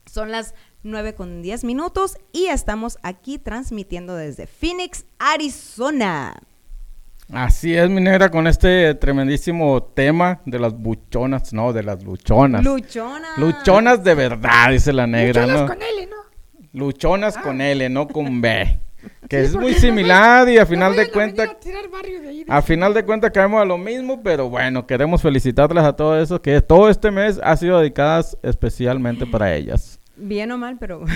Son 0.05 0.31
las 0.31 0.53
9 0.83 1.15
con 1.15 1.41
10 1.41 1.63
minutos 1.63 2.17
y 2.31 2.47
estamos 2.47 2.97
aquí 3.03 3.39
transmitiendo 3.39 4.15
desde 4.15 4.47
Phoenix, 4.47 5.05
Arizona. 5.17 6.35
Así 7.31 7.73
es, 7.73 7.89
mi 7.89 8.01
negra, 8.01 8.29
con 8.29 8.47
este 8.47 8.93
tremendísimo 8.95 9.81
tema 9.81 10.41
de 10.45 10.59
las 10.59 10.73
buchonas, 10.77 11.53
no, 11.53 11.71
de 11.71 11.83
las 11.83 12.03
luchonas. 12.03 12.63
Luchona. 12.63 13.29
Luchonas 13.37 14.03
de 14.03 14.13
verdad, 14.13 14.71
dice 14.71 14.91
la 14.91 15.07
negra, 15.07 15.47
Luchonas 15.47 15.61
¿no? 15.61 15.67
con 15.67 15.81
L, 15.81 16.05
¿no? 16.07 16.15
Luchonas 16.73 17.37
con 17.37 17.61
L, 17.61 17.89
no 17.89 18.07
con 18.07 18.41
B. 18.41 18.79
Que 19.27 19.41
Sí, 19.41 19.47
es 19.47 19.55
muy 19.55 19.73
no 19.73 19.79
similar 19.79 20.47
y 20.47 20.57
a 20.57 20.61
No 20.61 20.67
final 20.67 20.95
de 20.95 21.09
cuentas, 21.11 21.49
a 22.47 22.57
a 22.57 22.61
final 22.61 22.93
de 22.93 23.03
cuentas 23.03 23.31
caemos 23.31 23.61
a 23.61 23.65
lo 23.65 23.77
mismo, 23.77 24.21
pero 24.21 24.49
bueno, 24.49 24.85
queremos 24.87 25.21
felicitarles 25.21 25.83
a 25.83 25.93
todo 25.93 26.17
eso, 26.21 26.41
que 26.41 26.61
todo 26.61 26.89
este 26.89 27.11
mes 27.11 27.39
ha 27.43 27.57
sido 27.57 27.79
dedicadas 27.79 28.37
especialmente 28.43 29.25
para 29.25 29.53
ellas. 29.53 29.99
Bien 30.15 30.51
o 30.51 30.57
mal, 30.57 30.77
pero. 30.79 31.03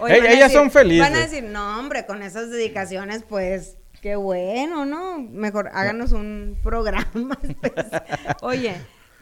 A 0.00 0.14
ellas 0.14 0.52
son 0.52 0.70
felices. 0.70 1.08
Van 1.08 1.16
a 1.16 1.20
decir, 1.22 1.42
no, 1.44 1.78
hombre, 1.78 2.06
con 2.06 2.22
esas 2.22 2.50
dedicaciones, 2.50 3.24
pues, 3.28 3.76
qué 4.00 4.16
bueno, 4.16 4.84
¿no? 4.84 5.18
Mejor 5.18 5.68
háganos 5.72 6.12
un 6.12 6.56
programa. 6.62 7.36
especial. 7.42 8.04
Oye, 8.42 8.74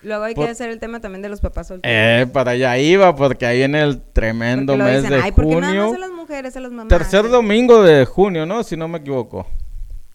luego 0.03 0.25
hay 0.25 0.35
que 0.35 0.41
Por- 0.43 0.51
hacer 0.51 0.71
el 0.71 0.79
tema 0.79 1.01
también 1.01 1.23
de 1.23 1.29
los 1.29 1.41
papás 1.41 1.69
solteros. 1.69 1.95
Eh, 1.97 2.27
para 2.33 2.53
allá 2.53 2.77
iba, 2.79 3.15
porque 3.17 3.47
ahí 3.47 3.63
en 3.63 3.75
el 3.75 4.01
tremendo 4.03 4.73
Porque 4.75 4.79
lo 4.79 4.85
mes 4.91 5.03
dicen, 5.03 5.19
de 5.19 5.25
Ay, 5.25 5.33
¿por 5.33 5.45
qué 5.49 5.57
nada 5.57 5.61
más 5.61 5.71
junio, 5.85 5.95
a 5.97 5.99
las 5.99 6.11
mujeres, 6.11 6.57
a 6.57 6.61
las 6.61 6.73
mamás? 6.73 6.89
tercer 6.89 7.29
domingo 7.29 7.83
de 7.83 8.05
junio, 8.05 8.47
¿no? 8.47 8.63
Si 8.63 8.77
no 8.77 8.89
me 8.89 8.99
equivoco. 8.99 9.47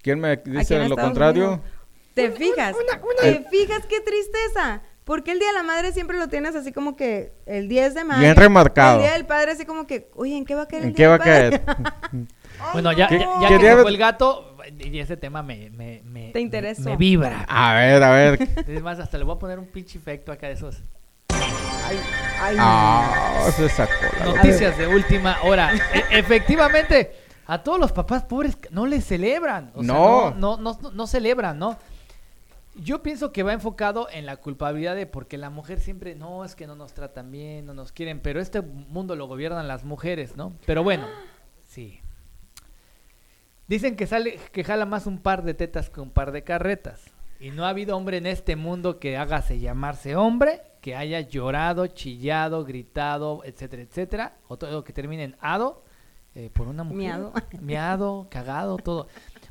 ¿Quién 0.02 0.20
me 0.20 0.36
dice 0.38 0.78
lo 0.78 0.84
Estados 0.84 1.04
contrario? 1.04 1.48
Unidos. 1.54 1.66
¿Te 2.14 2.32
fijas? 2.32 2.76
una- 2.76 3.02
una- 3.04 3.22
¿Te 3.22 3.46
fijas 3.50 3.86
qué 3.88 4.00
tristeza? 4.02 4.82
Porque 5.06 5.32
el 5.32 5.40
Día 5.40 5.48
de 5.50 5.54
la 5.54 5.64
Madre 5.64 5.92
siempre 5.94 6.18
lo 6.18 6.28
tienes 6.28 6.56
así 6.56 6.72
como 6.74 6.96
que 6.96 7.32
el 7.46 7.70
10 7.70 7.94
de 7.94 8.04
mayo. 8.04 8.20
Bien 8.22 8.36
remarcado. 8.36 8.98
El 8.98 9.04
Día 9.04 9.14
del 9.14 9.26
Padre 9.26 9.52
así 9.52 9.66
como 9.66 9.86
que, 9.88 10.10
oye, 10.16 10.36
¿en 10.36 10.44
qué 10.46 10.56
va 10.56 10.64
a 10.64 10.68
caer 10.68 10.82
el 10.84 10.88
¿En 10.90 10.96
Día 10.96 11.06
qué 11.06 11.08
va 11.08 11.16
a 11.16 11.20
caer? 11.20 11.64
Bueno, 12.74 12.92
ya, 12.94 13.08
¿Qué- 13.08 13.20
ya, 13.20 13.26
ya 13.42 13.48
qué 13.50 13.56
que 13.58 13.62
día 13.62 13.74
el 13.74 13.98
gato, 13.98 14.58
y 14.80 14.98
ese 15.00 15.18
tema 15.18 15.44
me, 15.44 15.70
me, 15.72 16.02
me, 16.06 16.32
¿Te 16.32 16.40
interesó? 16.40 16.84
me 16.90 16.96
vibra. 16.96 17.46
A 17.50 17.74
ver, 17.76 18.02
a 18.02 18.12
ver. 18.12 18.40
Es 18.66 18.82
más, 18.82 18.98
hasta 19.00 19.18
le 19.18 19.26
voy 19.26 19.36
a 19.36 19.40
poner 19.40 19.60
un 19.60 19.68
pinche 19.68 19.98
efecto 20.00 20.32
acá 20.32 20.48
de 20.48 20.54
esos. 20.54 20.82
Ay, 21.30 22.56
Ah, 22.58 23.48
se 23.56 23.70
sacó 23.70 23.92
la 24.20 24.26
Noticias 24.26 24.78
de 24.78 24.88
última 24.88 25.38
hora. 25.44 25.72
E- 25.94 26.18
efectivamente, 26.18 27.12
a 27.46 27.62
todos 27.62 27.80
los 27.80 27.92
papás 27.92 28.24
pobres 28.24 28.58
no 28.72 28.86
les 28.86 29.06
celebran. 29.06 29.72
O 29.76 29.84
sea, 29.84 29.94
No. 29.94 30.32
no, 30.32 30.58
no, 30.58 30.78
no, 30.82 30.92
no 30.92 31.08
celebran, 31.08 31.60
¿no? 31.60 31.78
Yo 32.76 33.02
pienso 33.02 33.32
que 33.32 33.44
va 33.44 33.54
enfocado 33.54 34.08
en 34.12 34.26
la 34.26 34.38
culpabilidad 34.38 34.96
de 34.96 35.06
porque 35.06 35.38
la 35.38 35.50
mujer 35.50 35.80
siempre, 35.80 36.16
no, 36.16 36.44
es 36.44 36.56
que 36.56 36.68
no 36.68 36.76
nos 36.76 36.94
tratan 36.94 37.32
bien, 37.32 37.66
no 37.66 37.74
nos 37.74 37.92
quieren, 37.92 38.20
pero 38.20 38.42
este 38.42 38.62
mundo 38.62 39.16
lo 39.16 39.28
gobiernan 39.28 39.68
las 39.68 39.86
mujeres, 39.86 40.36
¿no? 40.36 40.54
Pero 40.66 40.84
bueno, 40.84 41.08
sí. 41.64 42.02
Dicen 43.68 43.96
que 43.96 44.06
sale, 44.08 44.40
que 44.52 44.64
jala 44.64 44.86
más 44.86 45.08
un 45.08 45.20
par 45.20 45.44
de 45.44 45.54
tetas 45.54 45.90
que 45.90 46.02
un 46.02 46.12
par 46.12 46.32
de 46.32 46.44
carretas. 46.44 47.06
Y 47.40 47.52
no 47.52 47.66
ha 47.66 47.70
habido 47.70 47.98
hombre 47.98 48.18
en 48.18 48.28
este 48.28 48.56
mundo 48.56 49.00
que 49.00 49.18
hágase 49.18 49.60
llamarse 49.60 50.16
hombre, 50.16 50.62
que 50.82 50.96
haya 50.96 51.22
llorado, 51.22 51.88
chillado, 51.88 52.64
gritado, 52.64 53.42
etcétera, 53.44 53.84
etcétera, 53.84 54.38
o 54.48 54.58
todo 54.58 54.72
lo 54.72 54.84
que 54.84 54.94
termine 54.94 55.24
en 55.24 55.36
ado, 55.40 55.84
eh, 56.36 56.50
por 56.54 56.68
una 56.68 56.84
mujer. 56.84 56.98
Miado. 56.98 57.34
Miado, 57.62 58.28
cagado, 58.30 58.78
todo. 58.78 59.08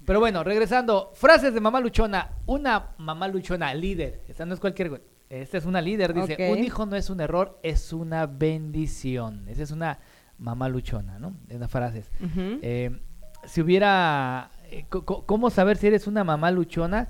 Pero 0.06 0.20
bueno, 0.20 0.44
regresando, 0.44 1.10
frases 1.14 1.54
de 1.54 1.60
mamá 1.60 1.80
luchona. 1.80 2.32
Una 2.46 2.90
mamá 2.98 3.28
luchona 3.28 3.72
líder. 3.74 4.22
Esta 4.28 4.44
no 4.44 4.54
es 4.54 4.60
cualquier. 4.60 5.02
Esta 5.30 5.58
es 5.58 5.64
una 5.64 5.80
líder. 5.80 6.12
Dice. 6.12 6.52
Un 6.52 6.58
hijo 6.58 6.86
no 6.86 6.96
es 6.96 7.10
un 7.10 7.20
error, 7.20 7.58
es 7.62 7.92
una 7.92 8.26
bendición. 8.26 9.48
Esa 9.48 9.62
es 9.62 9.70
una 9.70 9.98
mamá 10.38 10.68
luchona, 10.68 11.18
¿no? 11.18 11.34
Es 11.48 11.56
una 11.56 11.68
frase. 11.68 12.04
Ujú. 12.20 12.58
Eh, 12.62 13.00
si 13.46 13.60
hubiera. 13.62 14.50
eh, 14.70 14.84
¿Cómo 14.88 15.50
saber 15.50 15.76
si 15.76 15.86
eres 15.86 16.06
una 16.06 16.22
mamá 16.24 16.50
luchona? 16.50 17.08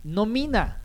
nomina, 0.04 0.82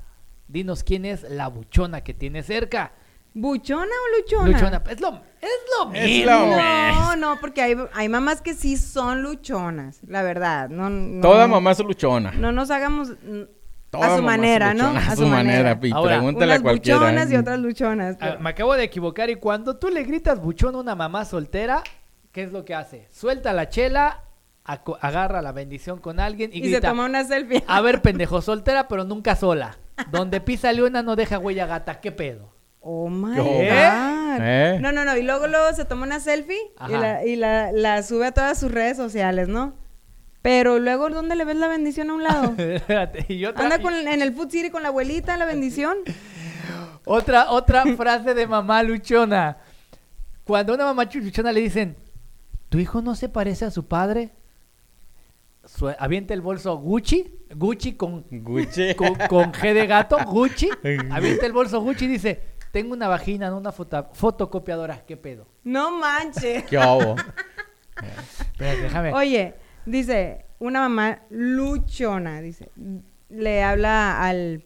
dinos 0.47 0.83
quién 0.83 1.05
es 1.05 1.23
la 1.29 1.47
buchona 1.47 2.03
que 2.03 2.13
tienes 2.13 2.45
cerca. 2.47 2.91
¿Buchona 3.33 3.85
o 3.85 4.17
luchona? 4.17 4.47
Luchona, 4.47 4.83
es 4.89 4.99
lo, 4.99 5.09
es 5.09 5.49
lo 5.77 5.93
Es 5.93 6.09
mismo. 6.09 6.31
No, 6.31 7.15
no, 7.15 7.39
porque 7.39 7.61
hay, 7.61 7.75
hay 7.93 8.09
mamás 8.09 8.41
que 8.41 8.55
sí 8.55 8.75
son 8.77 9.21
luchonas, 9.21 9.99
la 10.07 10.23
verdad. 10.23 10.69
No, 10.69 10.89
no, 10.89 11.21
Toda 11.21 11.47
mamá 11.47 11.71
es 11.71 11.79
luchona. 11.79 12.31
No 12.31 12.51
nos 12.51 12.71
hagamos 12.71 13.13
a 13.93 14.15
su 14.17 14.21
manera, 14.23 14.73
¿no? 14.73 14.87
A 14.87 15.15
su 15.15 15.25
manera. 15.27 15.79
Y 15.81 15.91
Ahora, 15.91 16.15
pregúntale 16.17 16.45
unas 16.51 16.59
a 16.59 16.63
cualquiera. 16.63 16.99
buchonas 16.99 17.31
y 17.31 17.35
¿eh? 17.35 17.39
otras 17.39 17.59
luchonas. 17.59 18.17
Ah, 18.19 18.37
me 18.39 18.49
acabo 18.49 18.73
de 18.75 18.83
equivocar 18.83 19.29
y 19.29 19.35
cuando 19.35 19.77
tú 19.77 19.89
le 19.89 20.03
gritas 20.03 20.39
buchón 20.39 20.75
a 20.75 20.79
una 20.79 20.95
mamá 20.95 21.25
soltera, 21.25 21.83
¿qué 22.31 22.43
es 22.43 22.51
lo 22.51 22.65
que 22.65 22.75
hace? 22.75 23.07
Suelta 23.11 23.53
la 23.53 23.69
chela, 23.69 24.23
agarra 24.63 25.41
la 25.41 25.51
bendición 25.53 25.99
con 25.99 26.19
alguien 26.19 26.51
y, 26.53 26.65
y 26.67 26.71
se 26.73 26.81
toma 26.81 27.05
una 27.05 27.23
selfie. 27.23 27.63
a 27.67 27.81
ver 27.81 28.01
pendejo, 28.03 28.41
soltera 28.41 28.87
pero 28.87 29.03
nunca 29.03 29.35
sola. 29.35 29.77
Donde 30.11 30.41
pisa 30.41 30.71
leona 30.73 31.01
no 31.01 31.15
deja 31.15 31.39
huella 31.39 31.65
gata, 31.65 31.99
¿qué 31.99 32.11
pedo? 32.11 32.53
Oh 32.81 33.09
my. 33.09 33.35
God. 33.35 33.47
¿Eh? 34.39 34.77
No, 34.79 34.91
no, 34.91 35.03
no. 35.03 35.17
Y 35.17 35.23
luego, 35.23 35.47
luego 35.47 35.73
se 35.73 35.85
toma 35.85 36.05
una 36.05 36.19
selfie 36.19 36.55
y, 36.55 36.71
Ajá. 36.77 36.99
la, 36.99 37.25
y 37.25 37.35
la, 37.35 37.71
la 37.71 38.03
sube 38.03 38.27
a 38.27 38.31
todas 38.31 38.59
sus 38.59 38.71
redes 38.71 38.95
sociales, 38.95 39.47
¿no? 39.47 39.73
Pero 40.41 40.79
luego, 40.79 41.09
¿dónde 41.09 41.35
le 41.35 41.43
ves 41.45 41.57
la 41.57 41.67
bendición 41.67 42.09
a 42.09 42.13
un 42.13 42.23
lado? 42.23 42.53
Espérate, 42.57 43.25
y 43.33 43.43
otra, 43.45 43.63
Anda 43.63 43.81
con, 43.81 43.93
en 43.93 44.21
el 44.21 44.33
Food 44.33 44.49
City 44.51 44.69
con 44.69 44.81
la 44.83 44.89
abuelita, 44.89 45.35
la 45.37 45.45
bendición. 45.45 45.97
otra, 47.05 47.51
otra 47.51 47.83
frase 47.95 48.33
de 48.33 48.47
mamá 48.47 48.83
luchona. 48.83 49.57
Cuando 50.43 50.71
a 50.73 50.75
una 50.75 50.85
mamá 50.85 51.03
luchona 51.13 51.51
le 51.51 51.59
dicen, 51.61 51.97
¿tu 52.69 52.79
hijo 52.79 53.01
no 53.01 53.15
se 53.15 53.27
parece 53.29 53.65
a 53.65 53.71
su 53.71 53.85
padre? 53.87 54.31
Sue- 55.65 55.97
avienta 55.99 56.33
el 56.33 56.39
bolso 56.41 56.77
Gucci, 56.77 57.29
Gucci 57.53 57.93
con 57.93 58.25
Gucci. 58.31 58.93
con, 58.95 59.15
con 59.27 59.51
G 59.51 59.73
de 59.73 59.85
gato, 59.85 60.17
Gucci, 60.25 60.69
avienta 61.11 61.45
el 61.45 61.51
bolso 61.51 61.81
Gucci 61.81 62.05
y 62.05 62.07
dice, 62.07 62.41
tengo 62.71 62.93
una 62.93 63.09
vagina, 63.09 63.49
no 63.49 63.57
una 63.57 63.73
foto- 63.73 64.07
fotocopiadora, 64.13 65.03
¿qué 65.05 65.17
pedo? 65.17 65.45
No 65.65 65.91
manches. 65.91 66.63
¿Qué 66.63 66.77
hago? 66.77 67.15
Espérate, 68.39 68.81
déjame. 68.83 69.13
Oye, 69.13 69.55
dice, 69.87 70.45
una 70.59 70.81
mamá 70.81 71.23
luchona, 71.29 72.41
dice, 72.41 72.69
le 73.29 73.63
habla 73.63 74.23
al, 74.23 74.65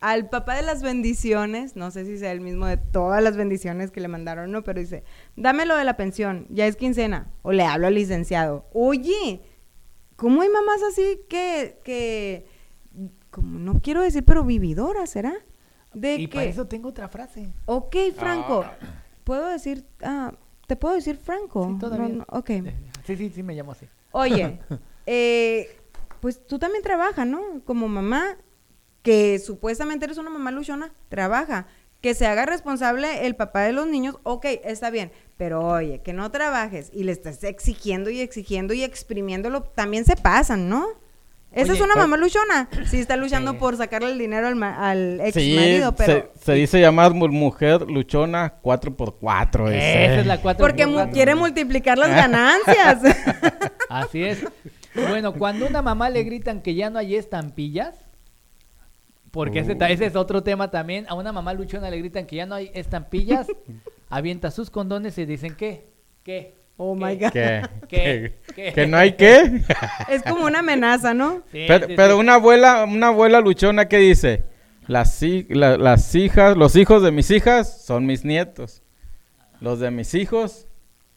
al 0.00 0.28
papá 0.28 0.56
de 0.56 0.62
las 0.62 0.82
bendiciones, 0.82 1.76
no 1.76 1.90
sé 1.90 2.04
si 2.04 2.18
sea 2.18 2.32
el 2.32 2.40
mismo 2.40 2.66
de 2.66 2.76
todas 2.76 3.22
las 3.22 3.36
bendiciones 3.36 3.90
que 3.90 4.00
le 4.00 4.08
mandaron, 4.08 4.50
no, 4.52 4.62
pero 4.62 4.80
dice, 4.80 5.02
dame 5.36 5.66
lo 5.66 5.76
de 5.76 5.84
la 5.84 5.96
pensión, 5.96 6.46
ya 6.50 6.66
es 6.66 6.76
quincena, 6.76 7.30
o 7.42 7.52
le 7.52 7.64
hablo 7.64 7.86
al 7.86 7.94
licenciado, 7.94 8.66
oye, 8.72 9.40
¿cómo 10.16 10.42
hay 10.42 10.48
mamás 10.48 10.82
así 10.90 11.20
que, 11.28 11.80
que, 11.82 12.46
como 13.30 13.58
no 13.58 13.80
quiero 13.80 14.02
decir, 14.02 14.24
pero 14.24 14.44
vividoras, 14.44 15.10
¿será? 15.10 15.34
De 15.94 16.16
y 16.16 16.26
que, 16.28 16.34
para 16.34 16.46
eso 16.46 16.66
tengo 16.66 16.90
otra 16.90 17.08
frase. 17.08 17.52
ok, 17.66 17.96
Franco, 18.14 18.64
¿puedo 19.24 19.48
decir, 19.48 19.84
ah, 20.02 20.32
te 20.66 20.76
puedo 20.76 20.94
decir 20.94 21.16
Franco? 21.16 21.66
Sí, 21.66 21.78
todavía. 21.80 22.08
No, 22.08 22.14
no, 22.18 22.26
ok. 22.28 22.50
Sí, 23.04 23.16
sí, 23.16 23.30
sí, 23.30 23.42
me 23.42 23.54
llamo 23.54 23.72
así. 23.72 23.86
Oye, 24.12 24.60
eh, 25.06 25.76
pues 26.20 26.46
tú 26.46 26.58
también 26.58 26.82
trabajas, 26.82 27.26
¿no? 27.26 27.62
Como 27.64 27.88
mamá, 27.88 28.36
que 29.02 29.38
supuestamente 29.38 30.04
eres 30.04 30.18
una 30.18 30.30
mamá 30.30 30.50
luchona, 30.50 30.92
trabaja. 31.08 31.66
Que 32.00 32.14
se 32.14 32.26
haga 32.26 32.46
responsable 32.46 33.26
el 33.26 33.36
papá 33.36 33.60
de 33.60 33.72
los 33.72 33.86
niños, 33.86 34.16
ok, 34.22 34.46
está 34.64 34.88
bien. 34.88 35.12
Pero 35.36 35.66
oye, 35.66 36.00
que 36.02 36.14
no 36.14 36.30
trabajes 36.30 36.90
y 36.94 37.04
le 37.04 37.12
estás 37.12 37.44
exigiendo 37.44 38.08
y 38.08 38.20
exigiendo 38.20 38.72
y 38.72 38.82
exprimiéndolo, 38.82 39.64
también 39.64 40.06
se 40.06 40.16
pasan, 40.16 40.70
¿no? 40.70 40.86
Esa 41.52 41.72
Oye, 41.72 41.80
es 41.80 41.84
una 41.84 41.94
pues- 41.94 42.04
mamá 42.06 42.16
luchona. 42.16 42.68
Sí, 42.86 43.00
está 43.00 43.16
luchando 43.16 43.52
Sí. 43.52 43.56
por 43.58 43.76
sacarle 43.76 44.12
el 44.12 44.18
dinero 44.18 44.46
al, 44.46 44.54
ma- 44.54 44.88
al 44.90 45.20
ex 45.20 45.34
Sí, 45.34 45.56
marido, 45.56 45.94
pero... 45.96 46.30
se, 46.34 46.44
se 46.44 46.52
dice 46.52 46.80
llamar 46.80 47.12
mu- 47.12 47.26
mujer 47.28 47.82
luchona 47.90 48.60
4x4. 48.62 49.64
dice. 49.68 50.04
Esa 50.04 50.20
es 50.20 50.26
la 50.26 50.40
cuatro 50.40 50.64
Porque 50.64 50.86
por 50.86 51.10
quiere 51.10 51.34
multiplicar 51.34 51.98
las 51.98 52.10
ganancias. 52.10 53.00
Así 53.88 54.22
es. 54.22 54.44
Bueno, 54.94 55.32
cuando 55.34 55.66
a 55.66 55.68
una 55.68 55.82
mamá 55.82 56.08
le 56.08 56.22
gritan 56.22 56.62
que 56.62 56.74
ya 56.76 56.88
no 56.90 56.98
hay 57.00 57.16
estampillas, 57.16 57.96
porque 59.32 59.60
ese, 59.60 59.76
ese 59.88 60.06
es 60.06 60.16
otro 60.16 60.42
tema 60.42 60.70
también, 60.70 61.06
a 61.08 61.14
una 61.14 61.32
mamá 61.32 61.52
luchona 61.54 61.90
le 61.90 61.98
gritan 61.98 62.26
que 62.26 62.36
ya 62.36 62.46
no 62.46 62.54
hay 62.56 62.70
estampillas, 62.74 63.46
avienta 64.08 64.50
sus 64.50 64.70
condones 64.70 65.16
y 65.18 65.24
dicen, 65.26 65.54
¿qué? 65.56 65.88
¿Qué? 66.24 66.59
Oh 66.82 66.94
¿Qué? 66.96 67.04
my 67.04 67.16
God. 67.16 67.30
¿Qué? 67.32 67.62
¿Qué? 67.88 68.32
¿Que, 68.46 68.54
¿Qué? 68.54 68.72
que 68.72 68.86
no 68.86 68.96
hay 68.96 69.12
qué? 69.12 69.62
Es 70.08 70.22
como 70.22 70.44
una 70.46 70.60
amenaza, 70.60 71.12
¿no? 71.14 71.42
Sí, 71.52 71.64
pero, 71.68 71.86
sí, 71.86 71.92
pero 71.96 72.14
sí. 72.14 72.20
una 72.20 72.34
abuela, 72.34 72.84
una 72.84 73.08
abuela 73.08 73.40
luchona 73.40 73.86
que 73.88 73.98
dice, 73.98 74.44
las, 74.86 75.20
la- 75.48 75.76
las 75.76 76.14
hijas, 76.14 76.56
los 76.56 76.76
hijos 76.76 77.02
de 77.02 77.10
mis 77.12 77.30
hijas 77.30 77.84
son 77.84 78.06
mis 78.06 78.24
nietos. 78.24 78.82
Los 79.60 79.78
de 79.78 79.90
mis 79.90 80.14
hijos 80.14 80.66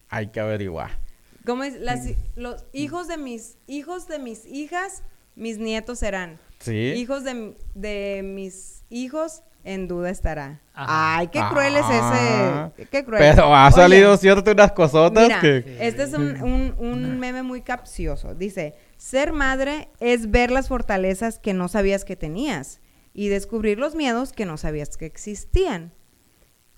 hay 0.08 0.28
que 0.28 0.40
averiguar. 0.40 0.98
¿Cómo 1.46 1.64
es? 1.64 1.78
Las 1.80 2.00
los 2.36 2.64
hijos 2.72 3.08
de 3.08 3.16
mis 3.16 3.56
hijos 3.66 4.06
de 4.08 4.18
mis 4.18 4.46
hijas, 4.46 5.02
mis 5.34 5.58
nietos 5.58 5.98
serán. 6.00 6.38
Sí. 6.58 6.92
Hijos 6.96 7.24
de, 7.24 7.54
de 7.74 8.22
mis 8.22 8.84
hijos, 8.90 9.42
en 9.64 9.88
duda 9.88 10.10
estará. 10.10 10.60
Ajá. 10.74 11.16
Ay, 11.18 11.28
qué 11.28 11.40
cruel 11.50 11.74
es 11.76 11.82
Ah, 11.84 12.70
ese. 12.76 12.86
Qué 12.88 13.04
cruel. 13.04 13.20
Pero 13.22 13.54
ha 13.54 13.66
Oye, 13.66 13.74
salido 13.74 14.16
cierto 14.16 14.52
unas 14.52 14.72
cosotas 14.72 15.24
Mira, 15.24 15.40
que... 15.40 15.76
este 15.80 16.02
es 16.02 16.12
un, 16.14 16.40
un- 16.42 16.74
un 16.78 17.18
meme 17.18 17.42
muy 17.42 17.62
capcioso. 17.62 18.34
Dice, 18.34 18.74
ser 18.96 19.32
madre 19.32 19.88
es 20.00 20.30
ver 20.30 20.50
las 20.50 20.68
fortalezas 20.68 21.38
que 21.38 21.54
no 21.54 21.68
sabías 21.68 22.04
que 22.04 22.16
tenías 22.16 22.80
y 23.12 23.28
descubrir 23.28 23.78
los 23.78 23.94
miedos 23.94 24.32
que 24.32 24.44
no 24.46 24.56
sabías 24.56 24.96
que 24.96 25.06
existían. 25.06 25.92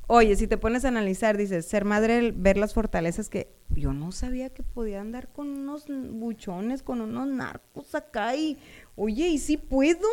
Oye, 0.09 0.37
si 0.37 0.47
te 0.47 0.57
pones 0.57 0.84
a 0.84 0.89
analizar, 0.89 1.37
dices, 1.37 1.66
ser 1.66 1.84
madre, 1.84 2.32
ver 2.32 2.57
las 2.59 2.74
fortalezas 2.74 3.28
que 3.28 3.51
yo 3.70 3.93
no 3.93 4.12
sabía 4.12 4.51
que 4.51 4.62
podía 4.62 5.01
andar 5.01 5.26
con 5.32 5.49
unos 5.49 5.87
buchones, 5.89 6.84
con 6.84 7.01
unos 7.01 7.26
narcos 7.26 7.93
acá 7.97 8.37
y, 8.37 8.57
oye, 8.97 9.28
y 9.28 9.38
sí 9.38 9.57
puedo, 9.59 10.09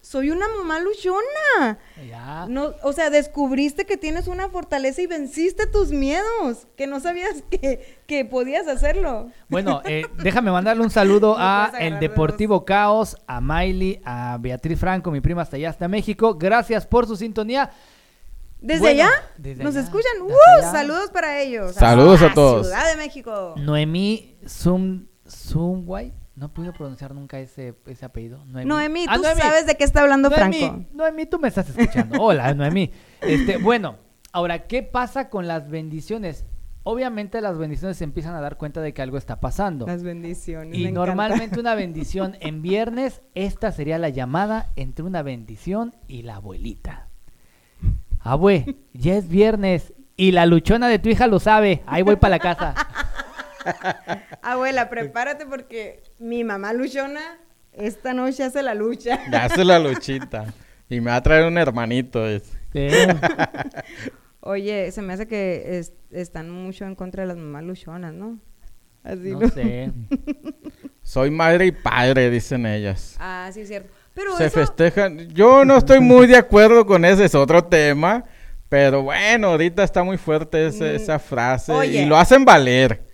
soy 0.00 0.30
una 0.30 0.46
mamá 0.48 0.80
luchona. 0.80 1.78
Ya. 2.08 2.46
No, 2.48 2.72
o 2.82 2.92
sea, 2.92 3.10
descubriste 3.10 3.84
que 3.84 3.96
tienes 3.96 4.26
una 4.28 4.48
fortaleza 4.48 5.02
y 5.02 5.06
venciste 5.06 5.66
tus 5.66 5.90
miedos, 5.90 6.66
que 6.76 6.86
no 6.86 7.00
sabías 7.00 7.42
que, 7.50 7.98
que 8.06 8.24
podías 8.24 8.66
hacerlo. 8.68 9.30
Bueno, 9.48 9.82
eh, 9.84 10.06
déjame 10.22 10.50
mandarle 10.50 10.82
un 10.82 10.90
saludo 10.90 11.36
a 11.38 11.72
el 11.78 11.94
de 11.94 12.00
Deportivo 12.08 12.64
Caos, 12.64 13.16
a 13.26 13.40
Miley, 13.40 14.00
a 14.04 14.38
Beatriz 14.40 14.78
Franco, 14.78 15.10
mi 15.10 15.20
prima 15.20 15.42
hasta 15.42 15.56
allá, 15.56 15.70
hasta 15.70 15.88
México. 15.88 16.34
Gracias 16.38 16.86
por 16.86 17.06
su 17.06 17.16
sintonía. 17.16 17.70
¿Desde 18.60 18.78
Bueno, 18.80 19.02
allá? 19.02 19.10
desde 19.38 19.64
¿Nos 19.64 19.74
allá, 19.74 19.84
escuchan? 19.84 20.12
desde 20.22 20.34
¡Uh! 20.34 20.58
allá. 20.60 20.70
Saludos 20.70 21.10
para 21.10 21.40
ellos. 21.40 21.74
Saludos 21.74 22.22
a 22.22 22.26
la 22.28 22.34
todos. 22.34 22.66
Ciudad 22.68 22.88
de 22.92 22.96
México. 22.96 23.54
Noemí 23.56 24.36
Zum, 24.46 25.06
Zumway. 25.28 26.12
No 26.34 26.48
pude 26.52 26.72
pronunciar 26.72 27.14
nunca 27.14 27.38
ese, 27.40 27.74
ese 27.86 28.04
apellido. 28.06 28.42
Noemí, 28.46 28.66
Noemí, 28.68 29.04
Ah, 29.08 29.16
tú 29.16 29.22
sabes 29.22 29.66
de 29.66 29.74
qué 29.76 29.84
está 29.84 30.00
hablando 30.00 30.30
Noemí, 30.30 30.58
Franco. 30.58 30.84
Noemí, 30.94 31.26
tú 31.26 31.38
me 31.38 31.48
estás 31.48 31.68
escuchando. 31.68 32.20
Hola, 32.22 32.54
Noemí. 32.54 32.90
Este, 33.20 33.58
bueno, 33.58 33.96
ahora, 34.32 34.66
¿qué 34.66 34.82
pasa 34.82 35.28
con 35.28 35.46
las 35.46 35.68
bendiciones? 35.68 36.46
Obviamente 36.84 37.40
las 37.42 37.58
bendiciones 37.58 37.98
se 37.98 38.04
empiezan 38.04 38.34
a 38.34 38.40
dar 38.40 38.56
cuenta 38.56 38.80
de 38.80 38.92
que 38.94 39.02
algo 39.02 39.18
está 39.18 39.40
pasando. 39.40 39.86
Las 39.86 40.02
bendiciones. 40.02 40.70
me 40.70 40.78
Y 40.78 40.82
encanta. 40.86 41.00
normalmente 41.00 41.60
una 41.60 41.74
bendición 41.74 42.36
en 42.40 42.62
viernes, 42.62 43.20
esta 43.34 43.70
sería 43.70 43.98
la 43.98 44.08
llamada 44.08 44.70
entre 44.74 45.04
una 45.04 45.22
bendición 45.22 45.94
y 46.08 46.22
la 46.22 46.36
abuelita. 46.36 47.08
Abue, 48.20 48.76
ya 48.94 49.14
es 49.16 49.28
viernes 49.28 49.92
y 50.16 50.32
la 50.32 50.46
luchona 50.46 50.88
de 50.88 50.98
tu 50.98 51.08
hija 51.08 51.26
lo 51.26 51.38
sabe. 51.40 51.82
Ahí 51.86 52.02
voy 52.02 52.16
para 52.16 52.36
la 52.36 52.38
casa. 52.38 52.74
Abuela, 54.42 54.88
prepárate 54.88 55.46
porque 55.46 56.02
mi 56.18 56.44
mamá 56.44 56.72
luchona 56.72 57.20
esta 57.72 58.12
noche 58.12 58.42
hace 58.44 58.62
la 58.62 58.74
lucha. 58.74 59.18
Ya 59.30 59.44
hace 59.44 59.64
la 59.64 59.78
luchita. 59.78 60.46
Y 60.88 61.00
me 61.00 61.10
va 61.10 61.16
a 61.16 61.22
traer 61.22 61.46
un 61.46 61.56
hermanito. 61.58 62.22
Oye, 64.40 64.90
se 64.90 65.02
me 65.02 65.12
hace 65.12 65.26
que 65.26 65.78
es- 65.78 65.92
están 66.10 66.50
mucho 66.50 66.84
en 66.84 66.94
contra 66.94 67.22
de 67.22 67.28
las 67.28 67.36
mamás 67.36 67.62
luchonas, 67.64 68.12
¿no? 68.12 68.38
Así 69.04 69.30
no 69.30 69.40
lo- 69.40 69.48
sé. 69.48 69.92
Soy 71.02 71.30
madre 71.30 71.66
y 71.66 71.72
padre, 71.72 72.30
dicen 72.30 72.66
ellas. 72.66 73.16
Ah, 73.18 73.50
sí, 73.52 73.60
es 73.62 73.68
cierto. 73.68 73.92
Pero 74.14 74.36
Se 74.36 74.46
eso, 74.46 74.60
festejan. 74.60 75.28
Yo 75.30 75.64
no 75.64 75.78
estoy 75.78 76.00
muy 76.00 76.26
de 76.26 76.36
acuerdo 76.36 76.84
con 76.86 77.04
ese, 77.04 77.24
es 77.24 77.34
otro 77.34 77.64
tema. 77.64 78.24
Pero 78.68 79.02
bueno, 79.02 79.48
ahorita 79.48 79.82
está 79.84 80.02
muy 80.02 80.16
fuerte 80.18 80.66
ese- 80.68 80.92
Mm, 80.92 80.96
esa 80.96 81.18
frase. 81.18 81.72
oye. 81.72 82.02
Y 82.02 82.06
lo 82.06 82.16
hacen 82.16 82.44
valer. 82.44 83.04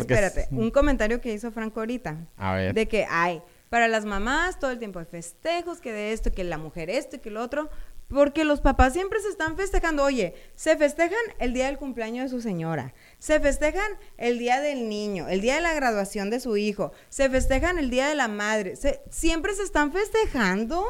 Espérate, 0.00 0.40
es- 0.42 0.48
un 0.50 0.70
comentario 0.70 1.20
que 1.20 1.32
hizo 1.32 1.50
Franco 1.52 1.80
ahorita. 1.80 2.26
A 2.36 2.54
ver. 2.54 2.74
De 2.74 2.86
que 2.88 3.06
hay, 3.08 3.42
para 3.70 3.88
las 3.88 4.04
mamás 4.04 4.58
todo 4.58 4.70
el 4.70 4.78
tiempo 4.78 4.98
hay 4.98 5.04
festejos, 5.06 5.80
que 5.80 5.92
de 5.92 6.12
esto, 6.12 6.30
que 6.32 6.44
la 6.44 6.58
mujer 6.58 6.90
esto 6.90 7.16
y 7.16 7.18
que 7.20 7.30
lo 7.30 7.42
otro. 7.42 7.70
Porque 8.08 8.44
los 8.44 8.60
papás 8.60 8.92
siempre 8.92 9.18
se 9.20 9.28
están 9.28 9.56
festejando. 9.56 10.04
Oye, 10.04 10.34
se 10.54 10.76
festejan 10.76 11.18
el 11.38 11.54
día 11.54 11.66
del 11.66 11.78
cumpleaños 11.78 12.24
de 12.24 12.36
su 12.36 12.42
señora. 12.42 12.92
Se 13.18 13.40
festejan 13.40 13.90
el 14.18 14.38
día 14.38 14.60
del 14.60 14.90
niño, 14.90 15.26
el 15.28 15.40
día 15.40 15.54
de 15.54 15.62
la 15.62 15.72
graduación 15.72 16.28
de 16.28 16.38
su 16.38 16.58
hijo. 16.58 16.92
Se 17.08 17.30
festejan 17.30 17.78
el 17.78 17.88
día 17.88 18.06
de 18.06 18.14
la 18.14 18.28
madre. 18.28 18.76
Se- 18.76 19.00
siempre 19.10 19.54
se 19.54 19.62
están 19.62 19.90
festejando 19.90 20.84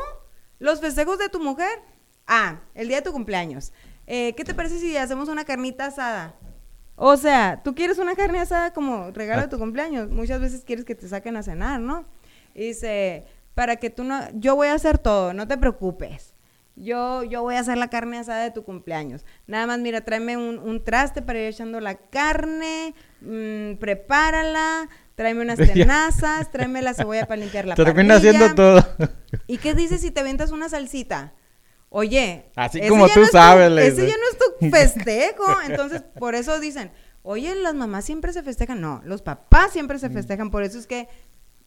los 0.59 0.81
festejos 0.81 1.19
de 1.19 1.29
tu 1.29 1.39
mujer. 1.41 1.79
Ah, 2.27 2.63
el 2.75 2.89
día 2.89 2.97
de 2.99 3.03
tu 3.05 3.13
cumpleaños. 3.13 3.73
Eh, 4.07 4.35
¿Qué 4.37 4.45
te 4.45 4.53
parece 4.53 4.79
si 4.81 4.97
hacemos 4.97 5.29
una 5.29 5.45
carnita 5.45 5.87
asada? 5.87 6.35
O 6.97 7.17
sea, 7.17 7.61
tú 7.65 7.75
quieres 7.75 7.99
una 7.99 8.15
carne 8.15 8.39
asada 8.39 8.73
como 8.73 9.11
regalo 9.11 9.43
de 9.43 9.49
tu 9.49 9.59
cumpleaños. 9.59 10.11
Muchas 10.11 10.41
veces 10.41 10.65
quieres 10.65 10.85
que 10.85 10.95
te 10.95 11.09
saquen 11.09 11.37
a 11.37 11.43
cenar, 11.43 11.81
¿no? 11.81 12.05
Y 12.55 12.69
dice, 12.69 13.25
para 13.55 13.77
que 13.77 13.91
tú 13.91 14.05
no, 14.05 14.21
yo 14.35 14.55
voy 14.55 14.69
a 14.69 14.75
hacer 14.75 14.99
todo, 14.99 15.35
no 15.35 15.49
te 15.49 15.59
preocupes. 15.59 16.35
Yo, 16.77 17.23
yo 17.23 17.43
voy 17.43 17.55
a 17.55 17.61
hacer 17.61 17.79
la 17.79 17.89
carne 17.89 18.19
asada 18.19 18.43
de 18.43 18.51
tu 18.51 18.65
cumpleaños. 18.65 19.25
Nada 19.47 19.67
más, 19.67 19.79
mira, 19.79 20.01
tráeme 20.01 20.37
un, 20.37 20.59
un 20.59 20.83
traste 20.83 21.23
para 21.23 21.39
ir 21.39 21.47
echando 21.47 21.79
la 21.81 21.95
carne, 21.95 22.95
mm, 23.21 23.75
prepárala, 23.75 24.89
tráeme 25.15 25.43
unas 25.43 25.59
tenazas, 25.73 26.51
tráeme 26.51 26.83
la 26.83 26.95
cebolla 26.95 27.27
para 27.27 27.41
limpiar 27.41 27.67
la 27.67 27.75
Termina 27.77 28.17
haciendo 28.17 28.55
todo. 28.55 28.85
¿Y 29.47 29.59
qué 29.59 29.75
dices 29.75 30.01
si 30.01 30.11
te 30.11 30.21
aventas 30.21 30.51
una 30.51 30.69
salsita? 30.69 31.33
Oye, 31.97 32.47
Así 32.57 32.81
como 32.89 33.07
tú 33.09 33.21
no 33.21 33.27
tu- 33.27 33.31
sabes, 33.33 33.71
le 33.71 33.87
ese 33.87 34.09
ya 34.09 34.15
no 34.17 34.23
es 34.33 34.37
tu 34.39 34.69
festejo. 34.69 35.45
Entonces, 35.69 36.03
por 36.19 36.35
eso 36.35 36.59
dicen, 36.59 36.91
oye, 37.23 37.55
las 37.55 37.75
mamás 37.75 38.05
siempre 38.05 38.33
se 38.33 38.43
festejan. 38.43 38.81
No, 38.81 39.01
los 39.05 39.23
papás 39.23 39.71
siempre 39.73 39.99
Mm. 39.99 40.01
se 40.01 40.11
festejan. 40.11 40.51
Por 40.51 40.65
eso 40.65 40.77
es 40.77 40.89
que 40.89 41.07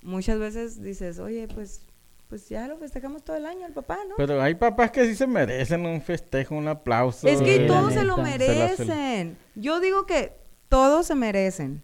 muchas 0.01 0.38
veces 0.38 0.82
dices, 0.84 1.19
oye, 1.19 1.47
pues, 1.47 1.80
pues 2.28 2.49
ya 2.49 2.67
lo 2.67 2.78
festejamos 2.78 3.23
todo 3.23 3.38
el 3.38 3.45
año 3.45 3.65
el 3.65 3.71
papá, 3.71 3.99
¿no? 4.09 4.15
Pero 4.17 4.41
hay 4.41 4.55
papás 4.55 4.91
que 4.91 5.05
sí 5.05 5.15
se 5.15 5.28
merecen 5.28 5.86
un 5.86 6.01
festejo, 6.01 6.55
un 6.55 6.67
aplauso. 6.67 7.25
es 7.25 7.41
que 7.41 7.61
la 7.61 7.67
todos 7.67 7.93
se 7.93 8.03
lo 8.03 8.17
merecen. 8.17 9.38
Yo 9.55 9.80
digo 9.80 10.05
que 10.05 10.34
todos 10.67 11.07
se 11.07 11.15
merecen. 11.15 11.84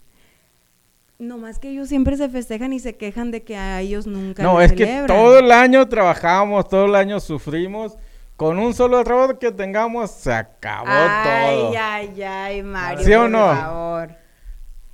No 1.17 1.37
más 1.37 1.59
que 1.59 1.69
ellos 1.69 1.87
siempre 1.87 2.17
se 2.17 2.27
festejan 2.27 2.73
y 2.73 2.79
se 2.79 2.97
quejan 2.97 3.31
de 3.31 3.43
que 3.43 3.55
a 3.55 3.79
ellos 3.79 4.05
nunca 4.05 4.43
No, 4.43 4.59
es 4.59 4.73
que 4.73 5.05
todo 5.07 5.39
el 5.39 5.49
año 5.53 5.87
trabajamos, 5.87 6.67
todo 6.67 6.85
el 6.87 6.95
año 6.95 7.21
sufrimos. 7.21 7.97
Con 8.35 8.57
un 8.59 8.73
solo 8.73 8.99
error 8.99 9.37
que 9.39 9.51
tengamos, 9.51 10.11
se 10.11 10.33
acabó 10.33 10.87
ay, 10.89 11.59
todo. 11.59 11.73
Ay, 11.79 12.21
ay, 12.23 12.63
Mario. 12.63 13.05
¿Sí 13.05 13.13
o 13.13 13.21
por 13.21 13.29
no? 13.29 13.55
favor. 13.55 14.15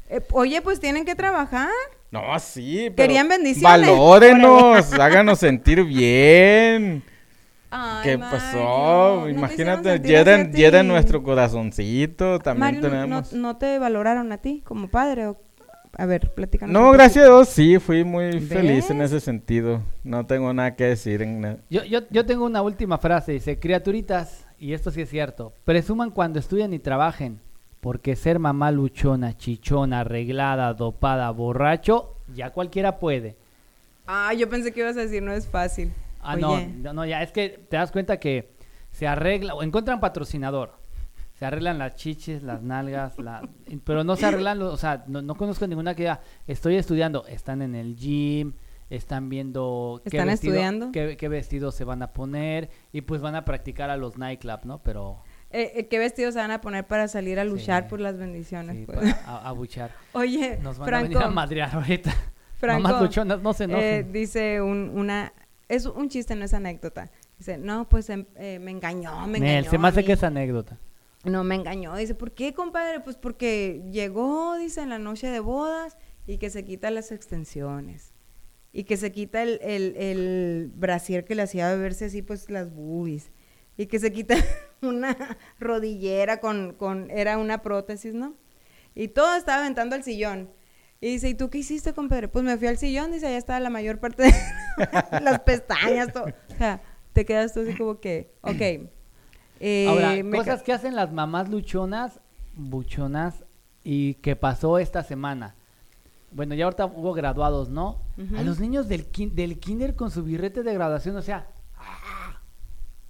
Eh, 0.09 0.21
oye, 0.31 0.61
pues 0.61 0.79
tienen 0.79 1.05
que 1.05 1.15
trabajar. 1.15 1.69
No, 2.11 2.37
sí, 2.39 2.91
pero 2.95 3.07
Querían 3.07 3.29
bendiciones. 3.29 3.87
Valórenos, 3.87 4.93
háganos 4.93 5.39
sentir 5.39 5.83
bien. 5.83 7.03
Ay, 7.71 8.03
¿Qué 8.03 8.17
Mario, 8.17 8.37
pasó? 8.39 8.57
no 9.21 9.29
Imagínate, 9.29 9.99
ti. 10.81 10.87
nuestro 10.87 11.21
corazoncito, 11.21 12.39
también 12.39 12.75
Mario, 12.75 12.81
¿no- 12.81 12.89
tenemos. 12.89 13.33
¿no, 13.33 13.39
no 13.41 13.57
te 13.57 13.77
valoraron 13.77 14.31
a 14.31 14.37
ti 14.39 14.61
como 14.65 14.87
padre? 14.89 15.27
O... 15.27 15.37
A 15.97 16.05
ver, 16.05 16.31
platícanos. 16.33 16.71
No, 16.73 16.91
gracias 16.91 17.25
a. 17.25 17.27
Dios, 17.27 17.49
sí, 17.49 17.79
fui 17.79 18.03
muy 18.03 18.39
feliz 18.39 18.89
en 18.89 19.01
ese 19.01 19.19
sentido. 19.19 19.81
No 20.03 20.25
tengo 20.25 20.53
nada 20.53 20.75
que 20.75 20.85
decir 20.85 21.21
en 21.21 21.61
Yo, 21.69 21.83
yo, 21.83 22.01
yo 22.09 22.25
tengo 22.25 22.45
una 22.45 22.61
última 22.61 22.97
frase, 22.97 23.33
dice, 23.33 23.59
criaturitas, 23.59 24.47
y 24.59 24.73
esto 24.73 24.91
sí 24.91 25.01
es 25.01 25.09
cierto, 25.09 25.53
presuman 25.65 26.11
cuando 26.11 26.39
estudian 26.39 26.73
y 26.73 26.79
trabajen, 26.79 27.39
porque 27.81 28.15
ser 28.15 28.39
mamá 28.39 28.71
luchona, 28.71 29.35
chichona, 29.35 30.01
arreglada, 30.01 30.73
dopada, 30.73 31.29
borracho, 31.31 32.15
ya 32.33 32.51
cualquiera 32.51 32.99
puede. 32.99 33.35
Ah, 34.05 34.33
yo 34.33 34.49
pensé 34.49 34.71
que 34.71 34.81
ibas 34.81 34.97
a 34.97 35.01
decir 35.01 35.21
no 35.21 35.33
es 35.33 35.47
fácil. 35.47 35.91
Ah, 36.21 36.35
Oye, 36.35 36.41
no, 36.41 36.83
no, 36.83 36.93
no, 36.93 37.05
ya 37.05 37.23
es 37.23 37.31
que 37.31 37.49
te 37.69 37.77
das 37.77 37.91
cuenta 37.91 38.19
que 38.19 38.51
se 38.91 39.07
arregla, 39.07 39.53
o 39.53 39.63
encuentran 39.63 39.99
patrocinador, 39.99 40.78
se 41.39 41.45
arreglan 41.45 41.77
las 41.79 41.95
chiches, 41.95 42.43
las 42.43 42.61
nalgas, 42.61 43.17
la, 43.17 43.47
pero 43.85 44.03
no 44.03 44.17
se 44.17 44.25
arreglan, 44.25 44.59
los- 44.59 44.73
o 44.73 44.77
sea, 44.77 45.05
no, 45.07 45.21
no 45.21 45.35
conozco 45.35 45.65
ninguna 45.65 45.95
que 45.95 46.03
diga, 46.03 46.19
estoy 46.47 46.75
estudiando, 46.75 47.25
están 47.27 47.61
en 47.61 47.75
el 47.75 47.95
gym, 47.95 48.51
están 48.89 49.29
viendo 49.29 50.01
qué 50.03 50.17
¿Están 50.17 50.27
vestido, 50.27 50.53
estudiando? 50.55 50.91
qué, 50.91 51.15
qué 51.15 51.29
vestidos 51.29 51.75
se 51.75 51.85
van 51.85 52.01
a 52.01 52.11
poner 52.11 52.69
y 52.91 53.01
pues 53.01 53.21
van 53.21 53.35
a 53.35 53.45
practicar 53.45 53.89
a 53.89 53.95
los 53.97 54.17
nightclub, 54.17 54.59
¿no? 54.65 54.79
Pero 54.83 55.21
eh, 55.51 55.71
eh, 55.75 55.87
¿Qué 55.87 55.97
vestidos 55.99 56.33
se 56.33 56.39
van 56.41 56.51
a 56.51 56.59
poner 56.61 56.85
para 56.85 57.07
salir 57.07 57.39
a 57.39 57.43
luchar 57.45 57.83
Sí. 57.83 57.89
por 57.89 57.99
las 58.01 58.17
bendiciones? 58.17 58.75
sí, 58.75 58.85
pues? 58.85 58.97
para 58.97 59.11
a- 59.25 59.47
abuchar. 59.47 59.91
Oye, 60.13 60.59
Nos 60.61 60.77
van 60.77 60.87
a 60.87 60.91
Franco, 60.91 61.09
venir 61.09 61.23
a 61.23 61.29
madrear 61.29 61.73
ahorita. 61.75 62.13
Franco, 62.57 62.83
Mamás 62.83 63.01
luchonas, 63.01 63.41
no 63.41 63.53
se 63.53 63.63
eh, 63.69 64.03
dice 64.03 64.61
un, 64.61 64.91
una... 64.93 65.31
Es 65.69 65.85
un 65.85 66.09
chiste, 66.09 66.35
no 66.35 66.43
es 66.45 66.53
anécdota. 66.53 67.09
Dice, 67.37 67.57
no, 67.59 67.87
pues 67.87 68.09
em- 68.09 68.25
eh, 68.35 68.59
me 68.59 68.71
engañó, 68.71 69.27
me 69.27 69.39
Nel, 69.39 69.49
engañó. 69.59 69.69
se 69.69 69.77
me 69.77 69.87
a 69.87 69.89
hace 69.91 70.01
mí". 70.01 70.05
que 70.07 70.13
es 70.13 70.23
anécdota. 70.23 70.77
No, 71.25 71.43
me 71.43 71.55
engañó. 71.55 71.95
Dice, 71.95 72.15
¿por 72.15 72.31
qué, 72.31 72.53
compadre? 72.53 73.01
Pues 73.01 73.17
porque 73.17 73.83
llegó, 73.91 74.57
dice, 74.57 74.81
en 74.81 74.89
la 74.89 74.99
noche 74.99 75.27
de 75.27 75.39
bodas 75.39 75.97
y 76.25 76.37
que 76.37 76.49
se 76.49 76.63
quita 76.63 76.91
las 76.91 77.11
extensiones. 77.11 78.13
Y 78.71 78.83
que 78.83 78.97
se 78.97 79.11
quita 79.11 79.43
el, 79.43 79.59
el, 79.61 79.95
el 79.97 80.71
brasier 80.75 81.25
que 81.25 81.35
le 81.35 81.41
hacía 81.41 81.69
beberse 81.69 82.05
así, 82.05 82.21
pues, 82.21 82.49
las 82.49 82.73
boobies. 82.73 83.31
Y 83.75 83.87
que 83.87 83.99
se 83.99 84.11
quita 84.11 84.35
una 84.81 85.15
rodillera 85.59 86.39
con, 86.39 86.73
con, 86.73 87.09
era 87.11 87.37
una 87.37 87.61
prótesis, 87.61 88.13
¿no? 88.13 88.35
Y 88.95 89.09
todo 89.09 89.35
estaba 89.35 89.61
aventando 89.61 89.95
al 89.95 90.03
sillón. 90.03 90.49
Y 91.01 91.11
dice, 91.11 91.29
¿y 91.29 91.33
tú 91.33 91.49
qué 91.49 91.59
hiciste, 91.59 91.93
compadre? 91.93 92.27
Pues 92.27 92.43
me 92.43 92.57
fui 92.57 92.67
al 92.67 92.77
sillón, 92.77 93.11
dice, 93.11 93.27
allá 93.27 93.37
estaba 93.37 93.59
la 93.59 93.69
mayor 93.69 93.99
parte 93.99 94.23
de 94.23 94.33
las 95.21 95.39
pestañas, 95.41 96.11
todo. 96.11 96.25
O 96.25 96.57
sea, 96.57 96.81
te 97.13 97.25
quedas 97.25 97.53
tú 97.53 97.61
así 97.61 97.75
como 97.75 97.99
que, 97.99 98.31
ok. 98.41 98.89
Eh, 99.59 99.87
Ahora, 99.87 100.15
ca- 100.15 100.37
cosas 100.37 100.63
que 100.63 100.73
hacen 100.73 100.95
las 100.95 101.11
mamás 101.11 101.49
luchonas, 101.49 102.19
buchonas, 102.55 103.43
y 103.83 104.15
que 104.15 104.35
pasó 104.35 104.77
esta 104.77 105.03
semana. 105.03 105.55
Bueno, 106.31 106.53
ya 106.53 106.65
ahorita 106.65 106.85
hubo 106.85 107.13
graduados, 107.13 107.69
¿no? 107.69 108.01
A 108.37 108.43
los 108.43 108.59
niños 108.59 108.87
del, 108.87 109.11
kin- 109.11 109.33
del 109.33 109.59
kinder 109.59 109.95
con 109.95 110.11
su 110.11 110.23
birrete 110.23 110.61
de 110.63 110.73
graduación, 110.73 111.15
o 111.15 111.21
sea, 111.21 111.47
¡ah! 111.77 112.39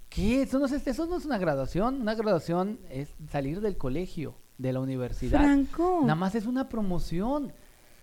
¿qué? 0.08 0.42
Eso 0.42 0.58
no, 0.58 0.66
es, 0.66 0.86
eso 0.86 1.06
no 1.06 1.16
es 1.18 1.24
una 1.26 1.36
graduación. 1.38 2.00
Una 2.00 2.14
graduación 2.14 2.78
es 2.90 3.08
salir 3.30 3.60
del 3.60 3.76
colegio, 3.76 4.34
de 4.58 4.72
la 4.72 4.80
universidad. 4.80 5.38
Franco. 5.40 5.98
Nada 6.02 6.14
más 6.14 6.34
es 6.34 6.46
una 6.46 6.68
promoción. 6.68 7.52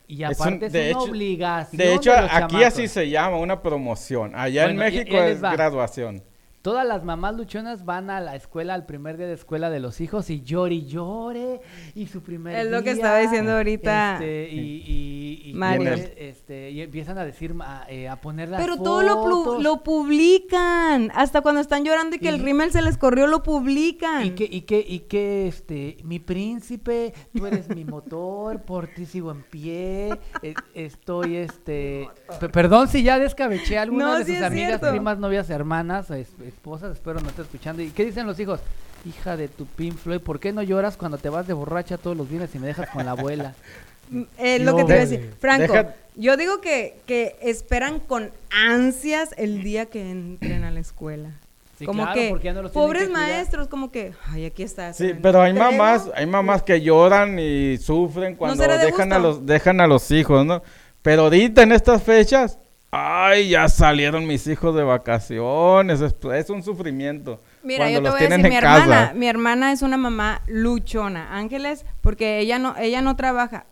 Y 0.09 0.23
Es 0.23 0.39
un- 0.39 0.45
aparte 0.47 0.65
es, 0.67 0.71
una 0.73 0.81
hecho- 0.85 0.99
obligación. 1.11 1.77
De 1.77 1.93
hecho, 1.95 2.11
los 2.11 2.19
aquí 2.31 2.31
chamacos. 2.55 2.63
así 2.63 2.87
se 2.87 3.09
llama, 3.09 3.37
una 3.37 3.61
promoción. 3.61 4.33
Allá 4.35 4.65
en 4.69 4.77
Bueno, 4.77 4.91
México 4.91 5.13
y 5.15 5.17
es 5.17 5.43
va. 5.43 5.51
graduación. 5.53 6.23
Todas 6.67 6.85
las 6.85 7.01
mamás 7.05 7.33
luchonas 7.37 7.85
van 7.85 8.09
a 8.09 8.19
la 8.19 8.35
escuela, 8.35 8.73
al 8.73 8.85
primer 8.85 9.15
día 9.15 9.25
de 9.25 9.35
escuela 9.35 9.69
de 9.69 9.79
los 9.79 10.01
hijos 10.01 10.29
y 10.29 10.41
llore 10.41 10.75
y 10.75 10.85
llore 10.85 11.61
y 11.95 12.07
su 12.07 12.21
primer 12.21 12.57
Es 12.57 12.69
lo 12.69 12.83
que 12.83 12.91
estaba 12.91 13.19
diciendo 13.19 13.53
ahorita 13.53 14.15
este, 14.15 14.49
y, 14.51 14.59
y, 14.85 15.49
y- 15.51 15.53
Mario. 15.53 15.93
este, 16.17 16.71
y 16.71 16.81
empiezan 16.81 17.17
a 17.19 17.23
decir, 17.23 17.55
a, 17.61 17.85
eh, 17.87 18.09
a 18.09 18.19
poner 18.19 18.49
las 18.49 18.59
Pero 18.59 18.75
todo 18.75 19.01
lo, 19.01 19.61
lo 19.61 19.81
publican. 19.81 21.09
Hasta 21.15 21.39
cuando 21.39 21.61
están 21.61 21.85
llorando 21.85 22.17
y 22.17 22.19
que 22.19 22.27
el 22.27 22.39
rímel 22.39 22.69
se 22.73 22.81
les 22.81 22.97
corrió, 22.97 23.27
lo 23.27 23.43
publican. 23.43 24.25
y 24.25 24.31
que, 24.31 24.43
y 24.43 24.63
que, 24.63 24.83
y 24.85 24.99
que, 24.99 25.47
este, 25.47 25.95
mi 26.03 26.19
príncipe, 26.19 27.13
tú 27.33 27.45
eres 27.45 27.69
mi 27.69 27.85
motor, 27.85 28.61
por 28.63 28.87
ti 28.87 29.05
sigo 29.05 29.31
en 29.31 29.41
pie, 29.43 30.19
eh, 30.41 30.53
estoy, 30.73 31.37
este, 31.37 32.09
pe- 32.41 32.49
perdón 32.49 32.89
si 32.89 33.03
ya 33.03 33.19
descabeché 33.19 33.77
a 33.77 33.83
alguna 33.83 34.03
No, 34.05 34.19
de 34.19 34.25
sí 34.25 34.33
sus 34.35 34.43
amigas, 34.43 34.67
cierto. 34.79 34.89
primas, 34.91 35.17
novias, 35.17 35.49
hermanas, 35.49 36.11
es- 36.11 36.35
esposas, 36.57 36.93
espero 36.93 37.19
no 37.21 37.29
esté 37.29 37.43
escuchando. 37.43 37.81
¿Y 37.81 37.91
qué 37.91 38.05
dicen 38.05 38.25
los 38.27 38.39
hijos? 38.39 38.59
Hija 39.05 39.37
de 39.37 39.47
tu 39.47 39.65
Pink 39.65 39.95
Floyd, 39.95 40.19
¿por 40.19 40.39
qué 40.39 40.51
no 40.51 40.63
lloras 40.63 40.97
cuando 40.97 41.17
te 41.17 41.29
vas 41.29 41.47
de 41.47 41.53
borracha 41.53 41.97
todos 41.97 42.17
los 42.17 42.27
viernes 42.29 42.53
y 42.55 42.59
me 42.59 42.67
dejas 42.67 42.89
con 42.89 43.05
la 43.05 43.11
abuela? 43.11 43.53
Mm, 44.09 44.21
Es 44.37 44.61
lo 44.61 44.71
No, 44.71 44.77
que 44.77 44.83
te 44.85 44.93
iba 44.93 45.01
a 45.01 45.05
de- 45.05 45.17
decir. 45.17 45.33
Franco, 45.41 45.73
deja- 45.73 45.95
yo 46.15 46.37
digo 46.37 46.61
que, 46.61 46.97
que 47.05 47.35
esperan 47.41 47.99
con 47.99 48.31
ansias 48.51 49.31
el 49.37 49.63
día 49.63 49.87
que 49.87 50.09
entren 50.09 50.63
a 50.63 50.71
la 50.71 50.79
escuela. 50.79 51.31
Sí, 51.77 51.85
como 51.85 52.03
claro, 52.03 52.13
que, 52.17 52.29
porque 52.29 52.45
ya 52.45 52.53
no 52.53 52.61
los 52.61 52.71
tienen 52.71 52.87
pobres 52.87 53.09
maestros, 53.09 53.67
como 53.67 53.91
que, 53.91 54.13
ay, 54.29 54.45
aquí 54.45 54.63
está. 54.63 54.93
Sí, 54.93 55.11
pero 55.21 55.41
hay 55.41 55.51
mamás, 55.51 56.09
hay 56.15 56.25
mamás 56.25 56.63
que 56.63 56.79
lloran 56.79 57.37
y 57.37 57.75
sufren 57.79 58.37
cuando 58.37 58.63
de 58.65 58.77
dejan 58.77 59.11
a 59.11 59.19
los 59.19 59.45
dejan 59.45 59.81
a 59.81 59.87
los 59.87 60.09
hijos, 60.09 60.45
¿no? 60.45 60.63
Pero 61.01 61.23
ahorita 61.23 61.63
en 61.63 61.73
estas 61.73 62.01
fechas, 62.01 62.57
ay, 62.91 63.49
ya 63.49 63.67
salieron 63.69 64.25
mis 64.25 64.47
hijos 64.47 64.75
de 64.75 64.83
vacaciones, 64.83 66.01
es, 66.01 66.15
es 66.33 66.49
un 66.49 66.63
sufrimiento. 66.63 67.41
Mira, 67.63 67.85
cuando 67.85 67.99
yo 67.99 68.03
te 68.03 68.09
voy 68.09 68.19
a 68.19 68.29
decir, 68.29 68.49
mi 68.49 68.55
hermana, 68.55 69.13
mi 69.15 69.27
hermana 69.27 69.71
es 69.71 69.81
una 69.81 69.97
mamá 69.97 70.41
luchona, 70.47 71.35
Ángeles, 71.37 71.85
porque 72.01 72.39
ella 72.39 72.59
no, 72.59 72.75
ella 72.77 73.01
no 73.01 73.15
trabaja, 73.15 73.65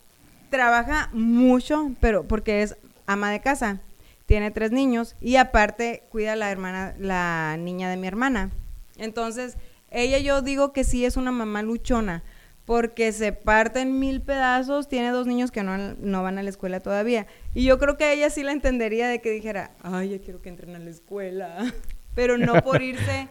trabaja 0.50 1.10
mucho, 1.14 1.92
pero 2.00 2.28
porque 2.28 2.62
es 2.62 2.78
ama 3.08 3.32
de 3.32 3.42
casa, 3.42 3.80
tiene 4.26 4.52
tres 4.52 4.72
niños 4.72 5.16
y 5.22 5.38
aparte 5.38 6.04
cuida 6.10 6.34
a 6.34 6.36
la 6.36 6.52
hermana, 6.52 6.96
la 7.00 7.58
niña 7.58 7.90
de 7.90 7.98
mi 7.98 8.08
hermana. 8.08 8.52
Entonces, 8.98 9.58
ella 9.92 10.20
yo 10.20 10.42
digo 10.42 10.74
que 10.74 10.84
sí 10.84 11.06
es 11.06 11.16
una 11.16 11.32
mamá 11.32 11.62
luchona, 11.62 12.24
porque 12.66 13.12
se 13.12 13.32
parte 13.32 13.82
en 13.82 14.00
mil 14.00 14.22
pedazos, 14.22 14.88
tiene 14.88 15.12
dos 15.12 15.28
niños 15.28 15.52
que 15.52 15.62
no, 15.64 15.78
no 15.78 16.24
van 16.24 16.38
a 16.40 16.44
la 16.44 16.50
escuela 16.50 16.80
todavía. 16.80 17.28
Y 17.54 17.64
yo 17.64 17.78
creo 17.78 17.96
que 17.98 18.12
ella 18.14 18.30
sí 18.30 18.42
la 18.44 18.52
entendería 18.52 19.08
de 19.08 19.22
que 19.22 19.30
dijera, 19.32 19.72
ay, 19.84 20.10
ya 20.10 20.20
quiero 20.20 20.42
que 20.42 20.50
entren 20.50 20.76
a 20.76 20.80
la 20.80 20.90
escuela, 20.90 21.58
pero 22.16 22.38
no 22.38 22.62
por 22.64 22.82
irse 22.82 23.28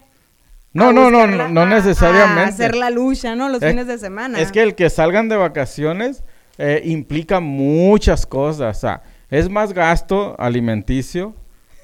No, 0.73 0.89
a 0.89 0.93
no, 0.93 1.11
no, 1.11 1.27
no, 1.27 1.49
no 1.49 1.67
necesariamente. 1.67 2.43
A 2.43 2.47
hacer 2.47 2.77
la 2.77 2.91
lucha, 2.91 3.35
¿no? 3.35 3.49
Los 3.49 3.63
Es- 3.63 3.71
fines 3.71 3.87
de 3.89 3.99
semana. 3.99 4.39
Es 4.41 4.53
que 4.53 4.63
el 4.63 4.75
que 4.77 4.89
salgan 4.91 5.29
de 5.29 5.37
vacaciones 5.37 6.23
eh, 6.59 6.83
implica 6.85 7.41
muchas 7.41 8.27
cosas. 8.27 8.77
O 8.77 8.81
sea, 8.81 9.03
es 9.31 9.49
más 9.51 9.73
gasto 9.73 10.37
alimenticio, 10.39 11.35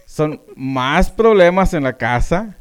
son 0.06 0.40
más 0.54 1.10
problemas 1.10 1.74
en 1.74 1.82
la 1.82 1.96
casa, 1.96 2.56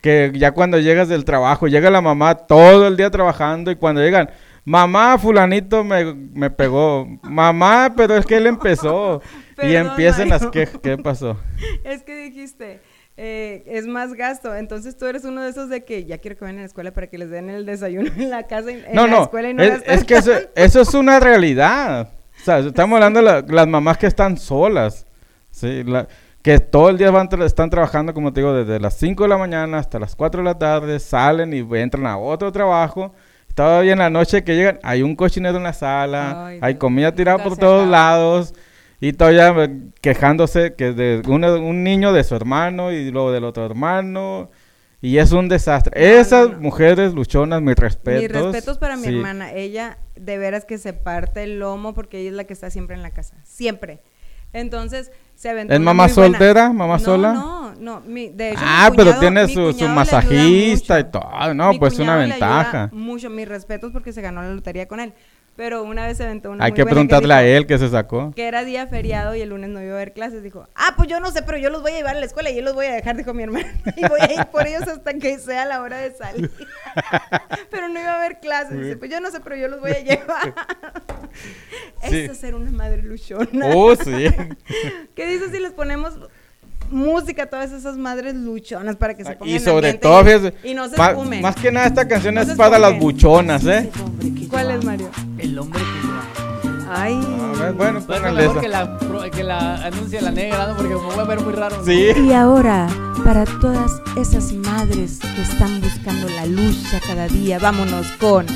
que 0.00 0.32
ya 0.34 0.52
cuando 0.52 0.78
llegas 0.78 1.08
del 1.08 1.24
trabajo, 1.24 1.68
llega 1.68 1.90
la 1.90 2.00
mamá 2.00 2.34
todo 2.34 2.86
el 2.88 2.96
día 2.96 3.10
trabajando 3.10 3.70
y 3.70 3.76
cuando 3.76 4.00
llegan, 4.00 4.30
mamá, 4.64 5.18
fulanito 5.18 5.84
me, 5.84 6.14
me 6.14 6.50
pegó, 6.50 7.06
mamá, 7.22 7.92
pero 7.96 8.16
es 8.16 8.24
que 8.26 8.36
él 8.36 8.46
empezó. 8.46 9.20
y 9.62 9.74
empiezan 9.74 10.30
las 10.30 10.46
quejas. 10.46 10.78
¿Qué 10.82 10.96
pasó? 10.96 11.38
Es 11.84 12.02
que 12.02 12.16
dijiste, 12.16 12.80
eh, 13.18 13.62
es 13.66 13.86
más 13.86 14.14
gasto. 14.14 14.54
Entonces 14.54 14.96
tú 14.96 15.04
eres 15.04 15.24
uno 15.24 15.42
de 15.42 15.50
esos 15.50 15.68
de 15.68 15.84
que 15.84 16.06
ya 16.06 16.16
quiero 16.18 16.38
que 16.38 16.44
vayan 16.46 16.58
a 16.58 16.62
la 16.62 16.66
escuela 16.66 16.92
para 16.92 17.08
que 17.08 17.18
les 17.18 17.28
den 17.28 17.50
el 17.50 17.66
desayuno 17.66 18.10
en 18.16 18.30
la 18.30 18.46
casa, 18.46 18.70
y- 18.70 18.82
en 18.86 18.94
No, 18.94 19.06
la 19.06 19.12
no, 19.16 19.22
escuela 19.24 19.50
y 19.50 19.54
no 19.54 19.62
es, 19.62 20.04
que 20.04 20.14
eso, 20.14 20.32
eso 20.54 20.80
es 20.80 20.94
una 20.94 21.20
realidad. 21.20 22.14
O 22.40 22.42
sea, 22.44 22.60
estamos 22.60 22.96
hablando 22.96 23.18
de 23.20 23.26
la- 23.26 23.44
las 23.46 23.66
mamás 23.68 23.98
que 23.98 24.06
están 24.06 24.38
solas, 24.38 25.06
¿sí? 25.50 25.84
La- 25.84 26.08
que 26.42 26.58
todo 26.58 26.88
el 26.90 26.96
día 26.98 27.10
van 27.10 27.28
tra- 27.28 27.44
están 27.44 27.68
trabajando, 27.70 28.14
como 28.14 28.32
te 28.32 28.40
digo, 28.40 28.52
desde 28.54 28.80
las 28.80 28.94
5 28.94 29.24
de 29.24 29.28
la 29.28 29.38
mañana 29.38 29.78
hasta 29.78 29.98
las 29.98 30.16
4 30.16 30.40
de 30.40 30.44
la 30.44 30.58
tarde, 30.58 30.98
salen 30.98 31.52
y 31.52 31.58
entran 31.78 32.06
a 32.06 32.16
otro 32.18 32.50
trabajo. 32.50 33.12
Todavía 33.54 33.92
en 33.92 33.98
la 33.98 34.10
noche 34.10 34.42
que 34.44 34.54
llegan, 34.56 34.78
hay 34.82 35.02
un 35.02 35.16
cochinero 35.16 35.58
en 35.58 35.64
la 35.64 35.72
sala, 35.72 36.46
Ay, 36.46 36.58
hay 36.62 36.74
comida 36.76 37.12
tirada 37.14 37.42
por 37.42 37.56
todos 37.58 37.86
lados. 37.88 38.54
Y 39.02 39.12
todavía 39.14 39.48
eh, 39.64 39.70
quejándose 40.02 40.74
que 40.74 40.92
de 40.92 41.22
uno- 41.26 41.54
un 41.56 41.82
niño 41.82 42.12
de 42.12 42.22
su 42.22 42.34
hermano 42.36 42.92
y 42.92 43.10
luego 43.10 43.32
del 43.32 43.44
otro 43.44 43.64
hermano. 43.66 44.50
Y 45.02 45.16
es 45.16 45.32
un 45.32 45.48
desastre. 45.48 45.98
No, 45.98 46.06
no, 46.14 46.20
Esas 46.20 46.50
no. 46.52 46.60
mujeres 46.60 47.14
luchonas, 47.14 47.62
mis 47.62 47.74
respetos. 47.76 48.22
Mis 48.22 48.30
respetos 48.32 48.76
para 48.78 48.96
mi 48.96 49.04
sí. 49.04 49.16
hermana. 49.16 49.52
Ella 49.54 49.96
de 50.16 50.36
veras 50.36 50.66
que 50.66 50.76
se 50.76 50.92
parte 50.92 51.42
el 51.42 51.58
lomo 51.58 51.94
porque 51.94 52.18
ella 52.20 52.28
es 52.30 52.36
la 52.36 52.44
que 52.44 52.52
está 52.52 52.68
siempre 52.70 52.94
en 52.94 53.02
la 53.02 53.10
casa. 53.10 53.36
Siempre. 53.44 54.00
Entonces, 54.52 55.10
se 55.34 55.48
aventó 55.48 55.72
¿Es 55.72 55.80
una 55.80 55.94
mamá 55.94 56.08
soltera? 56.08 56.72
¿Mamá 56.72 56.94
no, 56.94 56.98
sola? 56.98 57.32
No, 57.32 57.74
no. 57.78 58.00
Mi, 58.00 58.28
de 58.28 58.50
hecho, 58.50 58.60
mi 58.60 58.66
Ah, 58.68 58.90
pero 58.94 59.18
tiene 59.18 59.48
su, 59.48 59.72
su 59.72 59.88
masajista 59.88 61.00
y 61.00 61.04
todo. 61.04 61.54
No, 61.54 61.70
Mi 61.72 61.78
pues 61.78 61.98
una 61.98 62.16
le 62.16 62.24
ayuda 62.24 62.46
ventaja. 62.48 62.90
Mucho, 62.92 63.30
mis 63.30 63.48
respetos 63.48 63.92
porque 63.92 64.12
se 64.12 64.20
ganó 64.20 64.42
la 64.42 64.52
lotería 64.52 64.86
con 64.86 65.00
él. 65.00 65.14
Pero 65.56 65.82
una 65.82 66.06
vez 66.06 66.16
se 66.16 66.24
aventó 66.24 66.50
una 66.50 66.64
Hay 66.64 66.70
muy 66.70 66.76
que 66.76 66.82
buena 66.82 66.94
preguntarle 66.94 67.34
a 67.34 67.42
dijo 67.42 67.56
él 67.58 67.66
que 67.66 67.78
se 67.78 67.90
sacó. 67.90 68.32
Que 68.34 68.48
era 68.48 68.64
día 68.64 68.86
feriado 68.86 69.34
y 69.34 69.42
el 69.42 69.50
lunes 69.50 69.68
no 69.68 69.82
iba 69.82 69.92
a 69.92 69.96
haber 69.96 70.12
clases. 70.12 70.42
Dijo, 70.42 70.66
ah, 70.74 70.94
pues 70.96 71.08
yo 71.08 71.20
no 71.20 71.30
sé, 71.30 71.42
pero 71.42 71.58
yo 71.58 71.68
los 71.68 71.82
voy 71.82 71.92
a 71.92 71.96
llevar 71.96 72.16
a 72.16 72.20
la 72.20 72.26
escuela 72.26 72.50
y 72.50 72.56
yo 72.56 72.62
los 72.62 72.74
voy 72.74 72.86
a 72.86 72.92
dejar, 72.92 73.16
dijo 73.16 73.34
mi 73.34 73.42
hermana. 73.42 73.66
Y 73.96 74.08
voy 74.08 74.20
a 74.20 74.32
ir 74.32 74.46
por 74.46 74.66
ellos 74.66 74.82
hasta 74.82 75.12
que 75.14 75.38
sea 75.38 75.66
la 75.66 75.82
hora 75.82 75.98
de 75.98 76.12
salir. 76.12 76.50
pero 77.70 77.88
no 77.88 78.00
iba 78.00 78.12
a 78.12 78.18
haber 78.18 78.40
clases. 78.40 78.78
Dice, 78.78 78.96
pues 78.96 79.10
yo 79.10 79.20
no 79.20 79.30
sé, 79.30 79.40
pero 79.40 79.56
yo 79.56 79.68
los 79.68 79.80
voy 79.80 79.90
a 79.90 80.00
llevar. 80.02 80.54
Sí. 82.02 82.20
Eso 82.20 82.32
es 82.32 82.38
ser 82.38 82.54
una 82.54 82.70
madre 82.70 83.02
luchona. 83.02 83.66
Oh, 83.74 83.94
sí. 83.96 84.28
¿Qué 85.14 85.26
dices 85.26 85.50
si 85.50 85.58
les 85.58 85.72
ponemos 85.72 86.18
música 86.90 87.44
a 87.44 87.46
todas 87.46 87.72
esas 87.72 87.96
madres 87.96 88.34
luchonas 88.34 88.96
para 88.96 89.14
que 89.14 89.24
se 89.24 89.32
pongan 89.36 89.54
Y 89.54 89.58
sobre 89.60 89.94
todo, 89.94 90.20
y- 90.20 90.24
fíjese, 90.24 90.54
y 90.64 90.74
no 90.74 90.88
se 90.88 90.96
más 91.40 91.56
que 91.56 91.70
nada 91.72 91.86
esta 91.86 92.06
canción 92.08 92.34
No 92.34 92.42
es 92.42 92.50
para 92.54 92.78
las 92.78 92.98
buchonas, 92.98 93.64
¿eh? 93.66 93.90
¿Cuál 94.50 94.70
es, 94.72 94.84
Mario? 94.84 95.08
El 95.38 95.58
hombre 95.58 95.80
que 95.80 96.06
yo 96.06 96.12
amo. 96.12 96.86
Ay. 96.92 97.14
Ver, 97.60 97.72
bueno, 97.74 98.00
Pues 98.00 98.16
es 98.18 98.22
pónganle 98.22 98.42
mejor 98.42 98.60
que 98.60 98.68
la, 98.68 98.98
pro- 98.98 99.30
que 99.30 99.44
la 99.44 99.84
anuncia 99.86 100.20
la 100.22 100.32
negra, 100.32 100.66
¿no? 100.66 100.76
Porque 100.76 100.94
me 100.94 101.00
voy 101.00 101.18
a 101.18 101.24
ver 101.24 101.40
muy 101.40 101.52
raro. 101.52 101.84
Sí. 101.84 102.08
Y 102.16 102.32
ahora, 102.32 102.88
para 103.24 103.44
todas 103.44 103.92
esas 104.16 104.52
madres 104.52 105.20
que 105.20 105.42
están 105.42 105.80
buscando 105.80 106.28
la 106.30 106.46
lucha 106.46 107.00
cada 107.06 107.28
día, 107.28 107.58
vámonos 107.60 108.06
con 108.18 108.46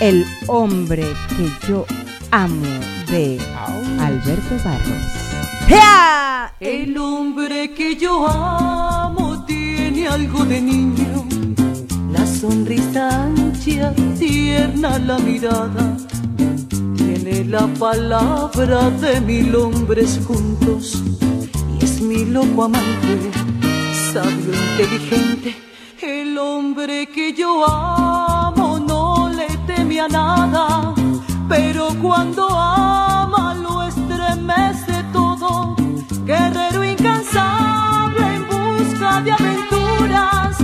El 0.00 0.24
hombre 0.46 1.02
que 1.36 1.68
yo 1.68 1.84
amo 2.30 2.64
de 3.10 3.38
Alberto 4.00 4.54
Barros. 4.64 5.31
El 6.64 6.96
hombre 6.96 7.72
que 7.74 7.96
yo 7.96 8.24
amo 8.28 9.44
tiene 9.46 10.06
algo 10.06 10.44
de 10.44 10.60
niño, 10.60 11.26
la 12.12 12.24
sonrisa 12.24 13.24
ancha, 13.24 13.92
tierna 14.18 14.98
la 15.00 15.18
mirada, 15.18 15.96
tiene 16.96 17.44
la 17.46 17.66
palabra 17.66 18.90
de 18.90 19.20
mil 19.20 19.54
hombres 19.56 20.20
juntos 20.24 21.02
y 21.80 21.84
es 21.84 22.00
mi 22.00 22.26
loco 22.26 22.62
amante, 22.62 23.30
sabio, 24.12 24.52
inteligente. 24.70 25.56
El 26.00 26.38
hombre 26.38 27.08
que 27.08 27.32
yo 27.32 27.68
amo 27.68 28.78
no 28.78 29.30
le 29.30 29.48
teme 29.66 30.00
a 30.00 30.06
nada, 30.06 30.94
pero 31.48 31.88
cuando 32.00 32.48
ama 32.48 33.54
lo 33.54 33.82
estremece. 33.82 34.91
Guerrero 36.32 36.82
incansable 36.82 38.24
en 38.36 38.48
busca 38.48 39.20
de 39.20 39.32
aventuras, 39.32 40.56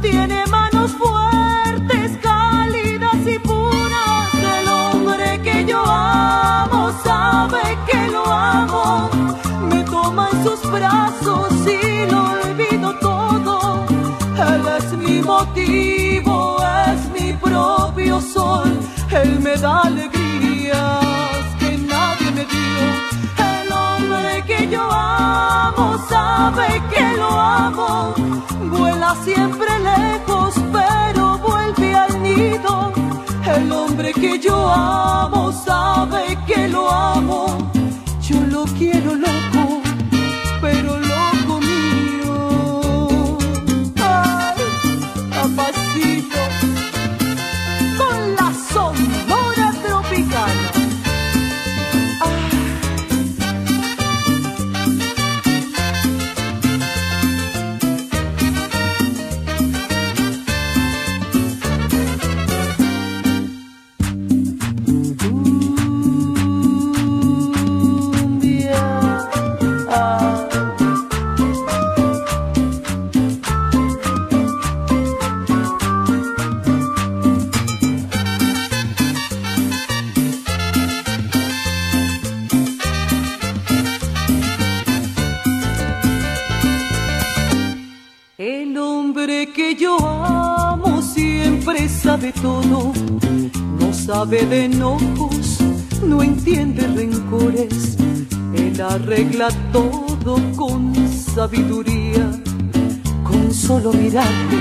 tiene 0.00 0.46
manos 0.46 0.92
fuertes, 0.92 2.16
cálidas 2.22 3.20
y 3.26 3.36
puras. 3.40 4.32
El 4.60 4.68
hombre 4.68 5.40
que 5.42 5.64
yo 5.64 5.82
amo 5.84 6.92
sabe 7.02 7.76
que 7.90 8.06
lo 8.12 8.24
amo, 8.24 9.10
me 9.68 9.82
toma 9.82 10.28
en 10.32 10.44
sus 10.44 10.70
brazos 10.70 11.52
y 11.66 12.08
lo 12.08 12.20
olvido 12.30 12.96
todo. 13.00 13.84
Él 14.50 14.62
es 14.78 14.92
mi 14.92 15.22
motivo, 15.22 16.58
es 16.86 17.00
mi 17.20 17.32
propio 17.32 18.20
sol, 18.20 18.78
él 19.10 19.40
me 19.40 19.56
da 19.56 19.80
alegrías 19.80 21.44
que 21.58 21.78
nadie 21.78 22.30
me 22.30 22.44
dio. 22.44 22.95
Que 24.46 24.68
yo 24.68 24.88
amo 24.92 25.98
sabe 26.08 26.80
que 26.94 27.16
lo 27.16 27.28
amo, 27.28 28.14
vuela 28.70 29.12
siempre 29.24 29.66
lejos, 29.80 30.54
pero 30.72 31.36
vuelve 31.38 31.94
al 31.94 32.22
nido. 32.22 32.92
El 33.56 33.72
hombre 33.72 34.12
que 34.12 34.38
yo 34.38 34.56
amo 34.72 35.50
sabe 35.50 36.38
que 36.46 36.68
lo 36.68 36.88
amo, 36.88 37.46
yo 38.20 38.40
lo 38.46 38.64
quiero 38.78 39.16
loco, 39.16 39.75
sabe 92.16 92.32
todo, 92.40 92.94
no 93.78 93.92
sabe 93.92 94.46
de 94.46 94.64
enojos, 94.64 95.58
no 96.02 96.22
entiende 96.22 96.86
rencores, 96.86 97.98
él 98.54 98.80
arregla 98.80 99.48
todo 99.70 100.40
con 100.56 100.94
sabiduría, 101.34 102.30
con 103.22 103.52
solo 103.52 103.92
mirarte 103.92 104.56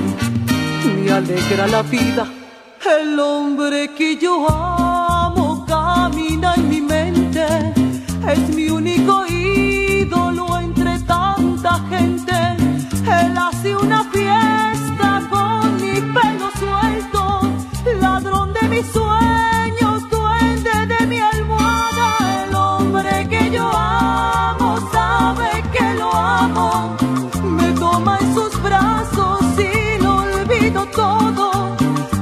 me 1.01 1.11
alegra 1.13 1.67
la 1.67 1.81
vida. 1.83 2.27
El 2.99 3.17
hombre 3.21 3.89
que 3.97 4.17
yo 4.17 4.49
amo 4.49 5.65
camina 5.65 6.55
en 6.55 6.69
mi 6.69 6.81
mente, 6.81 7.45
es 8.33 8.53
mi 8.53 8.64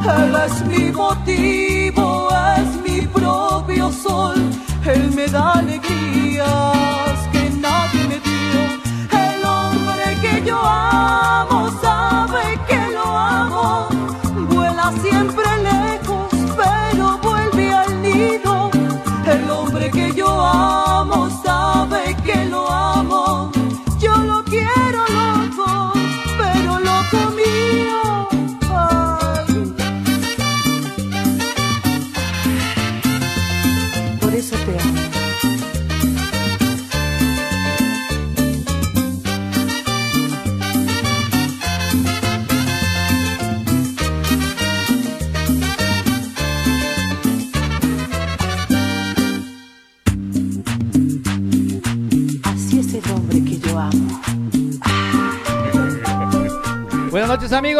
Él 0.06 0.36
es 0.45 0.66
mi 0.66 0.91
motivo, 0.91 2.30
es 2.58 2.70
mi 2.84 3.08
propio 3.08 3.89
sol, 3.89 4.36
él 4.86 5.12
me 5.16 5.28
da 5.28 5.54
alegrías 5.54 6.32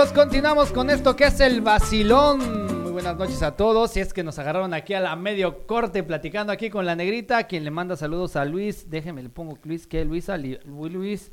amigos, 0.04 0.12
continuamos 0.14 0.72
con 0.72 0.89
esto 0.89 1.16
que 1.16 1.26
es 1.26 1.39
el 1.39 1.62
vacilón. 1.62 2.82
Muy 2.84 2.91
buenas 2.91 3.16
noches 3.18 3.41
a 3.41 3.56
todos. 3.56 3.91
Si 3.91 3.99
es 4.01 4.14
que 4.14 4.22
nos 4.24 4.38
agarraron 4.38 4.74
aquí 4.74 4.93
a 4.93 4.99
la 4.99 5.16
medio 5.16 5.66
corte 5.66 6.04
platicando 6.04 6.51
aquí 6.51 6.70
con 6.70 6.86
la 6.86 6.93
negrita, 6.95 7.43
quien 7.43 7.64
le 7.64 7.72
manda 7.72 7.95
saludos 7.95 8.36
a 8.36 8.43
Luis. 8.45 8.89
Déjeme, 8.89 9.24
le 9.24 9.30
pongo 9.30 9.58
Luis, 9.64 9.88
que 9.88 10.04
Luis, 10.04 10.28
Ali- 10.30 10.60
Luis 10.66 11.32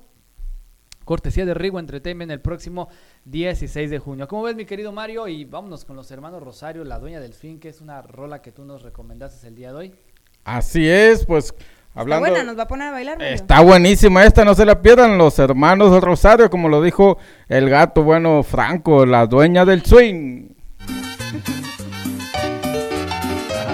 Cortesía 1.07 1.45
de 1.45 1.53
Rigo 1.53 1.79
Entertainment 1.79 2.29
el 2.31 2.41
próximo 2.41 2.89
16 3.25 3.89
de 3.89 3.97
junio. 3.97 4.27
¿Cómo 4.27 4.43
ves, 4.43 4.55
mi 4.57 4.65
querido 4.65 4.91
Mario? 4.91 5.27
Y 5.29 5.45
vámonos 5.45 5.85
con 5.85 5.95
los 5.95 6.11
hermanos 6.11 6.43
Rosario, 6.43 6.83
la 6.83 6.99
dueña 6.99 7.21
del 7.21 7.33
fin, 7.33 7.59
que 7.59 7.69
es 7.69 7.79
una 7.81 8.01
rola 8.01 8.41
que 8.41 8.51
tú 8.51 8.65
nos 8.65 8.81
recomendaste 8.83 9.47
el 9.47 9.55
día 9.55 9.69
de 9.71 9.75
hoy. 9.77 9.95
Así 10.43 10.87
es, 10.87 11.25
pues 11.25 11.45
Está 11.45 12.01
hablando. 12.01 12.27
buena, 12.29 12.43
nos 12.43 12.57
va 12.57 12.63
a 12.63 12.67
poner 12.67 12.89
a 12.89 12.91
bailar. 12.91 13.17
Mario? 13.17 13.33
Está 13.33 13.61
buenísima 13.61 14.25
esta, 14.25 14.43
no 14.45 14.53
se 14.53 14.65
la 14.65 14.81
pierdan 14.81 15.17
los 15.17 15.39
hermanos 15.39 16.03
Rosario, 16.03 16.49
como 16.49 16.67
lo 16.69 16.81
dijo 16.81 17.17
el 17.47 17.69
gato 17.69 18.03
bueno 18.03 18.43
Franco, 18.43 19.05
la 19.05 19.25
dueña 19.27 19.63
del 19.65 19.83
swing. 19.85 20.49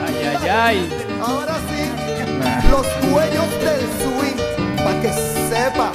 Ay, 0.05 0.15
ay, 0.23 0.47
ay. 0.49 0.89
Ahora 1.19 1.55
sí, 1.67 2.69
los 2.69 2.87
cuellos 3.11 3.49
del 3.59 3.81
swing, 4.03 4.37
pa' 4.83 5.01
que 5.01 5.09
sepa, 5.49 5.91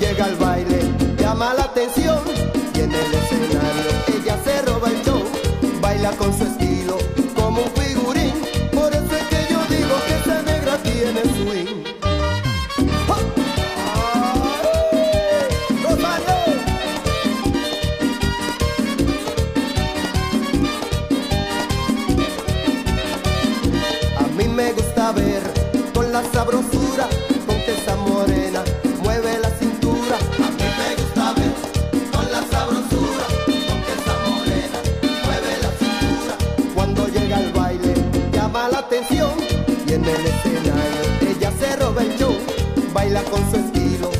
Llega 0.00 0.24
al 0.24 0.34
baile 0.36 0.80
llama 1.16 1.54
la 1.54 1.64
atención 1.64 2.18
y 2.74 2.80
en 2.80 2.92
el 2.92 3.14
escenario 3.14 3.90
ella 4.16 4.36
se 4.42 4.62
roba 4.62 4.88
el 4.88 5.02
show, 5.04 5.22
baila 5.80 6.10
con 6.16 6.36
su 6.36 6.61
atención. 38.92 39.30
Y 39.86 39.92
en 39.92 40.04
el 40.04 40.26
escenario 40.26 40.74
ella 41.22 41.50
se 41.58 41.76
roba 41.76 42.02
el 42.02 42.18
show, 42.18 42.36
baila 42.92 43.22
con 43.24 43.40
su 43.50 43.56
estilo 43.56 44.11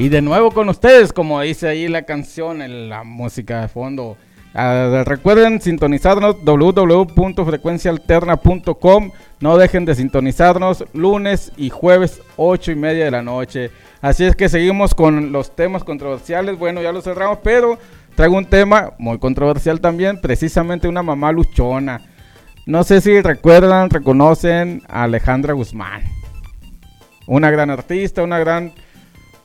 Y 0.00 0.08
de 0.08 0.22
nuevo 0.22 0.50
con 0.50 0.68
ustedes, 0.70 1.12
como 1.12 1.42
dice 1.42 1.68
ahí 1.68 1.86
la 1.86 2.04
canción, 2.04 2.62
en 2.62 2.88
la 2.88 3.04
música 3.04 3.60
de 3.60 3.68
fondo. 3.68 4.16
Ah, 4.54 5.02
recuerden 5.04 5.60
sintonizarnos 5.60 6.42
www.frecuencialterna.com. 6.42 9.10
No 9.40 9.58
dejen 9.58 9.84
de 9.84 9.94
sintonizarnos 9.94 10.86
lunes 10.94 11.52
y 11.58 11.68
jueves 11.68 12.22
8 12.38 12.72
y 12.72 12.76
media 12.76 13.04
de 13.04 13.10
la 13.10 13.20
noche. 13.20 13.70
Así 14.00 14.24
es 14.24 14.34
que 14.34 14.48
seguimos 14.48 14.94
con 14.94 15.32
los 15.32 15.54
temas 15.54 15.84
controversiales. 15.84 16.58
Bueno, 16.58 16.80
ya 16.80 16.92
lo 16.92 17.02
cerramos, 17.02 17.40
pero 17.44 17.78
traigo 18.14 18.38
un 18.38 18.46
tema 18.46 18.94
muy 18.96 19.18
controversial 19.18 19.82
también, 19.82 20.18
precisamente 20.18 20.88
una 20.88 21.02
mamá 21.02 21.30
luchona. 21.30 22.00
No 22.64 22.84
sé 22.84 23.02
si 23.02 23.20
recuerdan, 23.20 23.90
reconocen 23.90 24.82
a 24.88 25.02
Alejandra 25.02 25.52
Guzmán. 25.52 26.04
Una 27.26 27.50
gran 27.50 27.68
artista, 27.68 28.22
una 28.22 28.38
gran 28.38 28.72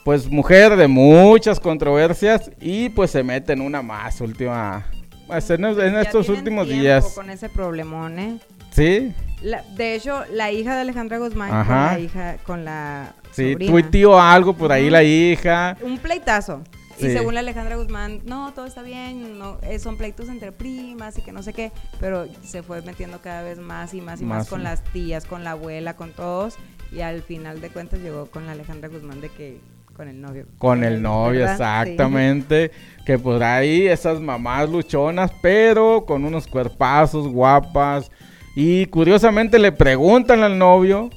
pues 0.06 0.30
mujer 0.30 0.76
de 0.76 0.88
muchas 0.88 1.60
controversias 1.60 2.52
y 2.62 2.90
pues 2.90 3.10
se 3.10 3.24
mete 3.24 3.54
en 3.54 3.62
una 3.62 3.82
más 3.82 4.22
última 4.22 4.86
pues, 5.26 5.50
en, 5.50 5.66
en 5.66 5.76
Ya 5.94 6.02
estos 6.04 6.30
últimos 6.30 6.68
días. 6.70 7.14
Con 7.16 7.32
ese 7.32 7.50
problemón, 7.50 8.20
¿eh? 8.20 8.38
Sí, 8.70 9.12
La- 9.42 9.64
de 9.76 9.96
hecho, 9.96 10.24
la 10.32 10.52
hija 10.52 10.76
de 10.76 10.82
Alejandra 10.82 11.18
Guzmán 11.18 11.50
con 11.66 11.76
la 11.76 12.00
hija, 12.00 12.38
con 12.46 12.64
la 12.64 13.16
sí, 13.32 13.54
sobrina. 13.54 13.72
tuiteó 13.72 14.20
algo 14.22 14.54
por 14.54 14.72
ahí 14.72 14.92
la 14.92 15.02
hija. 15.02 15.76
Un 15.82 15.98
pleitazo. 15.98 16.62
Sí. 17.00 17.08
Y 17.08 17.12
según 17.12 17.34
la 17.34 17.40
Alejandra 17.40 17.76
Guzmán, 17.76 18.22
no, 18.26 18.54
todo 18.54 18.68
está 18.68 18.84
bien, 18.84 19.40
no, 19.40 19.58
eh, 19.64 19.80
son 19.80 19.98
pleitos 19.98 20.30
entre 20.30 20.52
primas 20.52 21.18
y 21.18 21.24
que 21.24 21.32
no 21.32 21.42
sé 21.42 21.52
qué, 21.52 21.72
pero 22.00 22.28
se 22.44 22.62
fue 22.62 22.84
metiendo 22.84 23.22
cada 23.22 23.42
vez 23.42 23.58
más 23.58 23.96
y 23.96 24.02
más 24.02 24.22
y 24.22 24.26
más, 24.26 24.38
Más, 24.42 24.48
con 24.50 24.60
sí. 24.60 24.64
las 24.66 24.84
tías, 24.94 25.26
con 25.26 25.44
la 25.44 25.52
abuela, 25.52 25.96
con 25.96 26.12
todos, 26.12 26.56
y 26.94 27.02
al 27.02 27.24
final 27.24 27.60
de 27.60 27.70
cuentas 27.70 28.00
llegó 28.02 28.28
con 28.28 28.46
la 28.46 28.52
Alejandra 28.54 28.88
Guzmán 28.88 29.20
de 29.20 29.30
que 29.30 29.60
con 29.96 30.10
el 30.10 30.22
novio. 30.22 30.46
Con 30.58 30.84
el 30.84 31.02
novio, 31.02 31.42
¿verdad? 31.42 31.56
Sí. 31.86 31.92
exactamente. 31.92 32.72
Que 33.06 33.18
por 33.18 33.42
ahí 33.42 33.88
esas 33.88 34.20
mamás 34.20 34.70
luchonas, 34.70 35.32
pero 35.42 36.06
con 36.06 36.26
unos 36.26 36.48
cuerpazos 36.48 37.28
guapas. 37.28 38.12
Y 38.56 38.88
curiosamente 38.88 39.58
le 39.58 39.72
preguntan 39.72 40.44
al 40.44 40.58
novio 40.58 41.10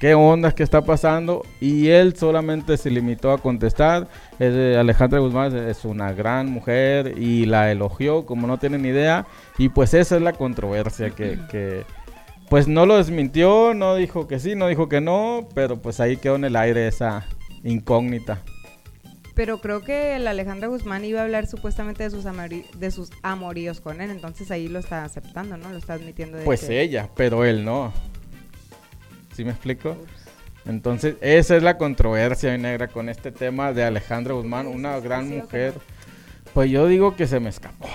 qué 0.00 0.14
onda, 0.14 0.52
qué 0.52 0.64
está 0.64 0.82
pasando. 0.82 1.42
Y 1.60 1.88
él 1.88 2.16
solamente 2.16 2.76
se 2.76 2.90
limitó 2.90 3.30
a 3.30 3.38
contestar. 3.38 4.08
Es 4.40 4.52
de 4.52 4.78
Alejandra 4.78 5.20
Guzmán 5.20 5.56
es 5.56 5.84
una 5.84 6.12
gran 6.12 6.50
mujer 6.50 7.14
y 7.16 7.46
la 7.46 7.70
elogió 7.70 8.26
como 8.26 8.48
no 8.48 8.58
tienen 8.58 8.84
idea. 8.84 9.26
Y 9.58 9.68
pues 9.68 9.94
esa 9.94 10.16
es 10.16 10.22
la 10.22 10.32
controversia 10.32 11.10
que... 11.10 11.38
que 11.50 11.84
pues 12.50 12.68
no 12.68 12.84
lo 12.84 12.98
desmintió, 12.98 13.72
no 13.72 13.96
dijo 13.96 14.28
que 14.28 14.38
sí, 14.38 14.54
no 14.54 14.68
dijo 14.68 14.86
que 14.86 15.00
no, 15.00 15.48
pero 15.54 15.80
pues 15.80 15.98
ahí 15.98 16.18
quedó 16.18 16.36
en 16.36 16.44
el 16.44 16.56
aire 16.56 16.86
esa 16.86 17.24
incógnita. 17.64 18.40
Pero 19.34 19.60
creo 19.60 19.82
que 19.82 20.16
la 20.20 20.30
Alejandra 20.30 20.68
Guzmán 20.68 21.04
iba 21.04 21.20
a 21.20 21.24
hablar 21.24 21.48
supuestamente 21.48 22.04
de 22.04 22.10
sus, 22.10 22.24
de 22.24 22.90
sus 22.92 23.10
amoríos 23.22 23.80
con 23.80 24.00
él, 24.00 24.10
entonces 24.10 24.50
ahí 24.52 24.68
lo 24.68 24.78
está 24.78 25.04
aceptando, 25.04 25.56
¿no? 25.56 25.70
Lo 25.70 25.78
está 25.78 25.94
admitiendo 25.94 26.38
de 26.38 26.44
Pues 26.44 26.60
que- 26.64 26.80
ella, 26.80 27.08
pero 27.16 27.44
él 27.44 27.64
no. 27.64 27.92
¿Sí 29.34 29.44
me 29.44 29.50
explico? 29.50 29.96
Entonces, 30.66 31.16
esa 31.20 31.56
es 31.56 31.62
la 31.64 31.76
controversia 31.76 32.56
negra 32.56 32.86
con 32.88 33.08
este 33.08 33.32
tema 33.32 33.72
de 33.72 33.82
Alejandra 33.82 34.34
Guzmán, 34.34 34.68
una 34.68 35.00
gran 35.00 35.28
mujer. 35.28 35.74
Pues 36.54 36.70
yo 36.70 36.86
digo 36.86 37.16
que 37.16 37.26
se 37.26 37.40
me 37.40 37.48
escapó. 37.50 37.88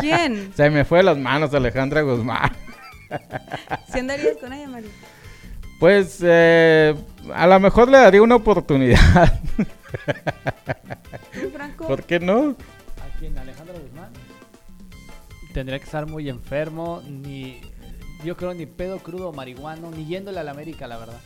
¿Quién? 0.00 0.52
Se 0.56 0.68
me 0.70 0.84
fue 0.84 0.98
de 0.98 1.04
las 1.04 1.16
manos 1.16 1.54
Alejandra 1.54 2.00
Guzmán. 2.02 2.50
¿Sí 3.92 4.00
andarías 4.00 4.36
con 4.38 4.52
ella, 4.52 4.68
Mario? 4.68 4.90
Pues 5.78 6.18
eh, 6.22 6.94
a 7.34 7.46
lo 7.46 7.60
mejor 7.60 7.88
le 7.88 7.98
daría 7.98 8.22
una 8.22 8.34
oportunidad. 8.36 9.40
¿Tú, 11.40 11.50
Franco? 11.52 11.86
¿Por 11.86 12.02
qué 12.04 12.18
no? 12.20 12.56
¿A 13.00 13.18
quién? 13.18 13.36
¿Alejandro 13.38 13.74
Guzmán? 13.80 14.10
Tendría 15.54 15.78
que 15.78 15.84
estar 15.84 16.06
muy 16.06 16.28
enfermo, 16.28 17.02
ni. 17.06 17.60
Yo 18.24 18.36
creo 18.36 18.52
ni 18.54 18.66
pedo 18.66 18.98
crudo 18.98 19.32
marihuano, 19.32 19.90
ni 19.92 20.04
yéndole 20.06 20.40
a 20.40 20.42
la 20.42 20.50
América, 20.50 20.88
la 20.88 20.98
verdad. 20.98 21.20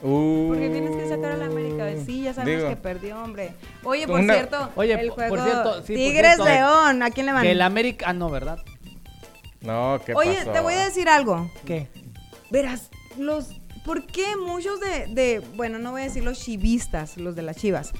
Porque 0.00 0.68
tienes 0.70 0.94
que 0.94 1.08
sacar 1.08 1.32
a 1.32 1.36
la 1.36 1.46
América. 1.46 1.86
Sí, 2.04 2.22
ya 2.22 2.34
sabemos 2.34 2.58
Digo. 2.62 2.68
que 2.68 2.76
perdió, 2.76 3.20
hombre. 3.22 3.54
Oye, 3.82 4.06
por 4.06 4.20
Una- 4.20 4.34
Cierto, 4.34 4.70
Oye, 4.76 4.92
el 4.92 5.08
por- 5.08 5.16
por 5.16 5.28
juego 5.28 5.44
cierto, 5.44 5.74
sí, 5.74 5.78
por 5.78 5.86
Tigres 5.96 6.34
cierto. 6.36 6.44
León, 6.44 7.02
¿a 7.02 7.10
quién 7.10 7.26
le 7.26 7.32
van? 7.32 7.42
Que 7.42 7.52
el 7.52 7.62
América. 7.62 8.06
Ah, 8.08 8.12
no, 8.12 8.30
¿verdad? 8.30 8.58
No, 9.62 9.98
¿qué 10.06 10.14
Oye, 10.14 10.34
pasó? 10.36 10.52
te 10.52 10.60
voy 10.60 10.74
a 10.74 10.84
decir 10.84 11.08
algo. 11.08 11.50
¿Qué? 11.64 11.88
Verás, 12.50 12.90
los. 13.18 13.48
¿Por 13.84 14.06
qué 14.06 14.36
muchos 14.36 14.80
de, 14.80 15.06
de- 15.08 15.40
Bueno, 15.54 15.78
no 15.78 15.92
voy 15.92 16.00
a 16.02 16.04
decir 16.04 16.24
los 16.24 16.40
chivistas, 16.40 17.16
los 17.16 17.36
de 17.36 17.42
las 17.42 17.56
chivas. 17.56 17.92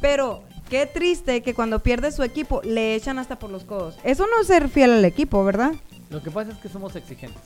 Pero 0.00 0.42
qué 0.70 0.86
triste 0.86 1.42
que 1.42 1.52
cuando 1.54 1.80
pierde 1.80 2.10
su 2.12 2.22
equipo 2.22 2.60
le 2.64 2.94
echan 2.94 3.18
hasta 3.18 3.38
por 3.38 3.50
los 3.50 3.64
codos. 3.64 3.96
Eso 4.04 4.26
no 4.26 4.40
es 4.40 4.46
ser 4.46 4.68
fiel 4.68 4.92
al 4.92 5.04
equipo, 5.04 5.44
¿verdad? 5.44 5.72
Lo 6.10 6.22
que 6.22 6.30
pasa 6.30 6.52
es 6.52 6.58
que 6.58 6.68
somos 6.68 6.96
exigentes. 6.96 7.42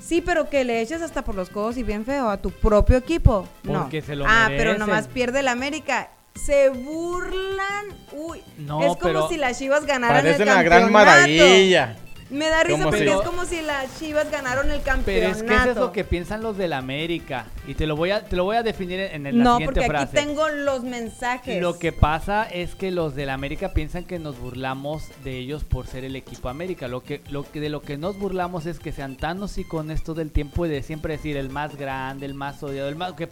Sí, 0.00 0.20
pero 0.20 0.48
que 0.50 0.64
le 0.64 0.80
eches 0.82 1.02
hasta 1.02 1.24
por 1.24 1.34
los 1.34 1.48
codos 1.48 1.76
y 1.78 1.82
bien 1.82 2.04
feo 2.04 2.28
a 2.28 2.36
tu 2.36 2.50
propio 2.50 2.96
equipo. 2.98 3.48
No. 3.64 3.80
Porque 3.82 4.02
se 4.02 4.14
lo 4.14 4.24
ah, 4.28 4.46
pero 4.48 4.76
nomás 4.78 5.08
pierde 5.08 5.40
el 5.40 5.48
América. 5.48 6.10
Se 6.34 6.68
burlan. 6.68 7.86
Uy, 8.12 8.42
No, 8.58 8.80
es 8.82 8.88
como 8.88 8.98
pero- 9.00 9.28
si 9.28 9.36
las 9.36 9.58
Chivas 9.58 9.86
ganaran 9.86 10.18
Parece 10.18 10.42
el 10.42 10.48
una 10.48 10.54
campeonato. 10.56 10.80
gran 10.80 10.92
maravilla. 10.92 11.96
Me 12.28 12.48
da 12.48 12.64
risa 12.64 12.82
porque 12.84 13.08
es 13.08 13.16
como 13.22 13.44
si 13.44 13.62
las 13.62 13.98
Chivas 14.00 14.30
ganaron 14.30 14.70
el 14.70 14.82
campeonato. 14.82 15.04
Pero 15.04 15.28
es 15.28 15.42
que 15.44 15.54
eso 15.54 15.70
es 15.70 15.76
lo 15.76 15.92
que 15.92 16.02
piensan 16.04 16.42
los 16.42 16.56
del 16.56 16.72
América. 16.72 17.46
Y 17.68 17.74
te 17.74 17.86
lo 17.86 17.94
voy 17.94 18.10
a, 18.10 18.24
te 18.24 18.34
lo 18.34 18.42
voy 18.44 18.56
a 18.56 18.64
definir 18.64 18.98
en, 18.98 19.26
en 19.28 19.38
la 19.38 19.44
No, 19.44 19.56
siguiente 19.58 19.80
porque 19.82 19.88
frase. 19.88 20.18
aquí 20.18 20.26
tengo 20.28 20.48
los 20.48 20.82
mensajes. 20.82 21.62
Lo 21.62 21.78
que 21.78 21.92
pasa 21.92 22.42
es 22.44 22.74
que 22.74 22.90
los 22.90 23.14
del 23.14 23.30
América 23.30 23.72
piensan 23.72 24.04
que 24.04 24.18
nos 24.18 24.38
burlamos 24.40 25.04
de 25.22 25.38
ellos 25.38 25.62
por 25.62 25.86
ser 25.86 26.04
el 26.04 26.16
equipo 26.16 26.48
América. 26.48 26.88
Lo 26.88 27.02
que, 27.04 27.22
lo 27.30 27.44
que 27.50 27.60
de 27.60 27.68
lo 27.68 27.80
que 27.80 27.96
nos 27.96 28.18
burlamos 28.18 28.66
es 28.66 28.80
que 28.80 28.90
sean 28.92 29.16
tan 29.16 29.36
con 29.68 29.90
esto 29.90 30.14
del 30.14 30.32
tiempo 30.32 30.66
y 30.66 30.68
de 30.68 30.82
siempre 30.82 31.16
decir 31.16 31.36
el 31.36 31.50
más 31.50 31.76
grande, 31.76 32.26
el 32.26 32.34
más 32.34 32.62
odiado, 32.62 32.88
el 32.88 32.96
más 32.96 33.12
que 33.12 33.28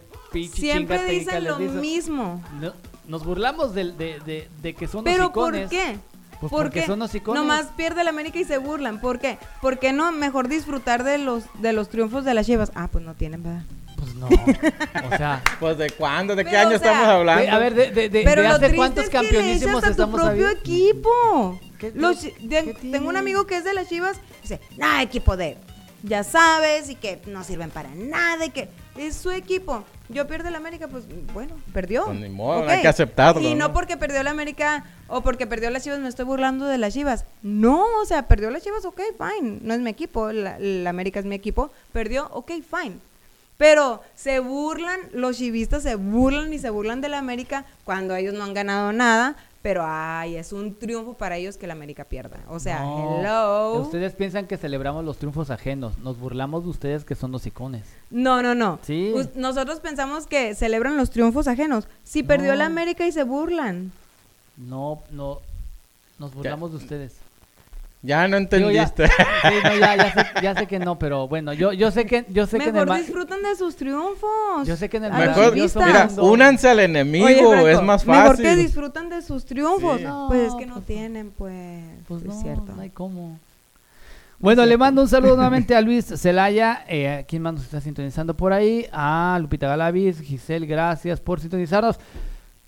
Siempre 0.53 1.03
dicen 1.05 1.43
lo 1.43 1.57
mismo. 1.59 2.43
No, 2.61 2.73
nos 3.07 3.25
burlamos 3.25 3.73
del- 3.73 3.97
de, 3.97 4.19
de, 4.19 4.47
de 4.61 4.73
que 4.73 4.87
son 4.87 5.03
¿Pero 5.03 5.25
hocicones. 5.25 5.61
por 5.61 5.69
qué? 5.69 5.97
Pues 6.39 6.51
¿Por 6.51 6.63
porque 6.65 6.81
qué? 6.81 6.85
son 6.85 7.01
hocicones. 7.01 7.41
Nomás 7.41 7.67
pierde 7.77 8.01
el 8.01 8.07
América 8.07 8.37
y 8.39 8.43
se 8.43 8.57
burlan. 8.57 8.99
¿Por 8.99 9.19
qué? 9.19 9.37
¿Por 9.61 9.79
qué 9.79 9.93
no 9.93 10.11
mejor 10.11 10.47
disfrutar 10.47 11.03
de 11.03 11.17
los 11.17 11.43
de 11.61 11.73
los 11.73 11.89
triunfos 11.89 12.25
de 12.25 12.33
las 12.33 12.45
Chivas? 12.45 12.71
Ah, 12.75 12.89
pues 12.91 13.03
no 13.05 13.13
tienen, 13.15 13.41
¿verdad? 13.43 13.63
Pues 13.97 14.13
no. 14.15 14.27
O 15.13 15.17
sea, 15.17 15.41
Pues 15.59 15.77
de 15.77 15.89
cuándo, 15.91 16.35
de 16.35 16.43
qué 16.43 16.57
año 16.57 16.75
o 16.75 16.79
sea, 16.79 16.91
estamos 16.91 17.07
hablando. 17.07 17.51
a 17.51 17.57
ver, 17.59 17.73
de, 17.73 17.91
de, 17.91 18.09
de- 18.09 18.23
Pero 18.23 18.41
de 18.41 18.47
hace 18.49 18.75
cuántos 18.75 19.05
es 19.05 19.09
que 19.09 19.17
le 19.21 19.23
campeonísimos 19.29 19.83
a 19.83 19.89
tu 19.95 20.11
propio 20.11 20.23
habiendo? 20.25 20.49
equipo. 20.51 21.59
¿Qué- 21.79 21.91
Los 21.95 22.17
qué- 22.17 22.33
chi- 22.37 22.47
de- 22.47 22.63
qué 22.63 22.73
tengo 22.91 23.07
un 23.09 23.17
amigo 23.17 23.45
que 23.47 23.57
es 23.57 23.63
de 23.63 23.73
las 23.73 23.87
Chivas, 23.87 24.17
dice, 24.41 24.59
"Nah, 24.77 25.01
equipo 25.01 25.37
de 25.37 25.57
ya 26.03 26.23
sabes 26.23 26.89
y 26.89 26.95
que 26.95 27.21
no 27.27 27.43
sirven 27.43 27.69
para 27.71 27.89
nada 27.95 28.45
y 28.45 28.49
que 28.49 28.69
es 28.97 29.15
su 29.15 29.31
equipo. 29.31 29.83
Yo 30.09 30.27
pierdo 30.27 30.49
el 30.49 30.55
América, 30.55 30.87
pues 30.87 31.05
bueno, 31.33 31.55
perdió. 31.73 32.05
Pues 32.05 32.19
ni 32.19 32.29
modo, 32.29 32.61
Ok. 32.61 32.69
hay 32.69 32.81
que 32.81 32.87
aceptarlo, 32.87 33.41
Y 33.41 33.55
no 33.55 33.67
¿no? 33.69 33.73
porque 33.73 33.97
perdió 33.97 34.21
el 34.21 34.27
América 34.27 34.83
o 35.07 35.21
porque 35.21 35.47
perdió 35.47 35.69
las 35.71 35.83
Chivas 35.83 35.99
me 35.99 36.07
estoy 36.09 36.25
burlando 36.25 36.65
de 36.65 36.77
las 36.77 36.93
Chivas. 36.93 37.25
No, 37.41 37.83
o 38.01 38.05
sea, 38.05 38.27
perdió 38.27 38.51
las 38.51 38.61
Chivas, 38.63 38.85
ok, 38.85 39.01
fine. 39.17 39.59
No 39.61 39.73
es 39.73 39.79
mi 39.79 39.89
equipo, 39.89 40.31
la, 40.31 40.57
la 40.59 40.89
América 40.91 41.19
es 41.19 41.25
mi 41.25 41.35
equipo. 41.35 41.71
Perdió, 41.91 42.27
ok, 42.31 42.51
fine. 42.51 42.97
Pero 43.57 44.01
se 44.15 44.39
burlan, 44.39 44.99
los 45.13 45.37
chivistas 45.37 45.81
se 45.83 45.95
burlan 45.95 46.51
y 46.53 46.59
se 46.59 46.69
burlan 46.69 46.99
de 47.01 47.07
la 47.09 47.19
América 47.19 47.65
cuando 47.85 48.15
ellos 48.15 48.33
no 48.33 48.43
han 48.43 48.53
ganado 48.53 48.91
nada. 48.91 49.35
Pero, 49.65 49.81
ay, 49.83 50.35
es 50.35 50.53
un 50.53 50.75
triunfo 50.75 51.15
para 51.15 51.37
ellos 51.37 51.57
que 51.57 51.65
la 51.65 51.73
América 51.73 52.03
pierda. 52.03 52.37
O 52.49 52.59
sea, 52.59 52.81
No. 52.83 53.17
hello. 53.19 53.81
Ustedes 53.81 54.13
piensan 54.13 54.45
que 54.45 54.57
celebramos 54.57 55.03
los 55.03 55.17
triunfos 55.17 55.49
ajenos. 55.49 55.97
Nos 55.97 56.19
burlamos 56.19 56.65
de 56.65 56.69
ustedes 56.69 57.03
que 57.03 57.15
son 57.15 57.31
los 57.31 57.47
icones. 57.47 57.81
No, 58.11 58.43
no, 58.43 58.53
no. 58.53 58.77
Sí. 58.83 59.11
Nosotros 59.33 59.79
pensamos 59.79 60.27
que 60.27 60.53
celebran 60.53 60.97
los 60.97 61.09
triunfos 61.09 61.47
ajenos. 61.47 61.87
Si 62.03 62.21
perdió 62.21 62.51
No. 62.51 62.57
la 62.59 62.67
América 62.67 63.07
y 63.07 63.11
se 63.11 63.23
burlan. 63.23 63.91
No, 64.55 64.99
no. 65.09 65.39
Nos 66.19 66.31
burlamos 66.35 66.69
de 66.69 66.77
ustedes. 66.77 67.15
Ya 68.05 68.27
no 68.27 68.37
Digo, 68.39 68.69
ya- 68.71 68.83
entendiste. 68.83 69.07
sí, 69.07 69.53
no, 69.63 69.75
ya, 69.79 69.95
ya 69.95 70.13
sé, 70.13 70.25
ya 70.43 70.55
sé 70.55 70.67
que 70.67 70.79
no, 70.79 70.99
pero 70.99 71.27
bueno, 71.27 71.53
yo, 71.53 71.73
yo 71.73 71.89
sé 71.91 72.05
que, 72.05 72.25
yo 72.29 72.45
sé 72.45 72.57
que 72.59 72.69
en 72.69 72.75
el 72.77 72.85
Mejor 72.85 72.97
disfrutan 72.99 73.41
de 73.41 73.55
sus 73.55 73.75
triunfos. 73.75 74.65
Yo 74.67 74.75
sé 74.77 74.89
que 74.89 74.97
en 74.97 75.05
el 75.05 75.13
Mejor, 75.13 75.53
mira, 75.55 76.09
únanse 76.19 76.69
al 76.69 76.79
enemigo, 76.79 77.25
Oye, 77.25 77.37
Franco, 77.47 77.67
es 77.67 77.81
más 77.81 78.05
Mejor 78.05 78.37
que 78.37 78.43
fácil. 78.43 78.57
disfrutan 78.63 79.09
de 79.09 79.21
sus 79.21 79.45
triunfos. 79.45 79.99
Sí. 79.99 80.05
Pues 80.27 80.47
es 80.49 80.55
que 80.55 80.65
No, 80.65 80.75
no 80.75 80.81
tienen, 80.81 81.31
pues. 81.31 81.83
Pues 82.07 82.21
es 82.21 82.27
no, 82.27 82.41
cierto. 82.41 82.73
no 82.75 82.81
hay 82.81 82.89
cómo. 82.91 83.39
Bueno, 84.37 84.65
le 84.65 84.77
mando 84.77 85.01
un 85.01 85.07
saludo 85.07 85.35
nuevamente 85.35 85.75
a 85.75 85.81
Luis 85.81 86.05
Celaya, 86.05 86.83
eh, 86.87 87.25
quien 87.27 87.41
más 87.41 87.53
nos 87.53 87.63
está 87.63 87.79
sintonizando 87.81 88.35
por 88.35 88.53
ahí, 88.53 88.85
a 88.91 89.37
Lupita 89.41 89.67
Galavis, 89.67 90.19
Giselle, 90.21 90.65
gracias 90.67 91.19
por 91.21 91.39
sintonizarnos. 91.39 91.97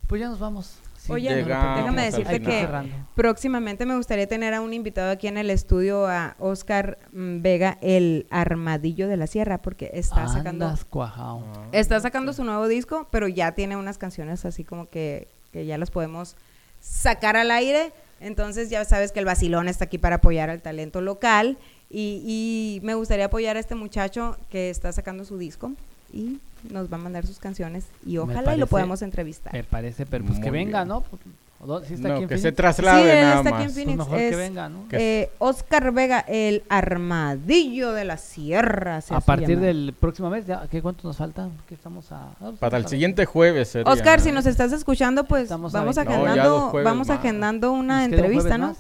Pues 0.08 0.22
ya 0.22 0.30
nos 0.30 0.40
vamos. 0.40 0.80
Sí, 1.08 1.14
Oye, 1.14 1.36
llegamos 1.36 1.78
déjame 1.80 2.04
decirte 2.04 2.42
que 2.42 2.60
cerrando. 2.62 2.96
próximamente 3.16 3.86
me 3.86 3.96
gustaría 3.96 4.28
tener 4.28 4.54
a 4.54 4.62
un 4.62 4.74
invitado 4.74 5.10
aquí 5.12 5.28
en 5.28 5.38
el 5.38 5.50
estudio, 5.50 6.06
a 6.06 6.36
Oscar 6.38 7.00
mm, 7.14 7.42
Vega, 7.42 7.78
el 7.82 8.28
armadillo 8.30 9.08
de 9.08 9.18
la 9.18 9.26
sierra, 9.28 9.62
porque 9.62 9.90
está 9.94 10.28
sacando 10.28 10.72
cuajao. 10.90 11.44
está 11.72 12.00
sacando 12.00 12.34
su 12.34 12.44
nuevo 12.44 12.68
disco, 12.68 13.08
pero 13.10 13.28
ya 13.28 13.54
tiene 13.54 13.78
unas 13.78 13.98
canciones 13.98 14.44
así 14.46 14.64
como 14.64 14.90
que, 14.90 15.28
que 15.52 15.66
ya 15.66 15.78
las 15.78 15.92
podemos 15.92 16.36
sacar 16.80 17.38
al 17.38 17.52
aire. 17.52 17.94
Entonces 18.20 18.70
ya 18.70 18.84
sabes 18.84 19.12
que 19.12 19.20
el 19.20 19.26
vacilón 19.26 19.68
está 19.68 19.86
aquí 19.86 19.98
para 19.98 20.18
apoyar 20.18 20.50
al 20.50 20.62
talento 20.62 21.02
local 21.02 21.58
y, 21.90 22.22
y 22.26 22.86
me 22.86 22.96
gustaría 22.96 23.26
apoyar 23.26 23.58
a 23.58 23.60
este 23.60 23.76
muchacho 23.76 24.38
que 24.50 24.70
está 24.70 24.92
sacando 24.92 25.24
su 25.24 25.38
disco 25.38 25.72
y 26.14 26.40
nos 26.72 26.92
va 26.92 26.96
a 26.98 27.00
mandar 27.00 27.26
sus 27.26 27.40
canciones 27.40 27.86
y 28.06 28.18
ojalá 28.18 28.56
y 28.56 28.60
lo 28.60 28.68
podamos 28.68 29.02
entrevistar. 29.02 29.54
Me 29.54 29.64
parece, 29.64 30.06
pero 30.06 30.26
pues 30.26 30.40
que 30.40 30.52
venga, 30.52 30.80
bien. 30.80 30.88
¿no? 30.90 31.02
Pues, 31.02 31.22
¿o 31.60 31.66
dónde- 31.68 31.88
sí 31.88 31.94
está 31.96 32.08
No, 32.10 32.14
aquí 32.16 32.24
en 32.24 32.30
que 32.30 32.36
se 32.38 32.42
Phoenix? 32.52 32.58
traslade 32.58 33.02
Sí, 33.16 33.22
nada 33.22 33.36
está 33.38 33.50
aquí 33.50 33.52
más. 33.58 33.64
en 33.64 33.72
Phoenix. 33.72 33.98
Pues 33.98 34.10
mejor 34.10 34.30
que 34.30 34.36
venga, 34.36 34.70
¿no? 34.70 34.86
eh, 34.92 35.32
Oscar 35.40 35.92
Vega, 35.92 36.20
el 36.28 36.64
armadillo 36.70 37.92
de 37.94 38.06
la 38.06 38.18
sierra. 38.18 39.02
se 39.02 39.14
A 39.14 39.20
partir 39.20 39.50
llamar. 39.50 39.66
del 39.66 39.94
próximo 40.00 40.30
mes, 40.30 40.46
ya, 40.46 40.68
¿qué 40.70 40.82
cuánto 40.82 41.08
nos 41.08 41.18
falta? 41.18 41.50
¿Qué 41.68 41.76
estamos 41.76 42.12
a? 42.12 42.30
ah, 42.42 42.52
Para 42.60 42.78
el 42.78 42.86
a- 42.86 42.90
siguiente 42.90 43.26
jueves 43.26 43.70
sería. 43.70 43.92
Oscar, 43.92 44.20
si 44.22 44.32
nos 44.32 44.46
estás 44.46 44.72
escuchando, 44.72 45.24
pues 45.26 45.44
Estamos 45.44 45.72
vamos 45.72 45.96
20. 45.96 46.14
No, 46.14 46.24
ya 46.26 46.32
agendando, 46.32 46.72
vamos 46.84 47.08
más. 47.08 47.18
agendando 47.20 47.72
una 47.72 48.00
¿Nos 48.02 48.10
queda 48.10 48.18
un 48.20 48.26
entrevista, 48.26 48.58
¿no? 48.58 48.68
más? 48.70 48.78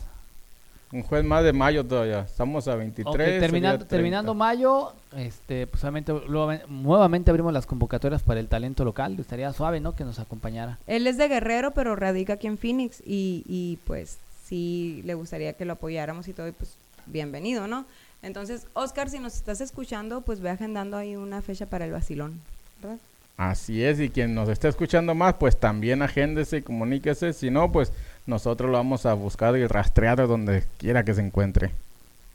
Un 0.92 1.04
jueves 1.04 1.28
más 1.28 1.44
de 1.44 1.52
mayo 1.52 1.86
todavía. 1.86 2.22
Estamos 2.22 2.68
a 2.70 2.76
23. 2.76 3.14
Ok, 3.14 3.20
sería 3.20 3.40
terminando, 3.42 3.78
30. 3.80 3.90
terminando 3.90 4.34
mayo, 4.34 4.94
este, 5.18 5.68
pues 5.68 5.84
obviamente, 5.84 6.14
luego- 6.28 6.54
nuevamente 6.70 7.30
abrimos 7.30 7.52
las 7.52 7.66
convocatorias 7.66 8.24
para 8.24 8.40
el 8.40 8.48
talento 8.48 8.86
local. 8.86 9.18
Estaría 9.20 9.52
suave, 9.52 9.82
¿no? 9.82 9.96
Que 9.96 10.06
nos 10.06 10.18
acompañara. 10.20 10.80
Él 10.88 11.06
es 11.08 11.18
de 11.18 11.28
Guerrero, 11.28 11.72
pero 11.72 11.96
radica 11.98 12.34
aquí 12.34 12.48
en 12.48 12.58
Phoenix 12.58 13.02
y, 13.06 13.44
y 13.48 13.80
pues 13.86 14.18
sí 14.46 15.02
le 15.06 15.14
gustaría 15.14 15.54
que 15.54 15.66
lo 15.66 15.74
apoyáramos 15.74 16.28
y 16.30 16.34
todo, 16.34 16.48
y 16.48 16.54
pues 16.54 16.76
bienvenido, 17.06 17.68
¿no? 17.68 17.86
Entonces, 18.24 18.66
Oscar, 18.74 19.10
si 19.10 19.20
nos 19.20 19.36
estás 19.36 19.60
escuchando, 19.60 20.22
pues 20.22 20.40
ve 20.40 20.50
agendando 20.50 20.96
ahí 20.96 21.18
una 21.18 21.42
fecha 21.42 21.66
para 21.66 21.84
el 21.84 21.92
vacilón, 21.92 22.40
¿verdad? 22.82 22.98
Así 23.36 23.84
es, 23.84 24.00
y 24.00 24.10
quien 24.10 24.34
nos 24.34 24.50
esté 24.50 24.68
escuchando 24.70 25.14
más, 25.14 25.36
pues 25.36 25.58
también 25.58 26.02
agéndese 26.02 26.58
y 26.58 26.62
comuníquese. 26.64 27.34
Si 27.34 27.52
no, 27.52 27.72
pues 27.72 27.92
nosotros 28.28 28.70
lo 28.70 28.78
vamos 28.78 29.06
a 29.06 29.14
buscar 29.14 29.58
y 29.58 29.66
rastrear 29.66 30.28
donde 30.28 30.64
quiera 30.78 31.04
que 31.04 31.14
se 31.14 31.22
encuentre. 31.22 31.72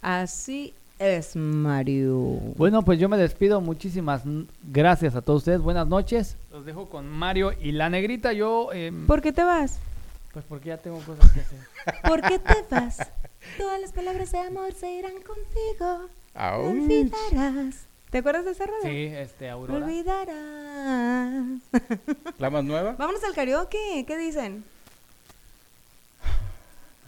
Así 0.01 0.75
es, 0.99 1.37
Mario. 1.37 2.17
Bueno, 2.57 2.83
pues 2.83 2.99
yo 2.99 3.09
me 3.09 3.17
despido. 3.17 3.61
Muchísimas 3.61 4.23
gracias 4.63 5.15
a 5.15 5.23
todos 5.23 5.43
ustedes. 5.43 5.61
Buenas 5.61 5.87
noches. 5.87 6.37
Los 6.51 6.65
dejo 6.65 6.89
con 6.89 7.09
Mario 7.09 7.53
y 7.61 7.73
la 7.73 7.91
negrita. 7.91 8.33
Yo, 8.33 8.73
em, 8.73 9.07
¿Por 9.07 9.21
qué 9.23 9.33
te 9.33 9.45
vas? 9.45 9.79
pues 10.33 10.45
porque 10.49 10.71
ya 10.71 10.79
tengo 10.79 10.99
cosas 11.01 11.31
que 11.31 11.41
hacer. 11.41 11.59
¿Por 12.09 12.23
qué 12.23 12.39
te 12.39 12.55
vas? 12.71 12.97
Todas 13.59 13.81
las 13.81 13.93
palabras 13.93 14.33
de 14.33 14.39
amor 14.39 14.73
se 14.73 14.91
irán 14.91 15.15
contigo. 15.15 16.09
Olvidarás. 16.35 17.85
¿Te 18.11 18.19
acuerdas 18.19 18.45
de 18.45 18.53
esa 18.53 18.67
rola? 18.67 18.83
Sí, 18.83 19.07
este, 19.07 19.51
Aurora. 19.51 19.85
Olvidarás. 19.85 21.61
¿La 22.39 22.51
más 22.51 22.65
nueva? 22.65 22.95
Vámonos 22.99 23.23
al 23.25 23.35
karaoke. 23.35 24.05
¿Qué 24.07 24.17
dicen? 24.17 24.65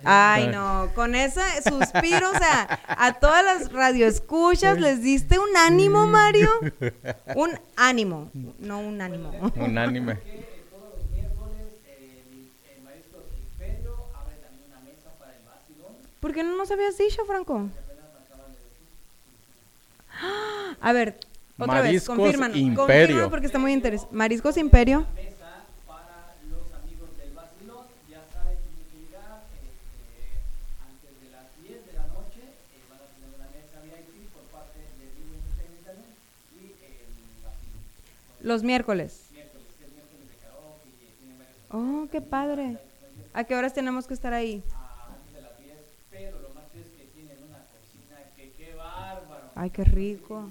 Ay, 0.04 0.48
no, 0.48 0.90
con 0.94 1.14
ese 1.14 1.40
suspiro, 1.62 2.30
o 2.30 2.34
sea, 2.34 2.80
a 2.88 3.14
todas 3.14 3.44
las 3.44 3.72
radioescuchas 3.72 4.78
les 4.78 5.02
diste 5.02 5.38
un 5.38 5.56
ánimo, 5.56 6.06
Mario. 6.06 6.50
Un 7.34 7.58
ánimo, 7.76 8.30
no 8.58 8.80
un 8.80 9.00
ánimo. 9.00 9.30
Unánime. 9.56 10.18
¿Por 16.20 16.32
qué 16.32 16.42
no 16.42 16.56
nos 16.56 16.70
habías 16.70 16.96
dicho, 16.96 17.22
Franco? 17.26 17.68
A 20.80 20.92
ver, 20.92 21.18
otra 21.58 21.82
Mariscos 21.82 22.16
vez, 22.16 22.24
confirman. 22.24 22.56
Imperio. 22.56 23.28
porque 23.28 23.44
está 23.44 23.58
muy 23.58 23.74
interesante. 23.74 24.14
Mariscos 24.14 24.56
Imperio. 24.56 25.06
Los 38.44 38.62
miércoles. 38.62 39.30
Oh, 41.70 42.06
qué 42.12 42.20
padre. 42.20 42.76
¿A 43.32 43.44
qué 43.44 43.56
horas 43.56 43.72
tenemos 43.72 44.06
que 44.06 44.12
estar 44.12 44.34
ahí? 44.34 44.62
Ay, 49.54 49.70
qué 49.70 49.84
rico. 49.84 50.50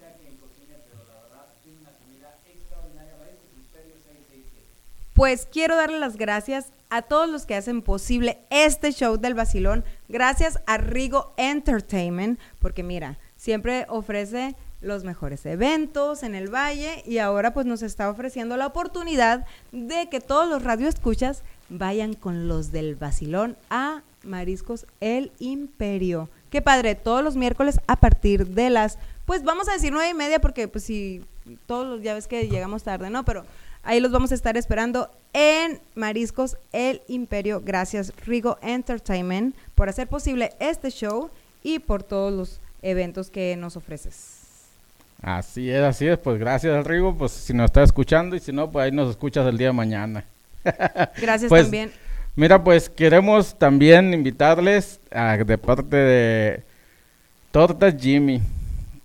Pues 5.13 5.45
quiero 5.45 5.75
darle 5.75 5.99
las 5.99 6.17
gracias 6.17 6.71
a 6.89 7.03
todos 7.03 7.29
los 7.29 7.45
que 7.45 7.53
hacen 7.53 7.83
posible 7.83 8.39
este 8.49 8.91
show 8.91 9.17
del 9.17 9.35
vacilón. 9.35 9.85
Gracias 10.09 10.59
a 10.65 10.79
Rigo 10.79 11.35
Entertainment, 11.37 12.39
porque 12.57 12.81
mira, 12.81 13.19
siempre 13.35 13.85
ofrece 13.87 14.55
los 14.83 15.03
mejores 15.03 15.45
eventos 15.45 16.23
en 16.23 16.35
el 16.35 16.53
valle 16.53 17.03
y 17.05 17.17
ahora 17.17 17.53
pues 17.53 17.65
nos 17.65 17.81
está 17.81 18.09
ofreciendo 18.09 18.57
la 18.57 18.67
oportunidad 18.67 19.45
de 19.71 20.09
que 20.09 20.19
todos 20.19 20.47
los 20.47 20.63
radioescuchas 20.63 21.43
vayan 21.69 22.13
con 22.13 22.47
los 22.47 22.71
del 22.71 22.95
vacilón 22.95 23.57
a 23.69 24.03
Mariscos 24.23 24.85
El 24.99 25.31
Imperio. 25.39 26.29
Qué 26.49 26.61
padre, 26.61 26.95
todos 26.95 27.23
los 27.23 27.35
miércoles 27.35 27.79
a 27.87 27.95
partir 27.95 28.47
de 28.47 28.69
las, 28.69 28.99
pues 29.25 29.43
vamos 29.43 29.67
a 29.69 29.73
decir 29.73 29.91
nueve 29.91 30.09
y 30.09 30.13
media 30.13 30.39
porque 30.39 30.67
pues 30.67 30.83
si 30.83 31.25
todos 31.65 31.87
los, 31.87 32.01
ya 32.01 32.13
ves 32.13 32.27
que 32.27 32.47
llegamos 32.47 32.83
tarde, 32.83 33.09
¿no? 33.09 33.25
Pero 33.25 33.45
ahí 33.81 33.99
los 33.99 34.11
vamos 34.11 34.31
a 34.31 34.35
estar 34.35 34.55
esperando 34.57 35.09
en 35.33 35.81
Mariscos 35.95 36.57
El 36.71 37.01
Imperio. 37.07 37.61
Gracias 37.63 38.13
Rigo 38.25 38.57
Entertainment 38.61 39.55
por 39.75 39.89
hacer 39.89 40.07
posible 40.07 40.53
este 40.59 40.91
show 40.91 41.29
y 41.63 41.79
por 41.79 42.03
todos 42.03 42.33
los 42.33 42.59
eventos 42.81 43.29
que 43.29 43.55
nos 43.55 43.77
ofreces. 43.77 44.32
Así 45.23 45.69
es, 45.71 45.81
así 45.81 46.05
es. 46.05 46.19
Pues 46.19 46.37
gracias, 46.37 46.85
Rigo. 46.85 47.15
Pues 47.17 47.31
si 47.31 47.53
nos 47.53 47.65
está 47.65 47.81
escuchando 47.81 48.35
y 48.35 48.39
si 48.41 48.51
no, 48.51 48.69
pues 48.69 48.85
ahí 48.85 48.91
nos 48.91 49.09
escuchas 49.09 49.47
el 49.47 49.57
día 49.57 49.67
de 49.67 49.73
mañana. 49.73 50.25
Gracias 51.17 51.49
Pues, 51.49 51.63
también. 51.63 51.91
Mira, 52.35 52.63
pues 52.63 52.89
queremos 52.89 53.57
también 53.57 54.13
invitarles 54.13 54.99
a, 55.11 55.37
de 55.37 55.57
parte 55.57 55.95
de 55.95 56.63
Tortas 57.51 57.95
Jimmy. 57.99 58.41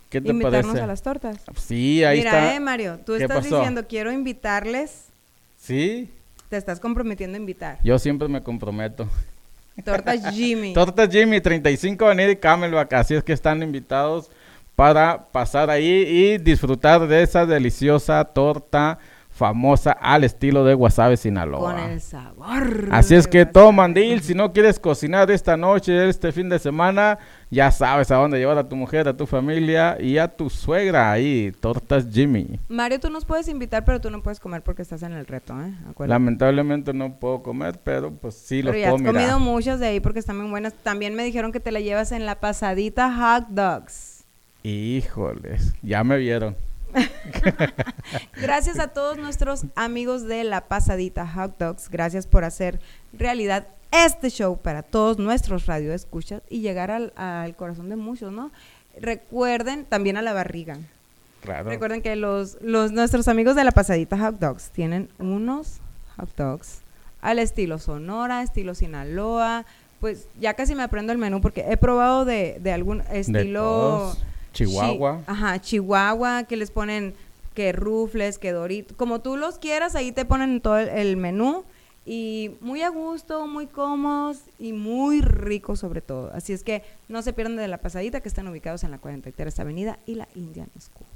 ¿Qué 0.08 0.20
te 0.20 0.30
Invitarnos 0.30 0.66
parece? 0.66 0.82
a 0.82 0.86
las 0.86 1.02
tortas. 1.02 1.36
Sí, 1.56 2.02
ahí 2.02 2.18
Mira, 2.18 2.30
está. 2.30 2.54
eh, 2.54 2.60
Mario, 2.60 2.98
tú 3.04 3.12
¿Qué 3.16 3.24
estás 3.24 3.38
pasó? 3.44 3.56
diciendo 3.58 3.86
quiero 3.86 4.10
invitarles, 4.10 5.04
Sí, 5.58 6.10
te 6.48 6.56
estás 6.56 6.80
comprometiendo 6.80 7.36
a 7.36 7.40
invitar. 7.40 7.78
yo 7.84 7.98
siempre 7.98 8.26
me 8.28 8.42
comprometo. 8.42 9.06
Tortas 9.84 10.34
Jimmy. 10.34 10.72
Tortas 10.74 11.10
Jimmy, 11.10 11.40
35 11.42 12.06
Avenida 12.06 12.30
y 12.30 12.36
Camelback. 12.36 12.92
Así 12.94 13.14
es 13.14 13.22
que 13.22 13.34
están 13.34 13.62
invitados 13.62 14.30
para 14.79 15.24
pasar 15.33 15.70
ahí 15.70 16.05
y 16.07 16.39
disfrutar 16.39 17.09
de 17.09 17.24
esa 17.24 17.45
deliciosa 17.45 18.24
torta 18.26 19.01
famosa 19.29 19.91
al 19.91 20.22
estilo 20.22 20.64
de 20.64 20.76
Wasabi 20.76 21.16
Sinaloa. 21.16 21.72
Con 21.74 21.83
el 21.83 22.01
sabor. 22.01 22.87
Así 22.93 23.16
es 23.16 23.26
que 23.26 23.45
todo 23.45 23.72
mandil, 23.72 24.20
si 24.20 24.37
no 24.37 24.53
quieres 24.53 24.79
cocinar 24.79 25.33
esta 25.33 25.57
noche, 25.57 26.09
este 26.09 26.31
fin 26.31 26.49
de 26.49 26.61
semana, 26.61 27.18
ya 27.51 27.72
sabes 27.72 28.12
a 28.12 28.16
dónde 28.18 28.39
llevar 28.39 28.57
a 28.57 28.68
tu 28.68 28.76
mujer, 28.76 29.09
a 29.09 29.16
tu 29.16 29.26
familia 29.26 29.97
y 30.01 30.16
a 30.18 30.29
tu 30.29 30.49
suegra 30.49 31.11
ahí, 31.11 31.53
Tortas 31.59 32.07
Jimmy. 32.09 32.61
Mario, 32.68 33.01
tú 33.01 33.11
nos 33.11 33.24
puedes 33.24 33.49
invitar, 33.49 33.85
pero 33.85 34.01
tú 34.01 34.12
no 34.12 34.22
puedes 34.22 34.39
comer 34.39 34.62
porque 34.62 34.83
estás 34.83 35.03
en 35.03 35.11
el 35.12 35.26
reto, 35.26 35.55
¿eh? 35.61 35.74
Acuérdate. 35.91 36.09
Lamentablemente 36.09 36.93
no 36.95 37.18
puedo 37.18 37.43
comer, 37.43 37.81
pero 37.83 38.12
pues 38.12 38.35
sí 38.35 38.62
los 38.62 38.70
Pero 38.70 38.81
ya 38.81 38.91
puedo 38.91 38.95
has 38.95 39.03
mirar. 39.03 39.14
comido 39.14 39.41
muchas 39.41 39.81
de 39.81 39.89
ahí 39.89 39.99
porque 39.99 40.20
están 40.20 40.37
muy 40.39 40.49
buenas. 40.49 40.72
También 40.85 41.16
me 41.16 41.24
dijeron 41.24 41.51
que 41.51 41.59
te 41.59 41.72
la 41.72 41.81
llevas 41.81 42.12
en 42.12 42.26
la 42.26 42.39
pasadita 42.39 43.12
hot 43.12 43.49
dogs. 43.49 44.17
Híjoles, 44.62 45.74
ya 45.82 46.04
me 46.04 46.18
vieron. 46.18 46.56
Gracias 48.40 48.78
a 48.78 48.88
todos 48.88 49.18
nuestros 49.18 49.66
amigos 49.76 50.24
de 50.24 50.44
la 50.44 50.62
pasadita 50.62 51.26
hot 51.26 51.59
dogs. 51.59 51.88
Gracias 51.90 52.26
por 52.26 52.44
hacer 52.44 52.80
realidad 53.12 53.68
este 53.90 54.30
show 54.30 54.59
para 54.59 54.82
todos 54.82 55.18
nuestros 55.18 55.66
radioescuchas 55.66 56.42
y 56.48 56.61
llegar 56.61 56.90
al, 56.90 57.12
al 57.16 57.56
corazón 57.56 57.88
de 57.88 57.96
muchos, 57.96 58.32
¿no? 58.32 58.50
Recuerden 59.00 59.84
también 59.84 60.16
a 60.16 60.22
la 60.22 60.32
barriga. 60.32 60.78
Claro. 61.42 61.70
Recuerden 61.70 62.02
que 62.02 62.16
los, 62.16 62.59
los 62.61 62.90
nuestros 62.92 63.28
amigos 63.28 63.54
de 63.54 63.64
la 63.64 63.70
pasadita 63.70 64.18
hot 64.18 64.38
dogs 64.38 64.70
tienen 64.70 65.09
unos 65.18 65.78
hot 66.16 66.34
dogs 66.36 66.80
al 67.20 67.38
estilo 67.38 67.78
Sonora, 67.78 68.42
estilo 68.42 68.74
Sinaloa. 68.74 69.64
Pues 70.00 70.28
ya 70.40 70.54
casi 70.54 70.74
me 70.74 70.82
aprendo 70.82 71.12
el 71.12 71.18
menú 71.18 71.40
porque 71.40 71.64
he 71.68 71.76
probado 71.76 72.24
de, 72.24 72.59
de 72.61 72.72
algún 72.72 73.02
estilo. 73.11 74.16
Chihuahua. 74.66 75.18
Chi- 75.18 75.24
ajá, 75.30 75.61
Chihuahua, 75.61 76.44
que 76.44 76.56
les 76.56 76.70
ponen 76.70 77.14
que 77.54 77.72
rufles, 77.72 78.38
que 78.38 78.52
doritos, 78.52 78.96
como 78.96 79.20
tú 79.20 79.36
los 79.36 79.59
quieras, 79.59 79.94
ahí 79.96 80.12
te 80.12 80.24
ponen 80.24 80.61
todo 80.61 80.78
el, 80.78 80.88
el 80.88 81.16
menú 81.16 81.64
y 82.06 82.52
muy 82.61 82.82
a 82.82 82.88
gusto, 82.88 83.46
muy 83.46 83.66
cómodos 83.66 84.38
y 84.59 84.72
muy 84.72 85.20
ricos 85.20 85.80
sobre 85.80 86.00
todo. 86.00 86.30
Así 86.32 86.52
es 86.52 86.62
que 86.62 86.82
no 87.09 87.20
se 87.22 87.32
pierdan 87.32 87.56
de 87.56 87.66
la 87.68 87.78
pasadita 87.78 88.20
que 88.20 88.28
están 88.28 88.46
ubicados 88.48 88.84
en 88.84 88.90
la 88.92 88.98
43 88.98 89.59
Avenida 89.61 89.98
y 90.06 90.14
la 90.14 90.28
Indian 90.34 90.68
School. 90.80 91.06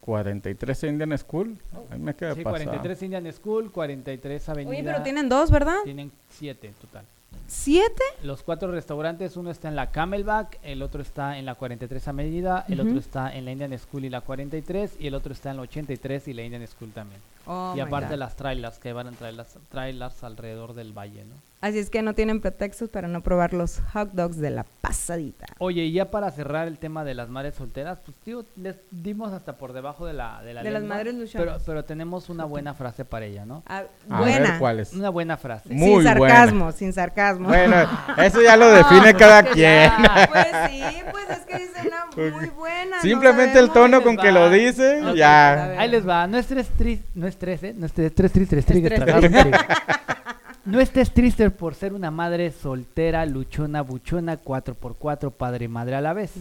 43 0.00 0.82
Indian 0.84 1.18
School. 1.18 1.56
Ahí 1.90 1.98
me 1.98 2.14
queda 2.14 2.34
Sí, 2.34 2.42
pasado. 2.42 2.64
43 2.64 3.02
Indian 3.02 3.32
School, 3.32 3.70
43 3.70 4.48
Avenida. 4.48 4.70
Oye, 4.70 4.82
pero 4.82 5.02
tienen 5.02 5.28
dos, 5.28 5.50
¿verdad? 5.50 5.76
Tienen 5.84 6.10
siete 6.30 6.68
en 6.68 6.74
total. 6.74 7.04
¿Siete? 7.46 8.02
Los 8.22 8.42
cuatro 8.42 8.70
restaurantes, 8.70 9.36
uno 9.36 9.50
está 9.50 9.68
en 9.68 9.76
la 9.76 9.90
Camelback, 9.90 10.58
el 10.62 10.82
otro 10.82 11.02
está 11.02 11.36
en 11.36 11.46
la 11.46 11.56
43 11.56 12.06
Avenida, 12.08 12.64
el 12.68 12.80
otro 12.80 12.92
Ujú. 12.92 13.00
está 13.00 13.34
en 13.34 13.44
la 13.44 13.50
Indian 13.50 13.76
School 13.78 14.04
y 14.04 14.08
la 14.10 14.20
43, 14.20 14.96
y 15.00 15.08
el 15.08 15.14
otro 15.14 15.32
está 15.32 15.50
en 15.50 15.56
la 15.56 15.62
83 15.62 16.28
y 16.28 16.32
la 16.32 16.42
Indian 16.42 16.66
School 16.66 16.92
también. 16.92 17.20
Oh, 17.46 17.74
y 17.76 17.80
aparte 17.80 18.16
las 18.16 18.36
trailers 18.36 18.78
que 18.78 18.92
van 18.92 19.08
a 19.08 19.12
traer 19.12 19.34
las 19.34 19.56
trailers 19.68 20.22
alrededor 20.22 20.74
del 20.74 20.92
valle, 20.96 21.24
¿no? 21.24 21.34
Así 21.62 21.78
es 21.78 21.90
que 21.90 22.00
no 22.00 22.14
tienen 22.14 22.40
pretextos 22.40 22.88
para 22.88 23.06
no 23.06 23.22
probar 23.22 23.52
los 23.52 23.82
hot 23.92 24.12
dogs 24.12 24.38
de 24.38 24.48
la 24.48 24.64
pasadita. 24.80 25.44
Oye, 25.58 25.82
y 25.84 25.92
ya 25.92 26.10
para 26.10 26.30
cerrar 26.30 26.66
el 26.66 26.78
tema 26.78 27.04
de 27.04 27.12
las 27.12 27.28
madres 27.28 27.54
solteras, 27.56 27.98
pues 28.02 28.16
tío, 28.24 28.46
les 28.56 28.76
dimos 28.90 29.32
hasta 29.34 29.58
por 29.58 29.74
debajo 29.74 30.06
de 30.06 30.14
la 30.14 30.40
de 30.42 30.54
la 30.54 30.62
De 30.62 30.70
las 30.70 30.82
madres 30.82 31.14
luchonas. 31.14 31.32
Pero, 31.34 31.58
pero 31.66 31.84
tenemos 31.84 32.30
una 32.30 32.46
buena 32.46 32.72
frase 32.72 33.04
para 33.04 33.26
ella, 33.26 33.44
¿no? 33.44 33.62
Ah, 33.66 33.82
A 34.08 34.18
buena. 34.20 34.38
ver, 34.52 34.58
¿cuál 34.58 34.80
es? 34.80 34.94
Una 34.94 35.10
buena 35.10 35.36
frase. 35.36 35.68
Muy 35.68 36.02
sin 36.02 36.16
buena. 36.16 36.34
sarcasmo, 36.34 36.72
sin 36.72 36.92
sarcasmo. 36.94 37.48
Bueno, 37.48 37.76
eso 38.24 38.40
ya 38.40 38.56
lo 38.56 38.70
define 38.70 39.12
pues 39.12 39.16
cada 39.16 39.40
es 39.40 39.46
que 39.48 39.52
quien. 39.52 39.64
ya. 39.90 40.28
Pues 40.32 40.46
sí, 40.70 40.82
pues 41.12 41.30
es 41.30 41.38
que 41.44 41.58
dice 41.58 41.88
una 41.88 42.06
muy 42.38 42.48
buena. 42.48 42.96
no 42.96 43.02
Simplemente 43.02 43.58
el 43.58 43.70
tono 43.70 44.02
con 44.02 44.16
que 44.16 44.32
lo 44.32 44.48
dice, 44.48 45.02
ya. 45.14 45.78
Ahí 45.78 45.90
les 45.90 46.08
va, 46.08 46.26
no 46.26 46.38
estés 46.38 46.68
triste, 46.70 47.06
no 47.14 47.26
estés, 47.26 47.62
¿eh? 47.64 47.74
No 47.76 47.84
estés 47.84 48.14
tres 48.14 48.32
tristes, 48.32 48.60
Estrés, 48.60 48.82
triste, 48.82 49.50
No 50.64 50.78
estés 50.78 51.12
triste 51.12 51.50
por 51.50 51.74
ser 51.74 51.94
una 51.94 52.10
madre 52.10 52.50
soltera, 52.50 53.24
luchona, 53.24 53.80
buchona, 53.80 54.38
4x4, 54.38 55.32
padre 55.32 55.64
y 55.64 55.68
madre 55.68 55.96
a 55.96 56.00
la 56.02 56.12
vez. 56.12 56.32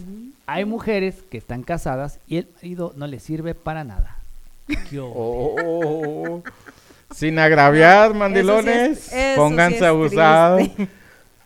Hay 0.45 0.65
mujeres 0.65 1.23
que 1.29 1.37
están 1.37 1.63
casadas 1.63 2.19
y 2.27 2.37
el 2.37 2.47
marido 2.55 2.93
no 2.97 3.07
les 3.07 3.23
sirve 3.23 3.55
para 3.55 3.83
nada. 3.85 4.17
¿Qué 4.89 4.99
hubo? 4.99 5.55
Oh, 5.55 6.43
sin 7.11 7.39
agraviar, 7.39 8.13
mandilones. 8.13 8.91
eso 8.91 9.09
sí 9.09 9.15
es 9.15 9.37
Pónganse 9.37 9.85
abusados. 9.85 10.69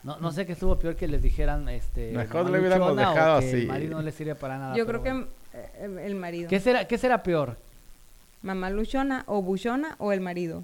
No, 0.03 0.17
no 0.17 0.31
sé 0.33 0.45
qué 0.45 0.51
estuvo 0.51 0.77
peor 0.77 0.97
que 0.97 1.07
les 1.07 1.21
dijeran, 1.21 1.69
este, 1.69 2.11
Mejor 2.11 2.49
le 2.49 2.59
hubiéramos 2.59 2.89
luchona 2.89 3.11
o 3.11 3.13
dejado 3.13 3.39
que 3.39 3.47
así. 3.47 3.61
El 3.61 3.67
marido 3.67 3.95
no 3.95 4.01
le 4.01 4.11
sirve 4.11 4.35
para 4.35 4.57
nada. 4.57 4.75
Yo 4.75 4.85
creo 4.85 4.99
bueno. 4.99 5.27
que 5.53 5.57
eh, 5.57 6.05
el 6.05 6.15
marido. 6.15 6.49
¿Qué 6.49 6.59
será, 6.59 6.85
¿Qué 6.85 6.97
será 6.97 7.23
peor? 7.23 7.55
Mamá 8.41 8.69
luchona 8.69 9.23
o 9.27 9.41
buchona 9.41 9.95
o 9.99 10.11
el 10.11 10.19
marido. 10.19 10.63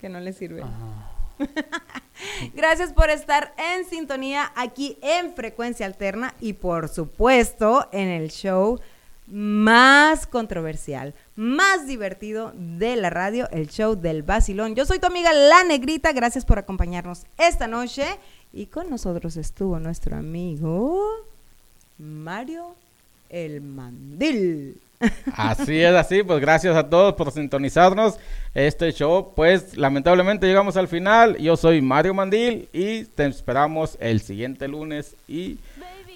Que 0.00 0.08
no 0.08 0.18
le 0.20 0.32
sirve. 0.32 0.62
Ah. 0.62 1.13
Gracias 2.54 2.92
por 2.92 3.10
estar 3.10 3.54
en 3.58 3.84
sintonía 3.84 4.52
aquí 4.56 4.98
en 5.02 5.34
Frecuencia 5.34 5.86
Alterna 5.86 6.34
y 6.40 6.54
por 6.54 6.88
supuesto 6.88 7.88
en 7.92 8.08
el 8.08 8.30
show 8.30 8.80
más 9.26 10.26
controversial, 10.26 11.14
más 11.34 11.86
divertido 11.86 12.52
de 12.54 12.96
la 12.96 13.10
radio, 13.10 13.48
el 13.50 13.68
show 13.68 13.96
del 13.96 14.22
vacilón. 14.22 14.74
Yo 14.74 14.84
soy 14.84 14.98
tu 14.98 15.06
amiga 15.06 15.32
La 15.32 15.64
Negrita, 15.64 16.12
gracias 16.12 16.44
por 16.44 16.58
acompañarnos 16.58 17.24
esta 17.38 17.66
noche 17.66 18.04
y 18.52 18.66
con 18.66 18.90
nosotros 18.90 19.36
estuvo 19.36 19.78
nuestro 19.80 20.16
amigo 20.16 21.26
Mario 21.98 22.76
el 23.30 23.60
Mandil. 23.60 24.80
Así 25.36 25.80
es, 25.82 25.94
así, 25.94 26.22
pues 26.22 26.40
gracias 26.40 26.76
a 26.76 26.88
todos 26.88 27.14
por 27.14 27.30
sintonizarnos. 27.32 28.16
Este 28.54 28.92
show, 28.92 29.32
pues 29.34 29.76
lamentablemente 29.76 30.46
llegamos 30.46 30.76
al 30.76 30.88
final. 30.88 31.36
Yo 31.38 31.56
soy 31.56 31.82
Mario 31.82 32.14
Mandil 32.14 32.68
y 32.72 33.04
te 33.04 33.26
esperamos 33.26 33.96
el 34.00 34.20
siguiente 34.20 34.68
lunes 34.68 35.16
y 35.26 35.58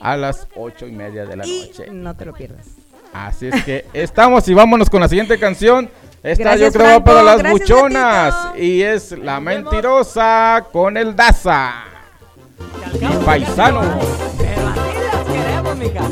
a 0.00 0.16
las 0.16 0.46
ocho 0.54 0.86
y 0.86 0.92
media 0.92 1.24
de 1.26 1.36
la 1.36 1.46
Y 1.46 1.66
noche. 1.68 1.86
no 1.90 2.14
te 2.16 2.24
lo 2.24 2.32
pierdas. 2.32 2.66
Así 3.12 3.48
es 3.48 3.64
que 3.64 3.86
estamos 3.92 4.46
y 4.48 4.54
vámonos 4.54 4.88
con 4.90 5.00
la 5.00 5.08
siguiente 5.08 5.38
canción. 5.38 5.90
Esta 6.22 6.44
Gracias, 6.44 6.72
yo 6.74 6.78
creo 6.78 6.86
Franco. 6.90 7.04
para 7.04 7.22
las 7.22 7.38
Gracias, 7.38 7.60
buchonas 7.60 8.34
y 8.58 8.82
es 8.82 9.12
la 9.12 9.40
mentirosa 9.40 10.66
con 10.72 10.96
el 10.96 11.16
Daza. 11.16 11.84
Y 12.94 13.24
paisano. 13.24 13.80
Pero 14.36 14.68
así 14.68 14.98
las 15.12 15.24
queremos, 15.26 15.76
mija. 15.76 16.02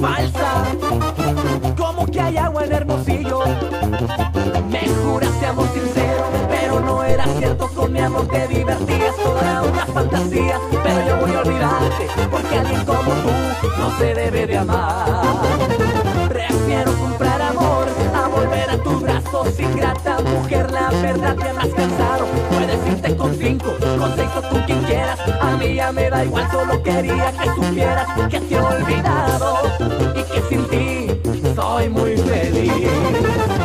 falsa, 0.00 0.64
como 1.76 2.06
que 2.06 2.20
hay 2.20 2.36
agua 2.36 2.64
en 2.64 2.72
Hermosillo. 2.72 3.40
Me 4.70 4.88
juraste 4.88 5.46
amor 5.46 5.68
sincero, 5.72 6.24
pero 6.48 6.80
no 6.80 7.02
era 7.02 7.24
cierto, 7.38 7.68
con 7.74 7.92
mi 7.92 8.00
amor 8.00 8.26
te 8.28 8.46
divertías, 8.48 9.16
toda 9.16 9.62
una 9.62 9.86
fantasía, 9.86 10.60
pero 10.82 11.06
yo 11.06 11.16
voy 11.20 11.34
a 11.34 11.40
olvidarte, 11.40 12.06
porque 12.30 12.58
alguien 12.58 12.84
como 12.84 13.12
tú 13.12 13.30
no 13.78 13.98
se 13.98 14.14
debe 14.14 14.46
de 14.46 14.58
amar. 14.58 15.22
Prefiero 16.28 16.92
comprar 16.94 17.27
Serán 18.68 18.84
tus 18.84 19.00
brazos 19.00 19.60
ingrata, 19.60 20.18
mujer, 20.20 20.70
la 20.70 20.90
verdad 20.90 21.36
te 21.36 21.48
habrás 21.48 21.68
cansado. 21.68 22.26
Puedes 22.50 22.86
irte 22.86 23.16
con 23.16 23.34
cinco, 23.34 23.72
con 23.98 24.14
seis 24.14 24.28
o 24.36 24.42
con 24.42 24.62
quien 24.64 24.82
quieras. 24.82 25.18
A 25.40 25.56
mí 25.56 25.74
ya 25.74 25.90
me 25.90 26.10
da 26.10 26.22
igual, 26.22 26.50
solo 26.50 26.82
quería 26.82 27.32
que 27.32 27.48
supieras 27.48 28.28
que 28.28 28.40
te 28.40 28.54
he 28.54 28.60
olvidado 28.60 29.56
y 30.14 30.22
que 30.22 30.42
sin 30.50 30.68
ti 30.68 31.54
soy 31.54 31.88
muy 31.88 32.18
feliz. 32.18 33.57